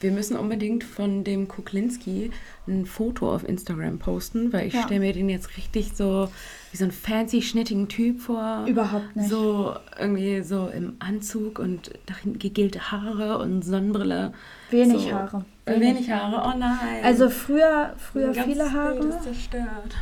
Wir 0.00 0.12
müssen 0.12 0.36
unbedingt 0.38 0.82
von 0.82 1.24
dem 1.24 1.46
Kuklinski 1.46 2.30
ein 2.66 2.86
Foto 2.86 3.34
auf 3.34 3.46
Instagram 3.46 3.98
posten, 3.98 4.50
weil 4.52 4.66
ich 4.66 4.72
Ja. 4.74 4.82
stelle 4.84 5.00
mir 5.00 5.12
den 5.12 5.28
jetzt 5.28 5.56
richtig 5.58 5.92
so 5.94 6.28
wie 6.72 6.76
so 6.78 6.84
einen 6.84 6.92
fancy, 6.92 7.42
schnittigen 7.42 7.88
Typ 7.88 8.20
vor. 8.20 8.64
Überhaupt 8.66 9.14
nicht. 9.14 9.28
So 9.28 9.74
irgendwie 9.98 10.42
so 10.42 10.68
im 10.68 10.94
Anzug 11.00 11.58
und 11.58 11.90
hinten 12.22 12.38
gegelte 12.38 12.90
Haare 12.90 13.38
und 13.38 13.62
Sonnenbrille. 13.62 14.32
Wenig 14.70 15.02
so. 15.02 15.12
Haare. 15.12 15.44
Wenig, 15.66 16.10
Haare, 16.10 16.50
oh 16.54 16.58
nein. 16.58 17.04
Also 17.04 17.28
früher, 17.28 17.92
früher 17.98 18.32
ganzes 18.32 18.44
viele 18.44 18.72
Haare. 18.72 18.98
ist 18.98 19.22
zerstört. 19.22 19.94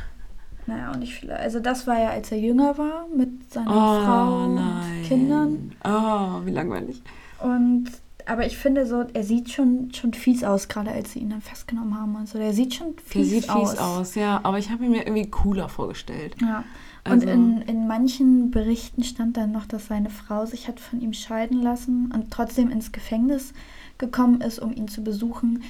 Naja, 0.67 0.91
auch 0.93 0.97
nicht 0.97 1.15
viele. 1.15 1.37
Also 1.37 1.61
das 1.61 1.87
war 1.87 1.99
ja, 1.99 2.11
als 2.11 2.31
er 2.31 2.39
jünger 2.39 2.79
war, 2.79 3.07
mit 3.15 3.53
seiner 3.53 3.71
Oh 3.71 4.05
Frau 4.05 4.47
nein. 4.49 4.99
und 5.01 5.09
Kindern. 5.09 5.73
Oh, 5.85 6.45
wie 6.47 6.51
langweilig. 6.53 7.03
Und 7.43 7.87
aber 8.29 8.47
ich 8.47 8.57
finde 8.59 8.87
so, 8.87 9.05
er 9.13 9.25
sieht 9.25 9.51
schon, 9.51 9.93
schon 9.95 10.13
fies 10.15 10.45
aus, 10.45 10.69
gerade 10.69 10.91
als 10.93 11.13
sie 11.13 11.19
ihn 11.21 11.31
dann 11.31 11.41
festgenommen 11.43 11.99
haben 11.99 12.15
und 12.17 12.29
so. 12.29 12.39
Der 12.39 12.53
sieht 12.53 12.75
schon 12.75 12.95
Der 12.97 13.03
fies, 13.05 13.31
sieht 13.31 13.51
aus. 13.51 13.71
fies 13.71 13.79
aus, 13.81 14.15
ja. 14.15 14.41
Aber 14.43 14.59
ich 14.59 14.71
habe 14.71 14.85
ihn 14.85 14.91
mir 14.93 15.07
irgendwie 15.07 15.29
cooler 15.31 15.69
vorgestellt. 15.69 16.37
Ja. 16.41 16.65
Und 17.05 17.13
Also- 17.23 17.29
in, 17.29 17.63
in 17.63 17.87
manchen 17.87 18.51
Berichten 18.51 19.03
stand 19.03 19.37
dann 19.37 19.51
noch, 19.53 19.67
dass 19.67 19.87
seine 19.87 20.11
Frau 20.11 20.45
sich 20.47 20.69
hat 20.69 20.79
von 20.81 21.01
ihm 21.01 21.13
scheiden 21.15 21.63
lassen 21.63 22.11
und 22.15 22.31
trotzdem 22.31 22.71
ins 22.71 22.93
Gefängnis 22.93 23.53
gekommen 23.99 24.41
ist, 24.43 24.59
um 24.59 24.73
ihn 24.73 24.89
zu 24.89 25.03
besuchen. 25.03 25.63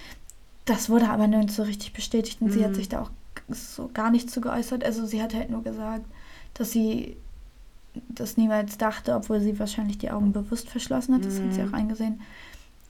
Das 0.65 0.91
wurde 0.91 1.09
aber 1.11 1.27
nirgends 1.29 1.57
so 1.57 1.63
richtig 1.63 1.93
bestätigt 1.93 2.43
und 2.43 2.51
sie 2.53 2.63
hat 2.65 2.73
Mhm. 2.73 2.77
sich 2.77 2.89
da 2.89 3.03
auch 3.03 3.11
so 3.51 3.89
gar 3.95 4.11
nicht 4.11 4.31
zu 4.31 4.41
geäußert. 4.41 4.85
Also 4.85 5.07
sie 5.07 5.23
hat 5.23 5.33
halt 5.35 5.49
nur 5.51 5.63
gesagt, 5.63 6.05
dass 6.55 6.73
sie 6.73 7.17
das 8.09 8.37
niemals 8.37 8.77
dachte, 8.79 9.15
obwohl 9.15 9.41
sie 9.41 9.59
wahrscheinlich 9.59 9.99
die 9.99 10.11
Augen 10.11 10.33
bewusst 10.33 10.69
verschlossen 10.69 11.15
hat. 11.15 11.25
Das 11.25 11.41
hat 11.41 11.53
sie 11.55 11.63
Mhm. 11.63 11.69
auch 11.69 11.73
eingesehen. 11.73 12.21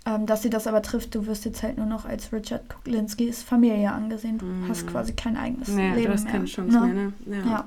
Ähm, 0.09 0.25
dass 0.27 0.43
sie 0.43 0.49
das 0.49 0.67
aber 0.67 0.81
trifft, 0.81 1.15
du 1.15 1.27
wirst 1.27 1.45
jetzt 1.45 1.63
halt 1.63 1.77
nur 1.77 1.85
noch 1.87 2.07
als 2.07 2.33
Richard 2.33 2.69
Kuklinskis 2.71 3.43
Familie 3.43 3.93
angesehen. 3.93 4.39
Du 4.39 4.47
Mhm. 4.47 4.69
hast 4.69 4.87
quasi 4.87 5.13
kein 5.13 5.37
eigenes 5.37 5.69
Nee, 5.69 5.91
Leben 5.95 6.07
du 6.07 6.13
hast 6.13 6.25
mehr. 6.25 6.33
keine 6.33 6.45
Chance 6.47 6.79
ne? 6.81 6.87
mehr, 6.87 6.95
ne? 6.95 7.13
Ja. 7.27 7.51
Ja. 7.51 7.65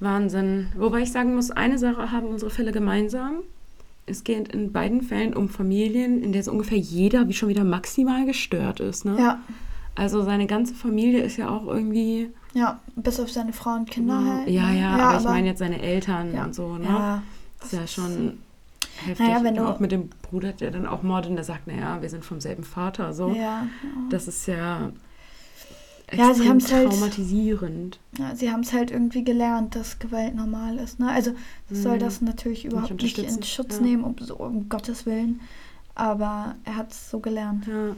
Wahnsinn. 0.00 0.68
Wobei 0.76 1.00
ich 1.00 1.12
sagen 1.12 1.34
muss, 1.34 1.50
eine 1.50 1.78
Sache 1.78 2.12
haben 2.12 2.26
unsere 2.28 2.50
Fälle 2.50 2.72
gemeinsam. 2.72 3.36
Es 4.06 4.24
geht 4.24 4.48
in 4.48 4.72
beiden 4.72 5.02
Fällen 5.02 5.34
um 5.34 5.48
Familien, 5.48 6.22
in 6.22 6.32
der 6.32 6.42
so 6.42 6.52
ungefähr 6.52 6.78
jeder 6.78 7.28
wie 7.28 7.32
schon 7.34 7.48
wieder 7.48 7.64
maximal 7.64 8.24
gestört 8.24 8.80
ist. 8.80 9.04
Ne? 9.04 9.16
ja. 9.18 9.40
Also 9.94 10.22
seine 10.22 10.46
ganze 10.46 10.74
Familie 10.74 11.22
ist 11.24 11.36
ja 11.38 11.48
auch 11.48 11.66
irgendwie. 11.66 12.30
Ja, 12.54 12.78
bis 12.94 13.18
auf 13.18 13.32
seine 13.32 13.52
Frau 13.52 13.74
und 13.74 13.90
Kinder 13.90 14.22
halt. 14.24 14.48
Ja, 14.48 14.68
ne? 14.70 14.78
ja, 14.80 14.90
aber, 14.96 15.18
ich 15.18 15.24
meine 15.24 15.46
jetzt 15.48 15.58
seine 15.58 15.82
Eltern 15.82 16.32
ja. 16.34 16.44
und 16.44 16.54
so. 16.54 16.76
Ne? 16.76 16.84
Ja, 16.84 17.22
Das 17.58 17.72
ist 17.72 17.78
ja 17.80 17.86
schon 17.88 18.38
heftig. 19.06 19.26
Naja, 19.26 19.42
wenn 19.44 19.54
du- 19.54 19.66
auch 19.68 19.80
mit 19.80 19.92
dem 19.92 20.10
Bruder, 20.22 20.52
der 20.52 20.70
dann 20.70 20.86
auch 20.86 21.02
mordet 21.02 21.30
und 21.30 21.36
der 21.36 21.44
sagt, 21.44 21.66
naja, 21.66 22.00
wir 22.02 22.08
sind 22.10 22.24
vom 22.24 22.40
selben 22.40 22.64
Vater. 22.64 23.12
So. 23.12 23.30
ja, 23.30 23.66
Das 24.10 24.28
ist 24.28 24.46
ja. 24.46 24.90
Ja, 26.10 26.32
sie 26.32 26.48
haben's 26.48 26.72
halt- 26.72 26.88
traumatisierend. 26.88 27.98
ja. 28.18 28.34
Sie 28.34 28.50
haben 28.50 28.60
es 28.60 28.72
halt 28.72 28.90
irgendwie 28.90 29.24
gelernt, 29.24 29.76
dass 29.76 29.98
Gewalt 29.98 30.34
normal 30.34 30.78
ist. 30.78 30.98
Ne? 30.98 31.10
Also 31.10 31.32
soll 31.70 31.96
Mhm. 31.96 32.00
das 32.00 32.20
natürlich 32.22 32.64
überhaupt 32.64 32.90
nicht, 33.02 33.18
in 33.18 33.24
unterstützen, 33.26 33.42
Schutz 33.46 33.76
ja. 33.76 33.82
nehmen, 33.82 34.04
um, 34.04 34.14
so, 34.18 34.36
um 34.36 34.68
Gottes 34.70 35.04
Willen. 35.04 35.40
Aber 35.94 36.54
er 36.64 36.76
hat 36.76 36.92
es 36.92 37.10
so 37.10 37.20
gelernt. 37.20 37.66
Ja. 37.66 37.88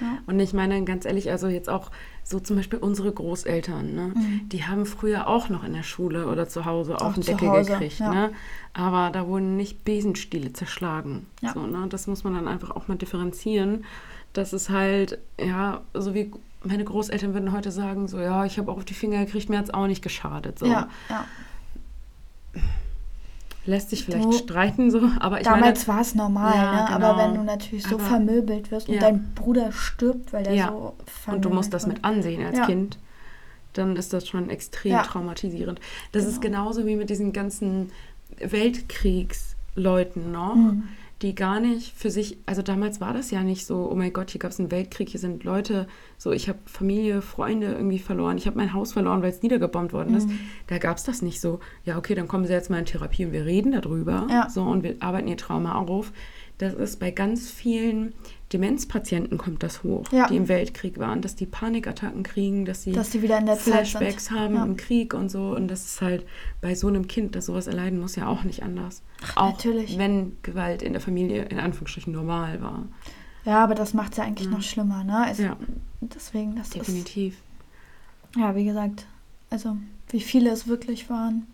Ja. 0.00 0.18
Und 0.26 0.40
ich 0.40 0.52
meine, 0.54 0.82
ganz 0.84 1.04
ehrlich, 1.04 1.30
also 1.30 1.46
jetzt 1.48 1.68
auch 1.68 1.90
so 2.26 2.40
zum 2.40 2.56
Beispiel 2.56 2.78
unsere 2.78 3.12
Großeltern, 3.12 3.94
ne? 3.94 4.12
Mhm. 4.14 4.48
die 4.48 4.64
haben 4.64 4.86
früher 4.86 5.28
auch 5.28 5.50
noch 5.50 5.62
in 5.62 5.74
der 5.74 5.82
Schule 5.82 6.26
oder 6.26 6.48
zu 6.48 6.64
Hause 6.64 6.96
auf 6.96 7.02
Auch 7.02 7.14
den 7.14 7.22
Deckel 7.22 7.50
Hause, 7.50 7.72
gekriegt. 7.72 7.98
ja. 8.00 8.12
Ne? 8.12 8.32
Aber 8.72 9.10
da 9.10 9.26
wurden 9.26 9.56
nicht 9.56 9.84
Besenstiele 9.84 10.52
zerschlagen. 10.54 11.26
Ja. 11.42 11.52
So, 11.52 11.66
ne? 11.66 11.86
Das 11.88 12.06
muss 12.06 12.24
man 12.24 12.34
dann 12.34 12.48
einfach 12.48 12.70
auch 12.70 12.88
mal 12.88 12.96
differenzieren. 12.96 13.84
Das 14.32 14.52
ist 14.52 14.70
halt, 14.70 15.18
ja, 15.38 15.82
so 15.92 16.14
wie 16.14 16.32
meine 16.64 16.84
Großeltern 16.84 17.34
würden 17.34 17.52
heute 17.52 17.70
sagen, 17.70 18.08
so, 18.08 18.18
ja, 18.18 18.44
ich 18.46 18.58
habe 18.58 18.72
auch 18.72 18.78
auf 18.78 18.84
die 18.86 18.94
Finger 18.94 19.24
gekriegt, 19.24 19.50
mir 19.50 19.58
hat 19.58 19.66
es 19.66 19.74
auch 19.74 19.86
nicht 19.86 20.02
geschadet. 20.02 20.58
So. 20.58 20.66
Ja, 20.66 20.88
ja. 21.10 21.26
Lässt 23.66 23.90
sich 23.90 24.04
vielleicht 24.04 24.24
Du- 24.26 24.32
streiten, 24.32 24.90
so, 24.90 25.00
aber 25.20 25.38
ich 25.40 25.44
Damals 25.46 25.88
war 25.88 26.00
es 26.02 26.14
normal, 26.14 26.54
Ja, 26.54 26.72
ne? 26.72 26.84
genau. 26.94 27.08
aber 27.12 27.18
wenn 27.22 27.34
du 27.34 27.42
natürlich 27.44 27.84
so 27.86 27.94
Aber- 27.96 28.04
vermöbelt 28.04 28.70
wirst 28.70 28.88
und 28.88 28.96
Ja. 28.96 29.00
dein 29.00 29.32
Bruder 29.34 29.72
stirbt, 29.72 30.32
weil 30.34 30.42
der 30.44 30.52
Ja. 30.54 30.68
so 30.68 30.74
und 30.74 30.92
du 30.98 31.04
vermöbelt 31.12 31.54
musst 31.54 31.72
das 31.72 31.86
mit 31.86 32.04
ansehen 32.04 32.44
als. 32.44 32.66
Kind, 32.66 32.98
dann 33.72 33.96
ist 33.96 34.12
das 34.12 34.28
schon 34.28 34.50
extrem 34.50 34.98
traumatisierend. 34.98 35.80
Das 36.12 36.24
ist 36.26 36.40
Genau. 36.42 36.58
genauso 36.64 36.86
wie 36.86 36.96
mit 36.96 37.08
diesen 37.10 37.32
ganzen 37.32 37.90
Weltkriegsleuten 38.38 40.32
noch, 40.32 40.54
Mhm. 40.56 40.84
Die 41.24 41.34
gar 41.34 41.58
nicht 41.58 41.92
für 41.96 42.10
sich, 42.10 42.38
also 42.46 42.62
damals 42.62 43.00
war 43.00 43.12
das 43.12 43.30
ja 43.30 43.42
nicht 43.42 43.66
so, 43.66 43.88
oh 43.90 43.94
mein 43.94 44.12
Gott, 44.12 44.30
hier 44.30 44.38
gab 44.38 44.50
es 44.50 44.60
einen 44.60 44.70
Weltkrieg, 44.70 45.08
hier 45.08 45.20
sind 45.20 45.42
Leute, 45.42 45.86
so 46.18 46.32
ich 46.32 46.48
habe 46.48 46.58
Familie, 46.66 47.22
Freunde 47.22 47.72
irgendwie 47.72 47.98
verloren, 47.98 48.36
ich 48.36 48.46
habe 48.46 48.56
mein 48.58 48.72
Haus 48.74 48.92
verloren, 48.92 49.22
weil 49.22 49.30
es 49.30 49.42
niedergebombt 49.42 49.92
worden 49.92 50.14
ist. 50.14 50.28
Mhm. 50.28 50.38
Da 50.66 50.78
gab 50.78 50.98
es 50.98 51.04
das 51.04 51.22
nicht 51.22 51.40
so, 51.40 51.60
ja 51.84 51.96
okay, 51.98 52.14
dann 52.14 52.28
kommen 52.28 52.44
sie 52.46 52.52
jetzt 52.52 52.70
mal 52.70 52.78
in 52.78 52.84
Therapie 52.84 53.24
und 53.24 53.32
wir 53.32 53.44
reden 53.44 53.72
darüber 53.72 54.26
Ja. 54.30 54.48
so 54.50 54.62
und 54.62 54.82
wir 54.82 54.96
arbeiten 55.00 55.26
ihr 55.28 55.36
Trauma 55.36 55.74
auf. 55.76 56.12
Das 56.58 56.72
ist 56.74 57.00
bei 57.00 57.10
ganz 57.10 57.50
vielen 57.50 58.12
Demenzpatienten 58.52 59.38
kommt 59.38 59.62
das 59.64 59.82
hoch, 59.82 60.04
Ja. 60.12 60.28
die 60.28 60.36
im 60.36 60.46
Weltkrieg 60.48 60.98
waren, 60.98 61.20
dass 61.20 61.34
die 61.34 61.46
Panikattacken 61.46 62.22
kriegen, 62.22 62.64
dass 62.64 62.84
sie 62.84 62.92
Dass 62.92 63.10
die 63.10 63.22
wieder 63.22 63.38
in 63.38 63.46
der 63.46 63.56
Flashbacks 63.56 64.30
haben 64.30 64.54
Ja. 64.54 64.64
im 64.64 64.76
Krieg 64.76 65.14
und 65.14 65.28
so. 65.30 65.50
Und 65.56 65.66
das 65.68 65.84
ist 65.84 66.00
halt 66.00 66.24
bei 66.60 66.74
so 66.76 66.86
einem 66.86 67.08
Kind, 67.08 67.34
das 67.34 67.46
sowas 67.46 67.66
erleiden 67.66 67.98
muss, 68.00 68.14
ja 68.16 68.28
auch 68.28 68.44
nicht 68.44 68.62
anders. 68.62 69.02
auch 69.36 69.52
natürlich. 69.52 69.98
wenn 69.98 70.36
Gewalt 70.42 70.82
in 70.82 70.92
der 70.92 71.00
Familie 71.00 71.44
in 71.46 71.58
Anführungsstrichen 71.58 72.12
normal 72.12 72.60
war. 72.62 72.84
Ja, 73.44 73.64
aber 73.64 73.74
das 73.74 73.92
macht 73.94 74.12
es 74.12 74.18
ja 74.18 74.24
eigentlich 74.24 74.48
Ja. 74.48 74.54
noch 74.54 74.62
schlimmer, 74.62 75.02
ne? 75.02 75.24
Also 75.24 75.42
Ja. 75.42 75.56
deswegen, 76.02 76.54
das 76.56 76.68
ist. 76.68 76.74
Definitiv. 76.76 77.36
Ja, 78.36 78.54
wie 78.54 78.64
gesagt, 78.64 79.06
also 79.50 79.76
wie 80.10 80.20
viele 80.20 80.50
es 80.50 80.66
wirklich 80.68 81.10
waren, 81.10 81.46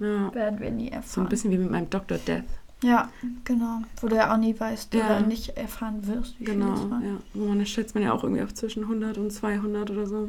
Ja. 0.00 0.34
werden 0.34 0.58
wir 0.60 0.70
nie 0.70 0.88
So 0.88 0.94
erfahren. 0.94 1.26
ein 1.26 1.28
bisschen 1.28 1.50
wie 1.52 1.58
mit 1.58 1.70
meinem 1.70 1.90
Dr. 1.90 2.18
Death. 2.18 2.44
Ja, 2.82 3.08
genau. 3.44 3.80
Wo 4.00 4.08
du 4.08 4.16
ja 4.16 4.32
auch 4.32 4.36
nie 4.38 4.58
weißt 4.58 4.92
Ja. 4.94 5.06
oder 5.06 5.20
nicht 5.20 5.56
erfahren 5.56 6.06
wirst, 6.06 6.38
wie 6.38 6.44
Genau. 6.44 6.74
viele 6.74 6.84
es 6.84 6.90
waren. 6.90 7.04
Ja. 7.04 7.16
Wo 7.34 7.46
man 7.46 7.58
das 7.58 7.68
schätzt 7.70 7.94
man 7.94 8.04
ja 8.04 8.12
auch 8.12 8.22
irgendwie 8.22 8.42
auf 8.42 8.52
zwischen 8.54 8.84
100 8.86 9.16
und 9.18 9.32
200 9.32 9.90
oder 9.90 10.06
so. 10.06 10.28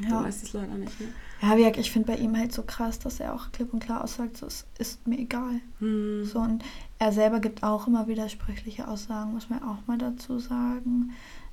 Ja. 0.00 0.08
Du 0.20 0.24
weißt 0.26 0.44
es 0.44 0.52
leider 0.52 0.74
nicht. 0.74 1.00
Ne? 1.00 1.08
Ja, 1.42 1.56
wie 1.56 1.80
ich 1.80 1.90
finde 1.90 2.12
bei 2.12 2.18
ihm 2.18 2.36
halt 2.36 2.52
so 2.52 2.62
krass, 2.62 2.98
dass 3.00 3.20
er 3.20 3.34
auch 3.34 3.52
klipp 3.52 3.72
und 3.74 3.80
klar 3.80 4.02
aussagt, 4.02 4.36
so, 4.38 4.46
es 4.46 4.64
ist 4.78 5.06
mir 5.06 5.18
egal. 5.18 5.60
Hm. 5.80 6.24
So, 6.24 6.38
und 6.38 6.64
er 6.98 7.12
selber 7.12 7.38
gibt 7.40 7.62
auch 7.62 7.86
immer 7.86 8.06
widersprüchliche 8.06 8.88
Aussagen, 8.88 9.32
muss 9.34 9.50
man 9.50 9.62
auch 9.62 9.86
mal 9.86 9.98
dazu 9.98 10.38
sagen. 10.38 11.10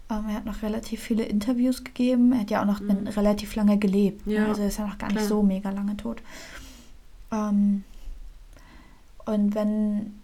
Ähm, 0.10 0.26
er 0.30 0.36
hat 0.36 0.46
noch 0.46 0.62
relativ 0.62 1.02
viele 1.02 1.24
Interviews 1.24 1.84
gegeben. 1.84 2.32
Er 2.32 2.42
hat 2.42 2.52
ja 2.52 2.62
auch 2.62 2.66
noch 2.66 2.80
Mhm. 2.80 3.08
relativ 3.08 3.56
lange 3.56 3.78
gelebt. 3.80 4.26
ne? 4.28 4.34
Ja, 4.36 4.48
Also 4.48 4.62
er 4.62 4.68
ist 4.70 4.78
ja 4.78 4.88
noch 4.88 4.98
gar 4.98 5.08
nicht 5.08 5.18
klar. 5.18 5.28
so 5.28 5.44
mega 5.44 5.70
lange 5.72 5.98
tot. 5.98 6.22
Ähm, 7.32 7.84
Und 9.26 9.56
wenn 9.56 10.20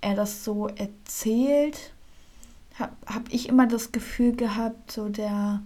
er 0.00 0.14
das 0.14 0.44
so 0.44 0.68
erzählt, 0.68 1.92
habe 2.78 2.92
hab 3.06 3.32
ich 3.32 3.48
immer 3.48 3.66
das 3.66 3.92
Gefühl 3.92 4.34
gehabt, 4.36 4.92
so 4.92 5.08
der 5.08 5.60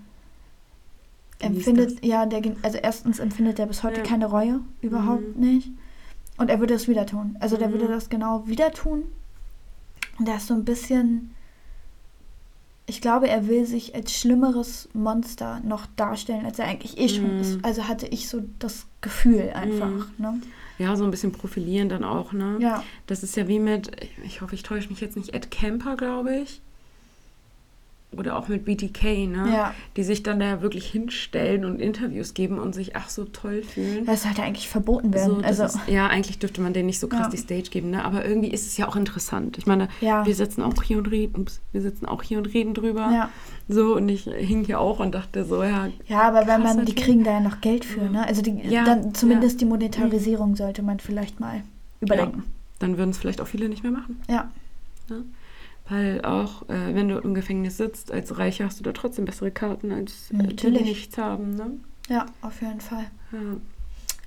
Genießt 1.41 1.69
empfindet, 1.69 2.05
ja, 2.05 2.27
der, 2.27 2.43
also 2.63 2.79
erstens 2.79 3.19
empfindet 3.19 3.59
er 3.59 3.67
bis 3.67 3.83
heute 3.83 3.99
Ja. 3.99 4.03
keine 4.07 4.27
Reue, 4.27 4.61
überhaupt 4.81 5.37
Mhm. 5.37 5.41
nicht. 5.41 5.71
Und 6.37 6.51
er 6.51 6.61
würde 6.61 6.75
es 6.75 6.89
wieder 6.89 7.07
tun. 7.07 7.37
Also 7.41 7.57
der 7.57 7.69
Mhm. 7.69 7.73
würde 7.73 7.89
das 7.89 8.09
genau 8.11 8.47
wieder 8.47 8.71
tun. 8.73 9.05
Und 10.19 10.29
er 10.29 10.37
ist 10.37 10.47
so 10.49 10.55
ein 10.55 10.65
bisschen, 10.65 11.35
ich 12.89 13.01
glaube, 13.01 13.29
er 13.29 13.47
will 13.47 13.67
sich 13.67 13.95
als 13.95 14.13
schlimmeres 14.19 14.89
Monster 14.95 15.61
noch 15.65 15.87
darstellen, 15.97 16.45
als 16.47 16.59
er 16.59 16.67
eigentlich 16.67 16.99
eh 16.99 17.09
schon 17.09 17.35
Mhm. 17.37 17.41
ist. 17.41 17.59
Also 17.65 17.87
hatte 17.87 18.07
ich 18.07 18.29
so 18.29 18.43
das 18.59 18.87
Gefühl 19.01 19.51
einfach. 19.55 19.87
Mhm. 19.89 20.05
Ne? 20.19 20.41
Ja, 20.79 20.97
so 20.97 21.05
ein 21.05 21.11
bisschen 21.11 21.33
profilieren 21.33 21.89
dann 21.89 22.03
auch, 22.05 22.33
ne? 22.33 22.57
Ja, 22.61 22.83
Das 23.07 23.23
ist 23.23 23.37
ja 23.37 23.47
wie 23.49 23.59
mit, 23.59 23.91
ich 24.25 24.41
hoffe, 24.41 24.55
ich 24.55 24.63
täusche 24.63 24.89
mich 24.89 25.01
jetzt 25.01 25.17
nicht, 25.17 25.35
Ed 25.35 25.51
Camper, 25.51 25.97
glaube 25.97 26.37
ich. 26.39 26.61
Oder 28.17 28.39
auch 28.39 28.49
mit 28.49 28.65
BTK, 28.65 29.03
ne? 29.29 29.51
Ja. 29.53 29.75
Die 29.97 30.03
sich 30.03 30.23
dann 30.23 30.41
da 30.41 30.63
wirklich 30.63 30.87
hinstellen 30.87 31.67
und 31.67 31.79
Interviews 31.79 32.33
geben 32.33 32.59
und 32.59 32.75
sich 32.75 32.97
ach 32.97 33.11
so 33.11 33.25
toll 33.27 33.63
fühlen. 33.63 34.07
das 34.07 34.23
sollte 34.23 34.43
eigentlich 34.43 34.67
verboten 34.69 35.13
werden. 35.13 35.37
So, 35.41 35.43
also, 35.43 35.65
ist, 35.65 35.79
ja, 35.89 36.07
eigentlich 36.07 36.39
dürfte 36.39 36.63
man 36.63 36.73
denen 36.73 36.87
nicht 36.87 37.01
so 37.01 37.09
krass 37.09 37.27
Ja. 37.27 37.29
die 37.29 37.37
Stage 37.37 37.69
geben, 37.71 37.91
ne? 37.91 38.03
aber 38.03 38.25
irgendwie 38.25 38.49
ist 38.51 38.67
es 38.67 38.79
ja 38.79 38.89
auch 38.89 38.97
interessant. 38.97 39.59
Ich 39.59 39.67
meine, 39.67 39.89
Ja. 40.01 40.25
wir 40.25 40.35
sitzen 40.35 40.63
auch 40.63 40.83
hier 40.83 40.97
und 40.97 41.11
reden, 41.11 41.43
ups, 41.43 41.61
wir 41.73 41.83
sitzen 41.83 42.07
auch 42.07 42.23
hier 42.23 42.39
und 42.39 42.47
reden 42.47 42.73
drüber. 42.73 43.11
ja. 43.13 43.29
So, 43.69 43.95
und 43.97 44.09
ich 44.09 44.23
hing 44.25 44.65
hier 44.65 44.81
auch 44.81 45.01
und 45.01 45.15
dachte 45.15 45.45
so, 45.45 45.63
ja, 45.63 45.89
ja, 46.07 46.23
aber 46.23 46.47
wenn 46.47 46.63
man, 46.63 46.77
die 46.79 46.93
natürlich. 46.93 46.97
kriegen 46.97 47.25
da 47.25 47.33
ja 47.33 47.41
noch 47.41 47.61
Geld 47.61 47.85
für, 47.85 48.01
ne? 48.09 48.27
Also 48.27 48.41
die, 48.41 48.57
dann 48.87 49.13
zumindest 49.15 49.61
die 49.61 49.67
Monetarisierung 49.67 50.57
sollte 50.57 50.83
man 50.83 50.99
vielleicht 50.99 51.41
mal 51.41 51.61
überdenken. 52.01 52.45
dann 52.79 52.97
würden 52.97 53.11
es 53.11 53.19
vielleicht 53.19 53.43
auch 53.43 53.47
viele 53.47 53.69
nicht 53.69 53.83
mehr 53.83 53.93
machen. 53.93 54.19
Ja. 54.31 54.49
Ne? 55.11 55.25
Weil 55.91 56.23
auch, 56.25 56.69
äh, 56.69 56.95
wenn 56.95 57.09
du 57.09 57.19
im 57.19 57.35
Gefängnis 57.35 57.77
sitzt, 57.79 58.13
als 58.13 58.37
Reicher 58.39 58.67
hast 58.67 58.79
du 58.79 58.85
da 58.85 58.93
trotzdem 58.93 59.25
bessere 59.25 59.51
Karten, 59.51 59.91
als 59.93 60.31
äh, 60.33 60.49
die, 60.55 60.71
nichts 60.71 61.17
haben. 61.17 61.55
Ne? 61.55 61.73
ja, 62.09 62.27
auf 62.43 62.61
jeden 62.61 62.81
Fall. 62.81 63.07
Ja. 63.33 63.39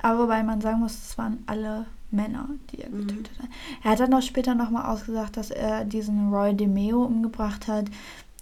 Aber 0.01 0.23
wobei 0.23 0.41
man 0.43 0.61
sagen 0.61 0.79
muss, 0.79 0.93
es 0.93 1.17
waren 1.17 1.43
alle 1.45 1.85
Männer, 2.09 2.49
die 2.71 2.79
er 2.81 2.89
Mhm. 2.89 3.07
getötet 3.07 3.31
hat. 3.39 3.49
Er 3.83 3.91
hat 3.91 3.99
dann 3.99 4.13
auch 4.13 4.21
später 4.23 4.55
nochmal 4.55 4.85
ausgesagt, 4.91 5.37
dass 5.37 5.51
er 5.51 5.85
diesen 5.85 6.33
Roy 6.33 6.53
DeMeo 6.55 7.03
umgebracht 7.03 7.67
hat. 7.67 7.85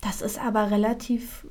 Das 0.01 0.22
ist 0.22 0.39
aber 0.39 0.72
relativ, 0.72 1.45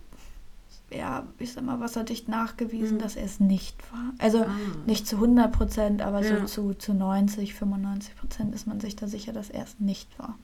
ja, 0.91 1.27
ich 1.39 1.53
sag 1.53 1.65
mal, 1.65 1.81
wasserdicht 1.81 2.29
nachgewiesen, 2.29 2.97
Mhm. 2.97 3.01
dass 3.03 3.17
er 3.17 3.25
es 3.25 3.41
nicht 3.41 3.77
war. 3.93 4.15
Also 4.19 4.45
Ah. 4.45 4.49
nicht 4.87 5.07
zu 5.07 5.19
100 5.19 5.53
Prozent, 5.53 6.01
aber 6.01 6.23
Ja. 6.25 6.39
so 6.39 6.45
zu, 6.47 6.75
zu 6.75 6.95
90, 6.95 7.53
95 7.55 8.17
Prozent 8.17 8.55
ist 8.55 8.67
man 8.67 8.81
sich 8.81 8.97
da 8.97 9.07
sicher, 9.07 9.35
dass 9.35 9.51
er 9.51 9.65
es 9.65 9.79
nicht 9.79 10.19
war. 10.19 10.39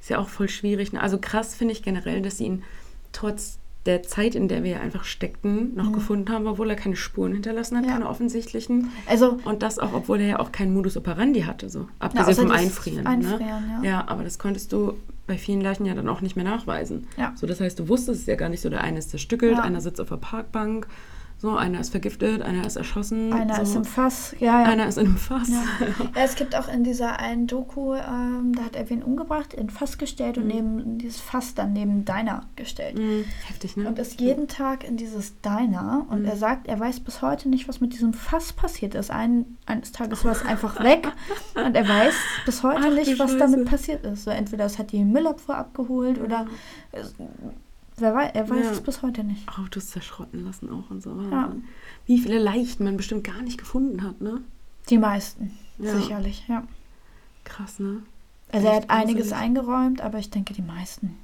Ist 0.00 0.10
ja 0.10 0.18
auch 0.18 0.28
voll 0.28 0.48
schwierig. 0.48 0.92
Ne? 0.92 1.00
Also 1.00 1.18
krass 1.18 1.54
finde 1.54 1.72
ich 1.72 1.82
generell, 1.82 2.22
dass 2.22 2.38
sie 2.38 2.44
ihn 2.44 2.62
trotz 3.12 3.58
der 3.86 4.02
Zeit, 4.02 4.34
in 4.34 4.46
der 4.48 4.62
wir 4.62 4.72
ja 4.72 4.80
einfach 4.80 5.04
steckten, 5.04 5.74
noch 5.74 5.88
Mhm. 5.88 5.92
gefunden 5.94 6.30
haben, 6.30 6.46
obwohl 6.46 6.68
er 6.68 6.76
keine 6.76 6.96
Spuren 6.96 7.32
hinterlassen 7.32 7.78
hat, 7.78 7.86
Ja. 7.86 7.92
keine 7.92 8.08
offensichtlichen. 8.08 8.90
Also, 9.06 9.38
Und 9.44 9.62
das 9.62 9.78
auch, 9.78 9.94
obwohl 9.94 10.20
er 10.20 10.26
ja 10.26 10.38
auch 10.38 10.52
keinen 10.52 10.74
Modus 10.74 10.96
operandi 10.98 11.42
hatte, 11.42 11.70
so. 11.70 11.88
Abgesehen 11.98 12.28
außer 12.28 12.42
vom 12.42 12.50
Einfrieren. 12.50 13.06
Einfrieren, 13.06 13.40
ne? 13.40 13.80
ja. 13.82 13.90
ja, 13.90 14.08
aber 14.08 14.22
das 14.22 14.38
konntest 14.38 14.72
du 14.72 14.94
bei 15.26 15.38
vielen 15.38 15.62
Leichen 15.62 15.86
ja 15.86 15.94
dann 15.94 16.08
auch 16.10 16.20
nicht 16.20 16.36
mehr 16.36 16.44
nachweisen. 16.44 17.06
Ja. 17.16 17.32
So, 17.36 17.46
das 17.46 17.60
heißt, 17.60 17.78
du 17.78 17.88
wusstest 17.88 18.20
es 18.22 18.26
ja 18.26 18.34
gar 18.36 18.48
nicht 18.50 18.60
so, 18.60 18.68
der 18.68 18.82
eine 18.82 18.98
ist 18.98 19.10
zerstückelt, 19.10 19.56
Ja. 19.56 19.62
einer 19.62 19.80
sitzt 19.80 20.00
auf 20.00 20.08
der 20.10 20.16
Parkbank, 20.16 20.86
so, 21.40 21.56
einer 21.56 21.80
ist 21.80 21.90
vergiftet, 21.90 22.42
einer 22.42 22.66
ist 22.66 22.76
erschossen. 22.76 23.32
einer 23.32 23.56
so. 23.56 23.62
ist 23.62 23.74
im 23.76 23.84
Fass, 23.84 24.34
ja, 24.38 24.62
ja. 24.62 24.68
Einer 24.68 24.86
ist 24.86 24.98
in 24.98 25.06
einem 25.06 25.16
Fass. 25.16 25.48
Ja. 25.48 25.62
ja, 26.14 26.22
es 26.24 26.34
gibt 26.36 26.54
auch 26.54 26.68
in 26.68 26.84
dieser 26.84 27.18
einen 27.18 27.46
Doku, 27.46 27.94
ähm, 27.94 28.52
da 28.54 28.64
hat 28.64 28.76
er 28.76 28.90
wen 28.90 29.02
umgebracht, 29.02 29.54
in 29.54 29.70
Fass 29.70 29.96
gestellt 29.98 30.36
und 30.36 30.46
neben 30.48 30.98
dieses 30.98 31.18
Fass 31.20 31.54
dann 31.54 31.72
neben 31.72 32.04
Diner 32.04 32.46
gestellt. 32.56 32.98
Mhm. 32.98 33.24
Heftig, 33.46 33.76
ne? 33.76 33.88
Und 33.88 33.98
ist 33.98 34.20
jeden 34.20 34.48
Tag 34.48 34.84
in 34.86 34.96
dieses 34.98 35.40
Diner 35.40 36.06
und 36.10 36.20
Mhm. 36.20 36.26
er 36.26 36.36
sagt, 36.36 36.66
er 36.68 36.78
weiß 36.78 37.00
bis 37.00 37.22
heute 37.22 37.48
nicht, 37.48 37.68
was 37.68 37.80
mit 37.80 37.94
diesem 37.94 38.12
Fass 38.12 38.52
passiert 38.52 38.94
ist. 38.94 39.10
Ein, 39.10 39.56
eines 39.66 39.92
Tages 39.92 40.24
war 40.24 40.32
es 40.32 40.44
einfach 40.44 40.82
weg 40.84 41.08
und 41.54 41.74
er 41.74 41.88
weiß 41.88 42.14
bis 42.44 42.62
heute 42.62 42.80
Ach, 42.84 42.90
nicht, 42.94 43.18
was 43.18 43.30
Scheiße. 43.32 43.38
damit 43.38 43.64
passiert 43.64 44.04
ist. 44.04 44.24
So 44.24 44.30
entweder 44.30 44.66
es 44.66 44.78
hat 44.78 44.92
die 44.92 45.04
Müllabfuhr 45.04 45.56
abgeholt 45.56 46.20
oder 46.20 46.46
es, 46.92 47.14
wer 48.00 48.14
weiß, 48.14 48.30
er 48.34 48.48
weiß 48.48 48.64
Ja. 48.64 48.70
es 48.72 48.80
bis 48.80 49.02
heute 49.02 49.24
nicht. 49.24 49.48
Autos 49.58 49.88
zerschrotten 49.90 50.44
lassen 50.44 50.70
auch 50.70 50.90
und 50.90 51.02
so. 51.02 51.10
Ja. 51.30 51.52
Wie 52.06 52.18
viele 52.18 52.38
Leichen 52.38 52.84
man 52.84 52.96
bestimmt 52.96 53.24
gar 53.24 53.42
nicht 53.42 53.58
gefunden 53.58 54.02
hat, 54.02 54.20
ne? 54.20 54.40
Die 54.88 54.98
meisten, 54.98 55.52
Ja. 55.78 55.94
sicherlich, 55.96 56.44
ja. 56.48 56.64
Krass, 57.44 57.78
ne? 57.78 58.02
Also 58.52 58.66
er 58.66 58.78
Echt 58.78 58.88
hat 58.88 58.90
einiges 58.90 59.32
eingeräumt, 59.32 60.00
aber 60.00 60.18
ich 60.18 60.30
denke 60.30 60.52
die 60.54 60.62
meisten. 60.62 61.16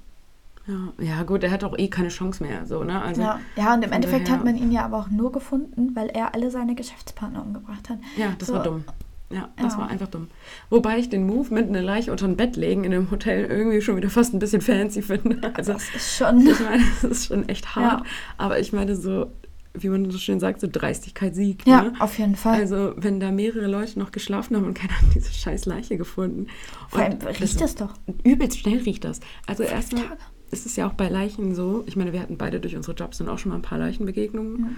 Ja. 0.68 0.92
ja, 1.04 1.22
gut, 1.22 1.44
er 1.44 1.52
hat 1.52 1.62
auch 1.62 1.78
eh 1.78 1.88
keine 1.88 2.08
Chance 2.08 2.42
mehr, 2.42 2.66
so, 2.66 2.82
ne? 2.82 3.00
Also, 3.00 3.22
Ja, 3.22 3.38
ja, 3.56 3.74
und 3.74 3.84
im 3.84 3.92
Endeffekt 3.92 4.26
daher- 4.26 4.38
hat 4.38 4.44
man 4.44 4.56
ihn 4.56 4.72
ja 4.72 4.84
aber 4.84 4.98
auch 4.98 5.08
nur 5.10 5.30
gefunden, 5.30 5.94
weil 5.94 6.08
er 6.08 6.34
alle 6.34 6.50
seine 6.50 6.74
Geschäftspartner 6.74 7.42
umgebracht 7.42 7.88
hat. 7.88 7.98
Ja, 8.16 8.32
das 8.38 8.48
So. 8.48 8.54
war 8.54 8.62
dumm. 8.64 8.84
Ja, 9.30 9.48
das 9.56 9.72
Ja. 9.74 9.80
war 9.80 9.88
einfach 9.90 10.06
dumm. 10.08 10.28
Wobei 10.70 10.98
ich 10.98 11.08
den 11.08 11.26
Move 11.26 11.52
mit 11.52 11.68
einer 11.68 11.82
Leiche 11.82 12.12
unter 12.12 12.26
ein 12.26 12.36
Bett 12.36 12.56
legen 12.56 12.84
in 12.84 12.92
einem 12.94 13.10
Hotel 13.10 13.44
irgendwie 13.46 13.80
schon 13.80 13.96
wieder 13.96 14.08
fast 14.10 14.32
ein 14.34 14.38
bisschen 14.38 14.60
fancy 14.60 15.02
finde. 15.02 15.40
Also, 15.54 15.72
das 15.72 15.82
ist 15.94 16.16
schon. 16.16 16.46
ich 16.46 16.60
meine, 16.60 16.82
das 17.02 17.10
ist 17.10 17.26
schon 17.26 17.48
echt 17.48 17.74
hart. 17.74 18.00
Ja. 18.00 18.12
Aber 18.38 18.60
ich 18.60 18.72
meine, 18.72 18.94
so, 18.94 19.32
wie 19.74 19.88
man 19.88 20.08
so 20.12 20.18
schön 20.18 20.38
sagt, 20.38 20.60
so 20.60 20.68
Dreistigkeit 20.70 21.34
siegt. 21.34 21.66
Ja, 21.66 21.82
Ne? 21.82 21.92
auf 21.98 22.16
jeden 22.18 22.36
Fall. 22.36 22.60
Also, 22.60 22.92
wenn 22.96 23.18
da 23.18 23.32
mehrere 23.32 23.66
Leute 23.66 23.98
noch 23.98 24.12
geschlafen 24.12 24.56
haben 24.56 24.64
und 24.64 24.74
keiner 24.74 24.92
hat 24.96 25.04
diese 25.14 25.32
scheiß 25.32 25.66
Leiche 25.66 25.96
gefunden. 25.96 26.46
Vor 26.88 27.00
allem 27.00 27.18
riecht 27.40 27.60
es 27.60 27.74
doch. 27.74 27.94
Übelst 28.22 28.60
schnell 28.60 28.78
riecht 28.78 29.04
das. 29.04 29.18
Also 29.48 29.64
erstmal 29.64 30.04
ist 30.52 30.64
es 30.66 30.76
ja 30.76 30.86
auch 30.88 30.92
bei 30.92 31.08
Leichen 31.08 31.56
so, 31.56 31.82
ich 31.86 31.96
meine, 31.96 32.12
wir 32.12 32.20
hatten 32.20 32.38
beide 32.38 32.60
durch 32.60 32.76
unsere 32.76 32.96
Jobs 32.96 33.18
dann 33.18 33.28
auch 33.28 33.38
schon 33.38 33.50
mal 33.50 33.56
ein 33.56 33.62
paar 33.62 33.78
Leichenbegegnungen. 33.78 34.76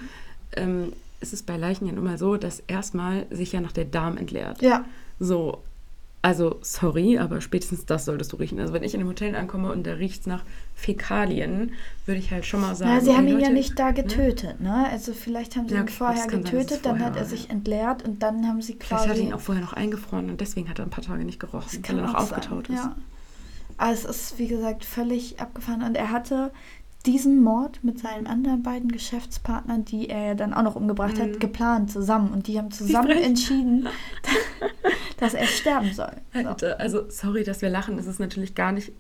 Ähm, 0.57 0.93
es 1.21 1.33
ist 1.33 1.47
bei 1.47 1.57
Leichen 1.57 1.87
ja 1.87 1.93
nun 1.93 2.05
mal 2.05 2.19
so, 2.19 2.37
dass 2.37 2.61
erstmal 2.67 3.27
sich 3.31 3.53
ja 3.53 3.61
noch 3.61 3.73
der 3.73 3.85
Darm 3.85 4.17
entleert. 4.17 4.63
Ja, 4.63 4.85
So, 5.19 5.63
also 6.21 6.59
sorry, 6.63 7.17
aber 7.19 7.41
spätestens 7.41 7.87
das 7.87 8.05
solltest 8.05 8.33
du 8.33 8.37
riechen. 8.37 8.59
Also 8.59 8.73
wenn 8.73 8.83
ich 8.83 8.93
in 8.95 9.01
einem 9.01 9.09
Hotel 9.09 9.37
ankomme 9.37 9.71
und 9.71 9.87
da 9.87 9.93
riecht 9.95 10.23
es 10.23 10.27
nach 10.27 10.45
Fäkalien, 10.75 11.73
würde 12.07 12.19
ich 12.19 12.31
halt 12.33 12.45
schon 12.45 12.61
mal 12.61 12.75
sagen. 12.75 12.91
Na, 12.95 13.01
sie 13.01 13.13
haben 13.17 13.27
ihn 13.29 13.35
ja 13.39 13.47
Leute, 13.49 13.53
nicht 13.53 13.79
da 13.79 13.93
getötet, 13.93 14.61
ne? 14.61 14.87
Also 14.91 15.13
vielleicht 15.13 15.57
haben 15.57 15.69
sie 15.69 15.75
Ja, 15.77 15.83
ihn 15.83 15.89
vorher 15.89 16.27
kann 16.27 16.31
sein, 16.31 16.41
es 16.45 16.51
getötet, 16.51 16.87
dann 16.87 16.97
vorher 16.99 17.07
hat 17.07 17.17
er 17.17 17.25
sich 17.25 17.45
ja. 17.45 17.51
entleert 17.51 18.03
und 18.07 18.23
dann 18.23 18.47
haben 18.49 18.61
sie 18.63 18.77
Vielleicht 18.79 18.93
hat 19.07 19.11
quasi. 19.11 19.23
ihn 19.23 19.33
auch 19.33 19.41
vorher 19.41 19.63
noch 19.63 19.75
eingefroren 19.75 20.29
und 20.31 20.41
deswegen 20.41 20.69
hat 20.69 20.79
er 20.81 20.87
ein 20.87 20.91
paar 20.91 21.05
Tage 21.05 21.25
nicht 21.25 21.39
gerochen, 21.41 21.69
weil 21.73 21.83
kann 21.83 21.99
er 21.99 22.07
noch 22.07 22.15
aufgetaut 22.15 22.67
sein, 22.67 22.77
ist. 22.77 22.83
Ja. 22.85 22.97
Aber 23.77 23.93
es 23.93 24.05
ist, 24.05 24.39
wie 24.41 24.49
gesagt, 24.49 24.85
völlig 24.85 25.39
abgefahren. 25.41 25.83
Und 25.85 25.95
er 25.97 26.11
hatte 26.11 26.51
diesen 27.07 27.43
Mord 27.43 27.83
mit 27.85 27.99
seinen 28.01 28.27
anderen 28.27 28.63
beiden 28.63 28.91
Geschäftspartnern, 28.91 29.85
die 29.85 30.09
er 30.11 30.27
ja 30.29 30.35
dann 30.35 30.53
auch 30.53 30.63
noch 30.63 30.77
umgebracht 30.77 31.17
Mhm. 31.17 31.23
hat, 31.23 31.41
geplant 31.41 31.91
zusammen. 31.91 32.33
Und 32.33 32.47
die 32.49 32.59
haben 32.59 32.71
zusammen 32.71 33.11
entschieden, 33.11 33.89
dass 35.19 35.35
er 35.35 35.47
sterben 35.47 35.93
soll. 35.93 36.13
So. 36.61 36.67
Also, 36.79 37.09
sorry, 37.09 37.45
dass 37.45 37.63
wir 37.63 37.71
lachen. 37.71 37.99
Es 37.99 38.07
ist 38.07 38.21
natürlich 38.21 38.55
gar 38.55 38.73
nicht 38.73 38.93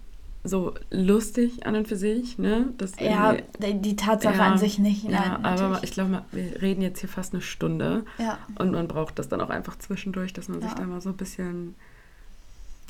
so 0.44 0.74
lustig 0.90 1.66
an 1.66 1.74
und 1.74 1.88
für 1.88 1.96
sich, 1.96 2.38
ne? 2.38 2.68
Das 2.78 2.92
Ja, 3.00 3.36
die 3.60 3.96
Tatsache 3.96 4.36
Ja, 4.38 4.46
an 4.52 4.58
sich 4.58 4.78
nicht. 4.78 5.04
Nein, 5.04 5.14
ja, 5.14 5.34
aber 5.42 5.50
natürlich. 5.50 5.82
ich 5.82 5.90
glaube, 5.90 6.22
wir 6.30 6.62
reden 6.62 6.80
jetzt 6.80 7.00
hier 7.00 7.08
fast 7.08 7.34
eine 7.34 7.42
Stunde 7.42 8.04
Ja. 8.18 8.38
und 8.58 8.70
man 8.70 8.86
braucht 8.86 9.18
das 9.18 9.28
dann 9.28 9.40
auch 9.40 9.50
einfach 9.50 9.76
zwischendurch, 9.78 10.32
dass 10.32 10.48
man 10.48 10.60
sich 10.62 10.70
Ja. 10.70 10.76
da 10.76 10.84
mal 10.84 11.00
so 11.00 11.10
ein 11.10 11.16
bisschen. 11.16 11.74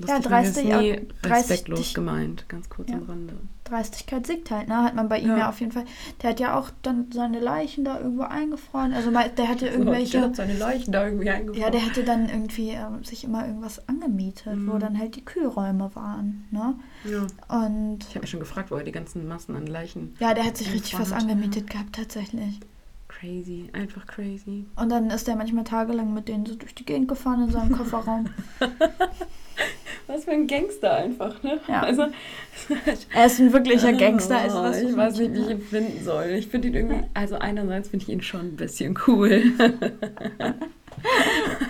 Ja. 0.07 0.19
Das 0.21 0.57
ja, 0.63 0.81
nie 0.81 1.01
respektlos 1.25 1.81
dreistig- 1.81 1.95
gemeint, 1.95 2.49
ganz 2.49 2.69
kurz 2.69 2.89
Ja. 2.91 2.97
am 2.99 3.03
Rande. 3.05 3.35
Dreistigkeit 3.65 4.27
siegt 4.27 4.51
halt, 4.51 4.69
ne? 4.69 4.83
Hat 4.83 4.95
man 4.95 5.09
bei 5.09 5.19
ihm 5.19 5.29
Ja. 5.31 5.39
ja. 5.39 5.49
auf 5.51 5.61
jeden 5.61 5.73
Fall. 5.73 5.85
Der 6.23 6.31
hat 6.31 6.41
ja 6.41 6.57
auch 6.59 6.71
dann 6.83 7.11
seine 7.13 7.41
Leichen 7.41 7.85
da 7.85 7.99
irgendwo 7.99 8.23
eingefroren. 8.23 8.95
Also 8.95 9.11
der 9.11 9.49
hatte 9.49 9.65
der 9.67 9.73
irgendwelche. 9.73 10.21
hat 10.23 10.37
seine 10.37 10.55
Leichen 10.57 10.93
da 10.93 11.05
irgendwie 11.05 11.29
eingefroren. 11.29 11.61
Ja, 11.61 11.71
der 11.71 11.85
hatte 11.85 12.05
dann 12.05 12.29
irgendwie 12.29 12.71
ähm, 12.71 13.03
sich 13.05 13.25
immer 13.25 13.47
irgendwas 13.47 13.87
angemietet, 13.89 14.57
wo 14.67 14.75
Mhm. 14.75 14.81
dann 14.81 14.99
halt 14.99 15.17
die 15.17 15.25
Kühlräume 15.25 15.91
waren, 15.95 16.47
ne? 16.51 16.75
ja. 17.05 17.27
Und 17.55 17.99
Ich 18.09 18.11
habe 18.11 18.21
mich 18.21 18.31
schon 18.31 18.41
gefragt, 18.41 18.71
wo 18.71 18.77
er 18.77 18.85
die 18.85 18.93
ganzen 18.93 19.27
Massen 19.29 19.57
an 19.57 19.67
Leichen. 19.67 20.15
ja, 20.21 20.33
der 20.33 20.45
hat 20.45 20.57
sich 20.57 20.73
richtig 20.73 20.99
was 20.99 21.13
angemietet 21.13 21.69
gehabt, 21.69 21.95
tatsächlich. 21.97 22.61
Crazy, 23.09 23.69
einfach 23.73 24.07
crazy. 24.07 24.65
Und 24.77 24.91
dann 24.91 25.11
ist 25.11 25.27
er 25.29 25.35
manchmal 25.35 25.65
tagelang 25.65 26.15
mit 26.15 26.29
denen 26.29 26.47
so 26.47 26.55
durch 26.55 26.75
die 26.75 26.85
Gegend 26.85 27.09
gefahren 27.09 27.43
in 27.45 27.51
seinem 27.51 27.73
Kofferraum. 27.77 28.27
Was 30.09 30.25
für 30.25 30.31
ein 30.33 30.47
Gangster 30.47 30.97
einfach, 30.97 31.43
ne? 31.43 31.61
Ja. 31.69 31.83
Also, 31.83 32.07
Er 33.15 33.27
ist 33.27 33.39
ein 33.41 33.53
wirklicher 33.53 33.93
Gangster. 33.93 34.39
Also 34.39 34.59
Oh, 34.59 34.63
das 34.63 34.79
ich 34.79 34.85
muss 34.89 34.97
weiß 34.97 35.19
nicht, 35.19 35.35
wie 35.35 35.41
ich 35.41 35.51
ihn 35.51 35.61
finden 35.61 36.05
soll. 36.05 36.27
Ich 36.31 36.49
finde 36.49 36.69
ihn 36.69 36.75
irgendwie, 36.75 37.05
also 37.15 37.37
einerseits 37.37 37.91
finde 37.91 38.05
ich 38.05 38.09
ihn 38.09 38.23
schon 38.23 38.41
ein 38.41 38.57
bisschen 38.57 38.99
cool. 39.07 39.43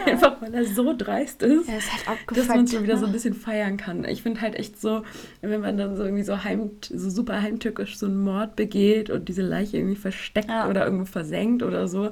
Einfach 0.06 0.40
weil 0.40 0.54
er 0.54 0.64
so 0.64 0.94
dreist 0.96 1.42
ist. 1.42 1.68
Er 1.68 1.78
ist 1.78 1.92
halt 1.92 2.18
Dass 2.30 2.48
man 2.48 2.60
abgefuckt. 2.60 2.70
schon 2.70 2.82
wieder 2.84 2.96
so 2.96 3.04
ein 3.04 3.10
ne? 3.10 3.14
bisschen 3.14 3.34
feiern 3.34 3.76
kann. 3.76 4.04
Ich 4.06 4.22
finde 4.22 4.40
halt 4.40 4.54
echt 4.54 4.80
so, 4.80 5.02
wenn 5.42 5.60
man 5.60 5.76
dann 5.76 5.96
so 5.96 6.04
irgendwie 6.04 6.22
so, 6.22 6.44
heim, 6.44 6.70
so 6.82 7.10
super 7.10 7.42
heimtückisch 7.42 7.98
so 7.98 8.06
einen 8.06 8.20
Mord 8.22 8.56
begeht 8.56 9.10
und 9.10 9.28
diese 9.28 9.42
Leiche 9.42 9.76
irgendwie 9.78 9.96
versteckt 9.96 10.48
Ja. 10.48 10.68
oder 10.68 10.84
irgendwo 10.84 11.04
versenkt 11.04 11.62
oder 11.62 11.88
so, 11.88 12.10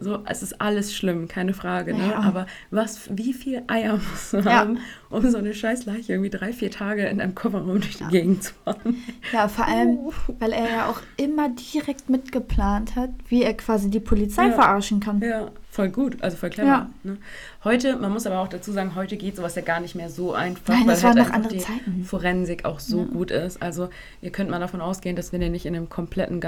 so, 0.00 0.20
es 0.26 0.42
ist 0.42 0.60
alles 0.60 0.94
schlimm, 0.94 1.28
keine 1.28 1.54
Frage, 1.54 1.94
ne? 1.94 2.08
Ja. 2.10 2.20
Aber 2.20 2.46
was, 2.70 3.08
wie 3.16 3.32
viel 3.32 3.62
Eier 3.66 3.98
musst 4.10 4.32
du 4.32 4.38
Ja. 4.38 4.60
haben, 4.60 4.78
um 5.10 5.28
so 5.30 5.38
eine 5.38 5.54
scheiß 5.54 5.86
Leiche 5.86 6.12
irgendwie 6.14 6.30
drei, 6.30 6.52
vier 6.52 6.70
Tage 6.70 7.06
in 7.06 7.20
einem 7.20 7.34
Kofferraum 7.34 7.80
durch 7.80 7.96
die 7.98 8.04
Gegend 8.06 8.42
zu 8.44 8.54
fahren? 8.64 8.96
Ja, 9.32 9.48
vor 9.48 9.66
allem, 9.68 9.98
weil 10.38 10.52
er 10.52 10.70
ja 10.70 10.86
auch 10.88 11.00
immer 11.16 11.48
direkt 11.50 12.10
mitgeplant 12.10 12.96
hat, 12.96 13.10
wie 13.28 13.42
er 13.42 13.54
quasi 13.54 13.90
die 13.90 14.00
Polizei 14.00 14.46
Ja. 14.48 14.52
verarschen 14.54 15.00
kann. 15.00 15.20
Ja, 15.20 15.50
voll 15.70 15.88
gut, 15.88 16.20
also 16.22 16.36
voll 16.36 16.50
clever. 16.50 16.68
Ja. 16.68 16.90
Ne? 17.04 17.16
Heute, 17.62 17.96
man 17.96 18.12
muss 18.12 18.26
aber 18.26 18.40
auch 18.40 18.48
dazu 18.48 18.72
sagen, 18.72 18.94
heute 18.96 19.16
geht 19.16 19.36
sowas 19.36 19.54
ja 19.54 19.62
gar 19.62 19.78
nicht 19.80 19.94
mehr 19.94 20.10
so 20.10 20.32
einfach, 20.34 20.74
Nein, 20.74 20.86
weil 20.88 21.00
halt 21.02 21.18
einfach 21.18 21.32
andere 21.32 21.52
die 21.54 21.60
Zeiten. 21.60 22.04
Forensik 22.04 22.64
auch 22.64 22.80
so 22.80 23.00
Ja. 23.02 23.04
gut 23.06 23.30
ist. 23.30 23.62
Also 23.62 23.88
ihr 24.20 24.30
könnt 24.32 24.50
mal 24.50 24.58
davon 24.58 24.80
ausgehen, 24.80 25.14
dass 25.16 25.32
wenn 25.32 25.40
ihr 25.42 25.48
nicht 25.50 25.66
in 25.66 25.76
einem 25.76 25.88
kompletten 25.88 26.40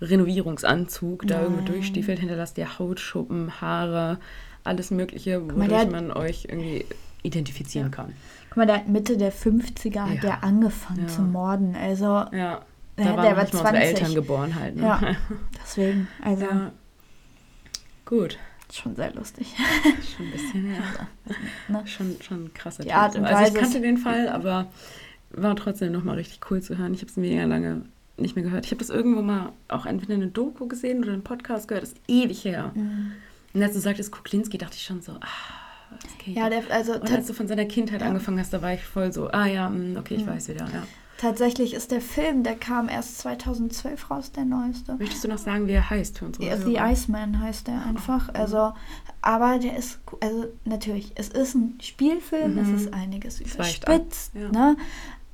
Ganzkörper-Renovierungsanzug 0.00 1.26
da 1.26 1.42
irgendwo 1.42 1.62
durchstiefelt, 1.64 2.18
hinterlasst 2.18 2.58
ihr 2.58 2.78
Hautschuppen, 2.78 3.60
Haare, 3.60 4.18
alles 4.64 4.90
mögliche, 4.90 5.38
mal, 5.40 5.54
wodurch 5.54 5.68
der 5.68 5.78
hat- 5.80 5.90
man 5.90 6.10
euch 6.12 6.46
irgendwie 6.48 6.84
identifizieren 7.22 7.90
kann. 7.90 8.12
Guck 8.50 8.56
mal, 8.58 8.66
der 8.66 8.82
Mitte 8.86 9.16
der 9.16 9.32
50er 9.32 10.02
hat 10.02 10.14
Ja. 10.16 10.20
der 10.20 10.44
angefangen 10.44 11.02
Ja. 11.02 11.08
zu 11.08 11.22
morden. 11.22 11.74
Also, 11.76 12.04
Ja, 12.06 12.28
Ja, 12.32 12.60
da 12.96 13.04
der 13.04 13.16
waren 13.16 13.16
war 13.26 13.34
mal 13.34 13.40
unsere 13.44 13.62
20. 13.62 13.82
Eltern 13.84 14.14
geboren 14.14 14.54
halt. 14.58 14.76
Ne? 14.76 14.82
Ja. 14.82 15.00
deswegen, 15.62 16.08
also 16.22 16.44
ja. 16.44 16.72
Gut, 18.08 18.38
schon 18.72 18.96
sehr 18.96 19.12
lustig. 19.14 19.54
schon 20.16 20.26
ein 20.26 20.32
bisschen, 20.32 20.74
ja. 20.74 20.80
Ne? 21.68 21.86
Schon, 21.86 22.16
schon 22.22 22.44
ein 22.46 22.54
krasser 22.54 22.82
Die. 22.82 22.92
Art 22.92 23.14
und 23.16 23.24
Also 23.24 23.38
ich 23.40 23.48
Weise 23.54 23.60
kannte 23.60 23.80
den 23.80 23.98
Fall, 23.98 24.28
aber 24.28 24.66
war 25.30 25.54
trotzdem 25.56 25.92
nochmal 25.92 26.16
richtig 26.16 26.40
cool 26.50 26.62
zu 26.62 26.78
hören. 26.78 26.94
Ich 26.94 27.00
habe 27.00 27.10
es 27.10 27.16
mega 27.16 27.44
lange 27.44 27.82
nicht 28.16 28.34
mehr 28.34 28.44
gehört. 28.44 28.64
Ich 28.64 28.70
habe 28.72 28.78
das 28.78 28.88
irgendwo 28.90 29.20
mal 29.22 29.52
auch 29.68 29.84
entweder 29.86 30.14
in 30.14 30.22
einer 30.22 30.30
Doku 30.30 30.66
gesehen 30.66 31.02
oder 31.04 31.12
einen 31.12 31.22
Podcast 31.22 31.68
gehört. 31.68 31.82
Das 31.84 31.92
ist 31.92 32.00
ewig 32.08 32.44
her. 32.44 32.72
Mhm. 32.74 33.12
Und 33.54 33.62
als 33.62 33.74
du 33.74 33.80
sagtest 33.80 34.10
Kuklinski, 34.10 34.56
dachte 34.58 34.74
ich 34.76 34.84
schon 34.84 35.02
so, 35.02 35.12
ah, 35.12 35.96
ich 36.18 36.34
Ja, 36.34 36.48
der, 36.50 36.62
also 36.70 36.94
Und 36.94 37.10
als 37.12 37.26
du 37.26 37.32
von 37.34 37.46
seiner 37.48 37.64
Kindheit 37.66 38.00
Ja. 38.00 38.08
angefangen 38.08 38.38
hast, 38.40 38.52
da 38.52 38.62
war 38.62 38.72
ich 38.74 38.82
voll 38.82 39.12
so, 39.12 39.28
ah 39.30 39.46
ja, 39.46 39.68
mm, 39.68 39.96
okay, 39.98 40.14
ich 40.16 40.24
Mhm. 40.24 40.30
weiß 40.30 40.48
wieder. 40.48 40.66
Ja. 40.72 40.82
Tatsächlich 41.18 41.74
ist 41.74 41.90
der 41.90 42.00
Film, 42.00 42.42
der 42.42 42.56
kam 42.56 42.88
erst 42.88 43.18
2012 43.18 44.10
raus, 44.10 44.32
der 44.32 44.46
neueste. 44.46 44.94
Möchtest 44.96 45.24
du 45.24 45.28
noch 45.28 45.36
sagen, 45.38 45.66
wie 45.66 45.72
er 45.72 45.90
heißt 45.90 46.18
für 46.18 46.24
unsere 46.26 46.46
Ja, 46.46 46.56
The? 46.56 46.76
Iceman 46.78 47.40
heißt 47.42 47.66
der 47.66 47.84
einfach. 47.84 48.28
Mhm. 48.28 48.36
Also, 48.36 48.72
aber 49.20 49.58
der 49.58 49.76
ist, 49.76 49.98
also 50.20 50.46
natürlich, 50.64 51.12
es 51.16 51.28
ist 51.28 51.54
ein 51.54 51.78
Spielfilm, 51.82 52.52
Mhm. 52.54 52.58
es 52.74 52.82
ist 52.82 52.94
einiges 52.94 53.40
überspitzt, 53.40 54.32
ja. 54.34 54.48
ne? 54.50 54.76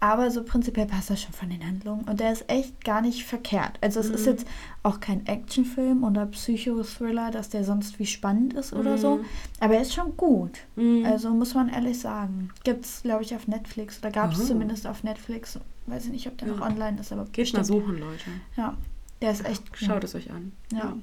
Aber 0.01 0.31
so 0.31 0.43
prinzipiell 0.45 0.85
passt 0.85 1.09
das 1.09 1.23
schon 1.23 1.33
von 1.33 1.49
den 1.49 1.67
Handlungen. 1.67 2.05
Und 2.05 2.21
der 2.21 2.31
ist 2.31 2.45
echt 2.51 2.85
gar 2.85 3.01
nicht 3.01 3.25
verkehrt. 3.25 3.79
Also 3.81 4.01
es 4.01 4.11
ist 4.11 4.27
Mhm. 4.27 4.33
jetzt 4.33 4.47
auch 4.83 5.01
kein 5.01 5.25
Actionfilm 5.27 6.05
oder 6.05 6.27
Psychothriller, 6.27 7.31
dass 7.31 7.49
der 7.49 7.65
sonst 7.65 7.99
wie 7.99 8.05
spannend 8.05 8.53
ist 8.53 8.75
oder 8.75 8.99
so. 8.99 9.17
Mhm. 9.17 9.25
Aber 9.61 9.75
er 9.77 9.81
ist 9.81 9.95
schon 9.95 10.15
gut. 10.19 10.59
Mhm. 10.77 11.07
Also 11.07 11.31
muss 11.31 11.55
man 11.55 11.71
ehrlich 11.71 11.99
sagen. 12.01 12.51
Gibt 12.65 12.85
es, 12.85 13.03
glaube 13.03 13.23
ich, 13.23 13.35
auf 13.35 13.49
Netflix. 13.49 13.99
Oder 14.01 14.11
gab 14.11 14.33
es 14.33 14.41
Oh. 14.43 14.45
zumindest 14.45 14.87
auf 14.87 15.05
Netflix. 15.05 15.59
Weiß 15.87 16.07
ich 16.07 16.13
nicht, 16.13 16.27
ob 16.27 16.39
der 16.39 16.49
Ja. 16.49 16.55
noch 16.57 16.67
online 16.67 16.99
ist, 17.01 17.13
aber 17.13 17.25
Geht 17.27 17.53
mal 17.53 17.65
suchen, 17.65 17.99
Leute. 18.01 18.25
Ja, 18.57 18.75
der 19.21 19.33
ist 19.33 19.45
echt 19.47 19.63
cool. 19.71 19.87
Schaut 19.89 20.05
es 20.05 20.15
euch 20.15 20.31
an. 20.31 20.53
Ja. 20.73 20.97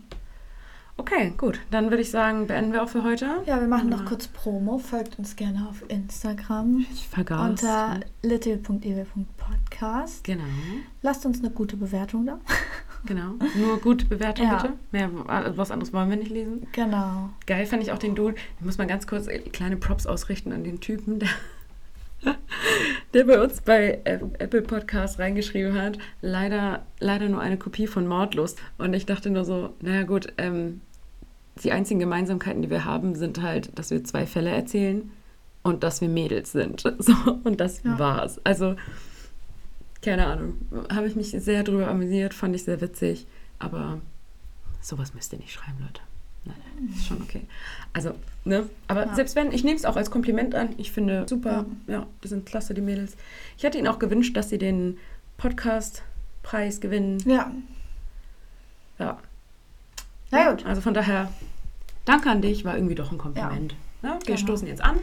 Okay, 0.98 1.34
gut. 1.38 1.60
Dann 1.72 1.90
würde 1.90 2.02
ich 2.02 2.12
sagen, 2.12 2.48
beenden 2.48 2.74
wir 2.74 2.84
auch 2.84 2.90
für 2.90 3.04
heute. 3.04 3.26
Ja, 3.46 3.60
wir 3.60 3.68
machen 3.68 3.90
noch 3.90 4.02
Ja. 4.02 4.06
kurz 4.06 4.28
Promo. 4.28 4.78
Folgt 4.78 5.18
uns 5.18 5.36
gerne 5.36 5.68
auf 5.70 5.84
Instagram 5.90 6.86
Ich 6.92 7.08
vergaß. 7.08 7.50
unter 7.50 8.00
little.ewe.podcast. 8.22 10.24
Genau, 10.24 10.44
Lasst 11.02 11.26
uns 11.26 11.40
eine 11.40 11.50
gute 11.50 11.78
Bewertung 11.78 12.26
da. 12.26 12.40
genau. 13.06 13.34
Nur 13.56 13.80
gute 13.80 14.06
Bewertung 14.06 14.46
Ja. 14.46 14.58
bitte. 14.62 14.74
Mehr, 14.92 15.10
was 15.58 15.72
anderes 15.72 15.94
wollen 15.94 16.10
wir 16.10 16.18
nicht 16.18 16.32
lesen. 16.32 16.68
Genau. 16.72 17.30
Geil 17.48 17.66
fand 17.66 17.84
ich 17.84 17.92
auch 17.92 17.98
den 18.00 18.16
Dude. 18.16 18.36
Ich 18.60 18.66
muss 18.66 18.78
mal 18.78 18.88
ganz 18.88 19.08
kurz 19.08 19.28
äh, 19.28 19.40
kleine 19.40 19.78
Props 19.78 20.06
ausrichten 20.06 20.52
an 20.52 20.64
den 20.64 20.80
Typen, 20.82 21.20
der, 21.20 21.30
der 23.14 23.24
bei 23.26 23.42
uns 23.42 23.62
bei 23.62 24.00
Apple 24.04 24.62
Podcast 24.62 25.20
reingeschrieben 25.20 25.80
hat. 25.80 25.98
Leider, 26.22 26.86
leider 27.00 27.28
nur 27.30 27.42
eine 27.42 27.58
Kopie 27.58 27.88
von 27.88 28.08
Mordlust. 28.08 28.60
Und 28.78 28.94
ich 28.94 29.06
dachte 29.06 29.30
nur 29.30 29.46
so, 29.46 29.74
naja 29.82 30.04
gut, 30.04 30.34
ähm, 30.38 30.82
die 31.64 31.72
einzigen 31.72 32.00
Gemeinsamkeiten, 32.00 32.62
die 32.62 32.70
wir 32.70 32.86
haben, 32.86 33.16
sind 33.16 33.42
halt, 33.42 33.78
dass 33.78 33.92
wir 33.92 34.04
zwei 34.04 34.26
Fälle 34.26 34.50
erzählen 34.52 35.12
und 35.64 35.84
dass 35.84 36.02
wir 36.02 36.10
Mädels 36.10 36.52
sind. 36.52 36.82
So, 37.00 37.14
und 37.44 37.60
das 37.60 37.84
Ja. 37.84 38.00
war's. 38.00 38.40
Also, 38.46 38.76
keine 40.02 40.26
Ahnung. 40.28 40.56
Habe 40.92 41.08
ich 41.08 41.16
mich 41.16 41.30
sehr 41.32 41.64
drüber 41.64 41.88
amüsiert, 41.88 42.34
fand 42.34 42.56
ich 42.56 42.64
sehr 42.64 42.82
witzig. 42.82 43.28
Aber 43.60 44.00
sowas 44.82 45.14
müsst 45.14 45.34
ihr 45.34 45.40
nicht 45.40 45.52
schreiben, 45.54 45.78
Leute. 45.82 46.02
Nein, 46.46 46.56
ist 46.96 47.06
schon 47.08 47.22
okay. 47.22 47.42
Also, 47.94 48.16
ne? 48.46 48.68
Aber 48.88 49.06
Ja. 49.08 49.16
selbst 49.16 49.36
wenn, 49.36 49.52
ich 49.52 49.64
nehme 49.64 49.76
es 49.78 49.86
auch 49.86 49.96
als 49.96 50.10
Kompliment 50.12 50.56
an. 50.56 50.70
Ich 50.78 50.92
finde 50.92 51.26
super, 51.30 51.66
ja. 51.88 52.06
die 52.24 52.28
sind 52.28 52.46
klasse, 52.46 52.74
die 52.74 52.82
Mädels. 52.82 53.16
Ich 53.58 53.64
hätte 53.64 53.78
ihnen 53.78 53.88
auch 53.88 54.00
gewünscht, 54.00 54.36
dass 54.36 54.50
sie 54.50 54.58
den 54.58 54.98
Podcast-Preis 55.38 56.80
gewinnen. 56.82 57.20
Ja. 57.26 57.52
Ja. 59.00 59.20
Na 60.32 60.52
gut. 60.52 60.66
Also 60.66 60.82
von 60.82 60.94
daher, 60.94 61.32
danke 62.06 62.30
an 62.30 62.42
dich, 62.42 62.64
war 62.66 62.76
irgendwie 62.76 62.96
doch 62.96 63.12
ein 63.12 63.18
Kompliment. 63.18 63.76
Ja. 64.02 64.14
wir 64.14 64.20
Genau. 64.26 64.38
stoßen 64.38 64.68
jetzt 64.68 64.82
an. 64.82 64.98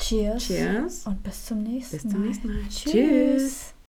Cheers. 0.00 0.44
Cheers. 0.46 1.06
Und 1.06 1.22
bis 1.22 1.46
zum 1.46 1.62
nächsten 1.62 1.96
Bis 1.96 2.02
zum 2.08 2.20
Mal. 2.20 2.26
nächsten 2.28 2.48
Mal. 2.48 2.62
Tschüss. 2.68 2.92
Tschüss. 2.92 3.74